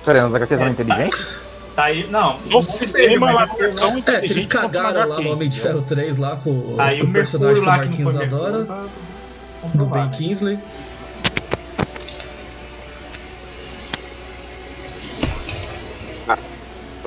[0.05, 1.43] Peraí, nos HQs são inteligentes?
[1.75, 2.39] Tá aí, não.
[2.41, 5.33] No não cinema ela é não é tão É, se eles inteligente cagaram lá no
[5.33, 5.61] Homem de?
[5.61, 9.69] Ferro 3 lá com, Aí com o personagem que o não Marquinhos adora, Mercúrio, tá
[9.75, 9.87] do.
[9.87, 10.59] Ben Kingsley.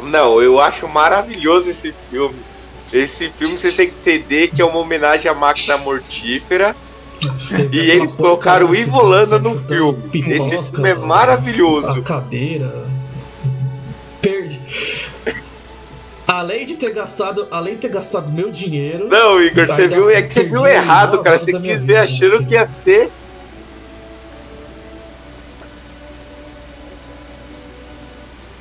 [0.02, 2.36] Não, eu acho maravilhoso esse filme.
[2.96, 6.74] Esse filme vocês têm que entender que é uma homenagem à máquina mortífera.
[7.70, 10.02] E eles colocaram o Ivo Holanda no filme.
[10.32, 12.02] Esse filme é A maravilhoso.
[12.04, 12.88] cadeira.
[14.22, 14.62] Perdi.
[16.26, 20.22] Além de ter gastado, além de ter gastado meu dinheiro, Não, Igor, você viu, é
[20.22, 21.38] que você viu errado, cara.
[21.38, 23.12] Você quis ver achando que ia ser.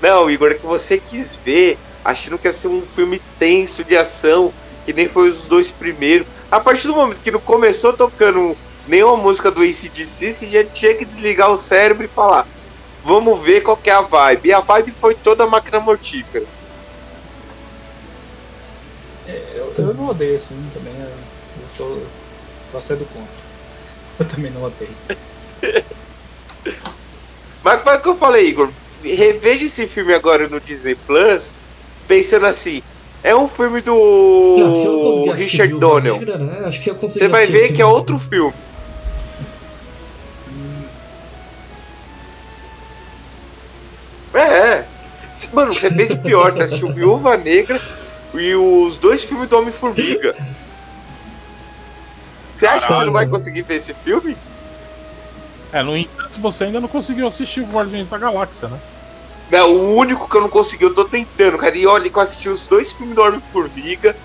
[0.02, 3.96] Não, Igor, é que você quis ver achando que ia ser um filme tenso de
[3.96, 4.52] ação,
[4.84, 6.26] que nem foi os dois primeiros.
[6.50, 8.56] A partir do momento que não começou tocando
[8.86, 12.46] nenhuma música do ACDC, você já tinha que desligar o cérebro e falar:
[13.02, 14.48] Vamos ver qual que é a vibe.
[14.48, 16.46] E a vibe foi toda a máquina mortífera.
[19.26, 20.94] Eu, eu não odeio esse filme também.
[20.98, 22.02] Eu, eu sou.
[22.72, 23.44] Posso ser do contra.
[24.18, 24.94] Eu também não odeio.
[27.62, 28.70] Mas foi o que eu falei, Igor.
[29.02, 31.54] Reveja esse filme agora no Disney Plus,
[32.06, 32.82] pensando assim:
[33.22, 34.72] é um filme do
[35.32, 36.18] assistir Richard Donnell.
[36.18, 38.54] Negra, né, acho que eu consegui Você vai ver que é outro filme.
[44.32, 44.86] É, é.
[45.34, 46.52] Cê- Mano, você fez pior.
[46.52, 47.80] Você assistiu Viúva Negra
[48.34, 50.34] e os dois filmes do Homem-Formiga.
[52.54, 54.36] Você acha que você não vai conseguir ver esse filme?
[55.72, 58.78] É, no entanto, você ainda não conseguiu assistir o Guardiões da Galáxia, né?
[59.50, 61.76] Não, o único que eu não consegui, eu tô tentando, cara.
[61.76, 64.16] E olha que eu assisti os dois filmes do Homem-Formiga,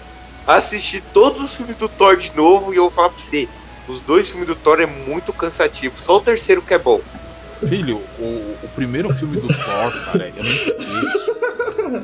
[0.47, 3.47] assisti todos os filmes do Thor de novo, e eu vou falar pra você:
[3.87, 5.99] os dois filmes do Thor é muito cansativo.
[5.99, 7.01] Só o terceiro que é bom.
[7.67, 8.23] Filho, o,
[8.63, 11.39] o primeiro filme do Thor, cara, eu não esqueço.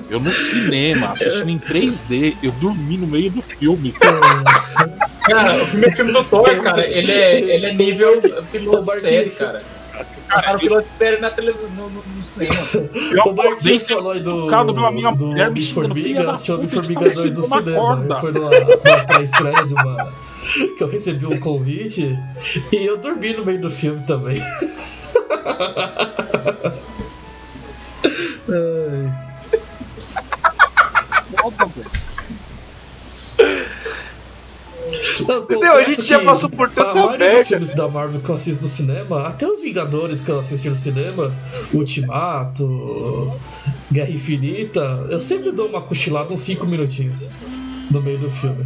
[0.10, 3.92] Eu no cinema, assistindo em 3D, eu dormi no meio do filme.
[3.92, 8.20] Cara, o primeiro filme do Thor, cara, ele é, ele é nível
[8.52, 9.64] piloto de série, cara.
[10.12, 12.56] Eles passaram piloto de série na televisão, no, no, no cinema.
[12.74, 16.34] Eu Marquinhos sendo falou aí do, tocado pela minha do mulher me xingando, filha da
[16.34, 17.78] puta, Homem-Formiga que tá 2 do cinema.
[17.78, 18.20] corda.
[18.20, 20.14] Foi numa, numa pré-estreia de uma...
[20.78, 22.18] que eu recebi um convite
[22.72, 24.42] e eu dormi no meio do filme também.
[28.48, 29.26] Ai.
[35.28, 35.74] Não, Entendeu?
[35.74, 37.38] A gente já passou por tanta merda.
[37.38, 40.70] dos filmes da Marvel que eu assisto no cinema, até os Vingadores que eu assisti
[40.70, 41.32] no cinema,
[41.74, 43.40] Ultimato,
[43.92, 47.26] Guerra Infinita, eu sempre dou uma cochilada uns 5 minutinhos
[47.92, 48.66] no meio do filme.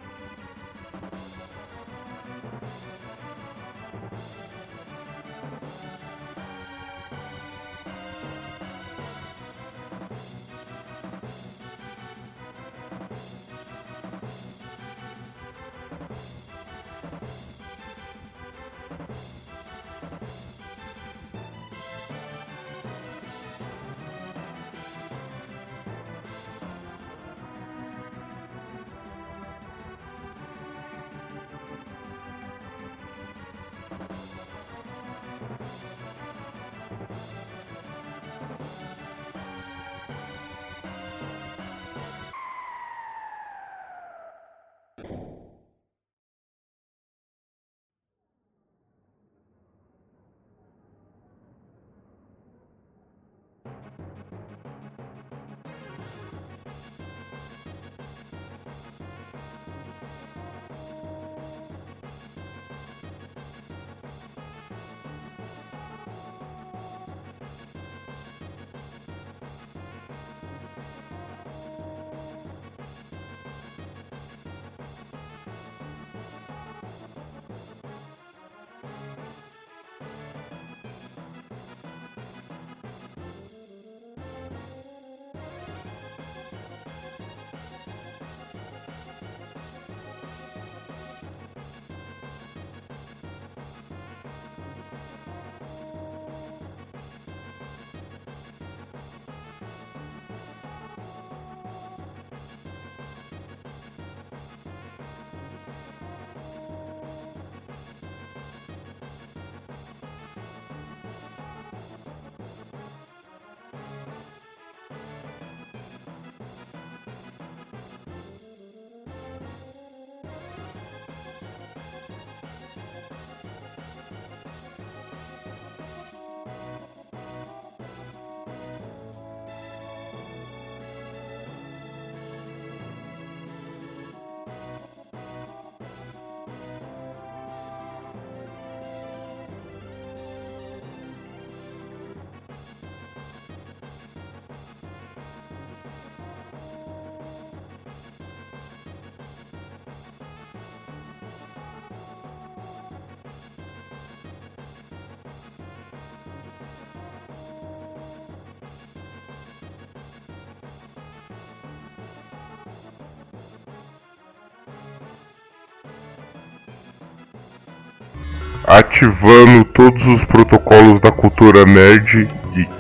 [168.79, 172.71] ativando todos os protocolos da cultura nerd geek.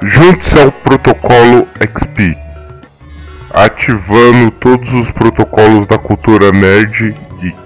[0.00, 2.36] Junte-se ao protocolo XP,
[3.52, 7.56] ativando todos os protocolos da cultura nerd geek.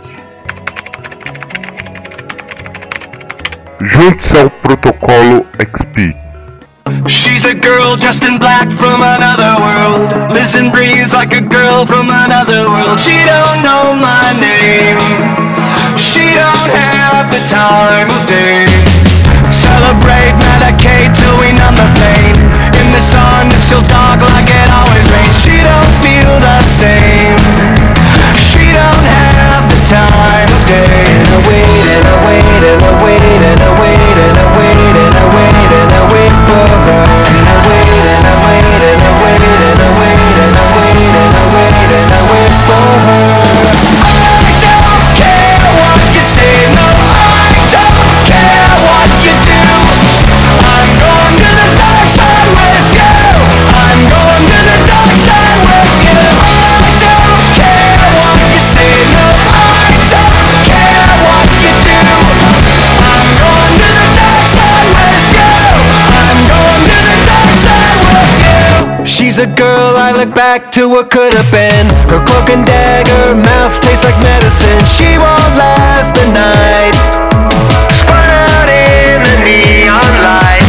[3.83, 6.16] Junte-se ao protocolo XP.
[7.07, 10.33] She's a girl dressed in black from another world.
[10.33, 12.99] Listen, and breathes like a girl from another world.
[12.99, 13.12] She
[30.69, 30.85] day.
[30.85, 31.65] And I wait
[31.97, 33.68] and I wait and I wait and I
[69.39, 71.86] The a girl I look back to what could have been.
[72.10, 74.82] Her cloak and dagger mouth tastes like medicine.
[74.82, 76.98] She won't last the night.
[77.86, 80.66] Spun out in the neon light.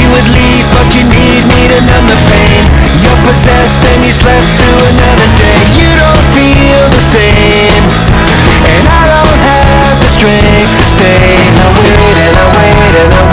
[0.00, 2.64] You would leave, but you need me to numb the pain.
[3.04, 5.60] You're possessed and you slept through another day.
[5.76, 7.84] You don't feel the same,
[8.72, 11.44] and I don't have the strength to stay.
[11.60, 11.92] I wait
[12.24, 13.25] and I wait and I.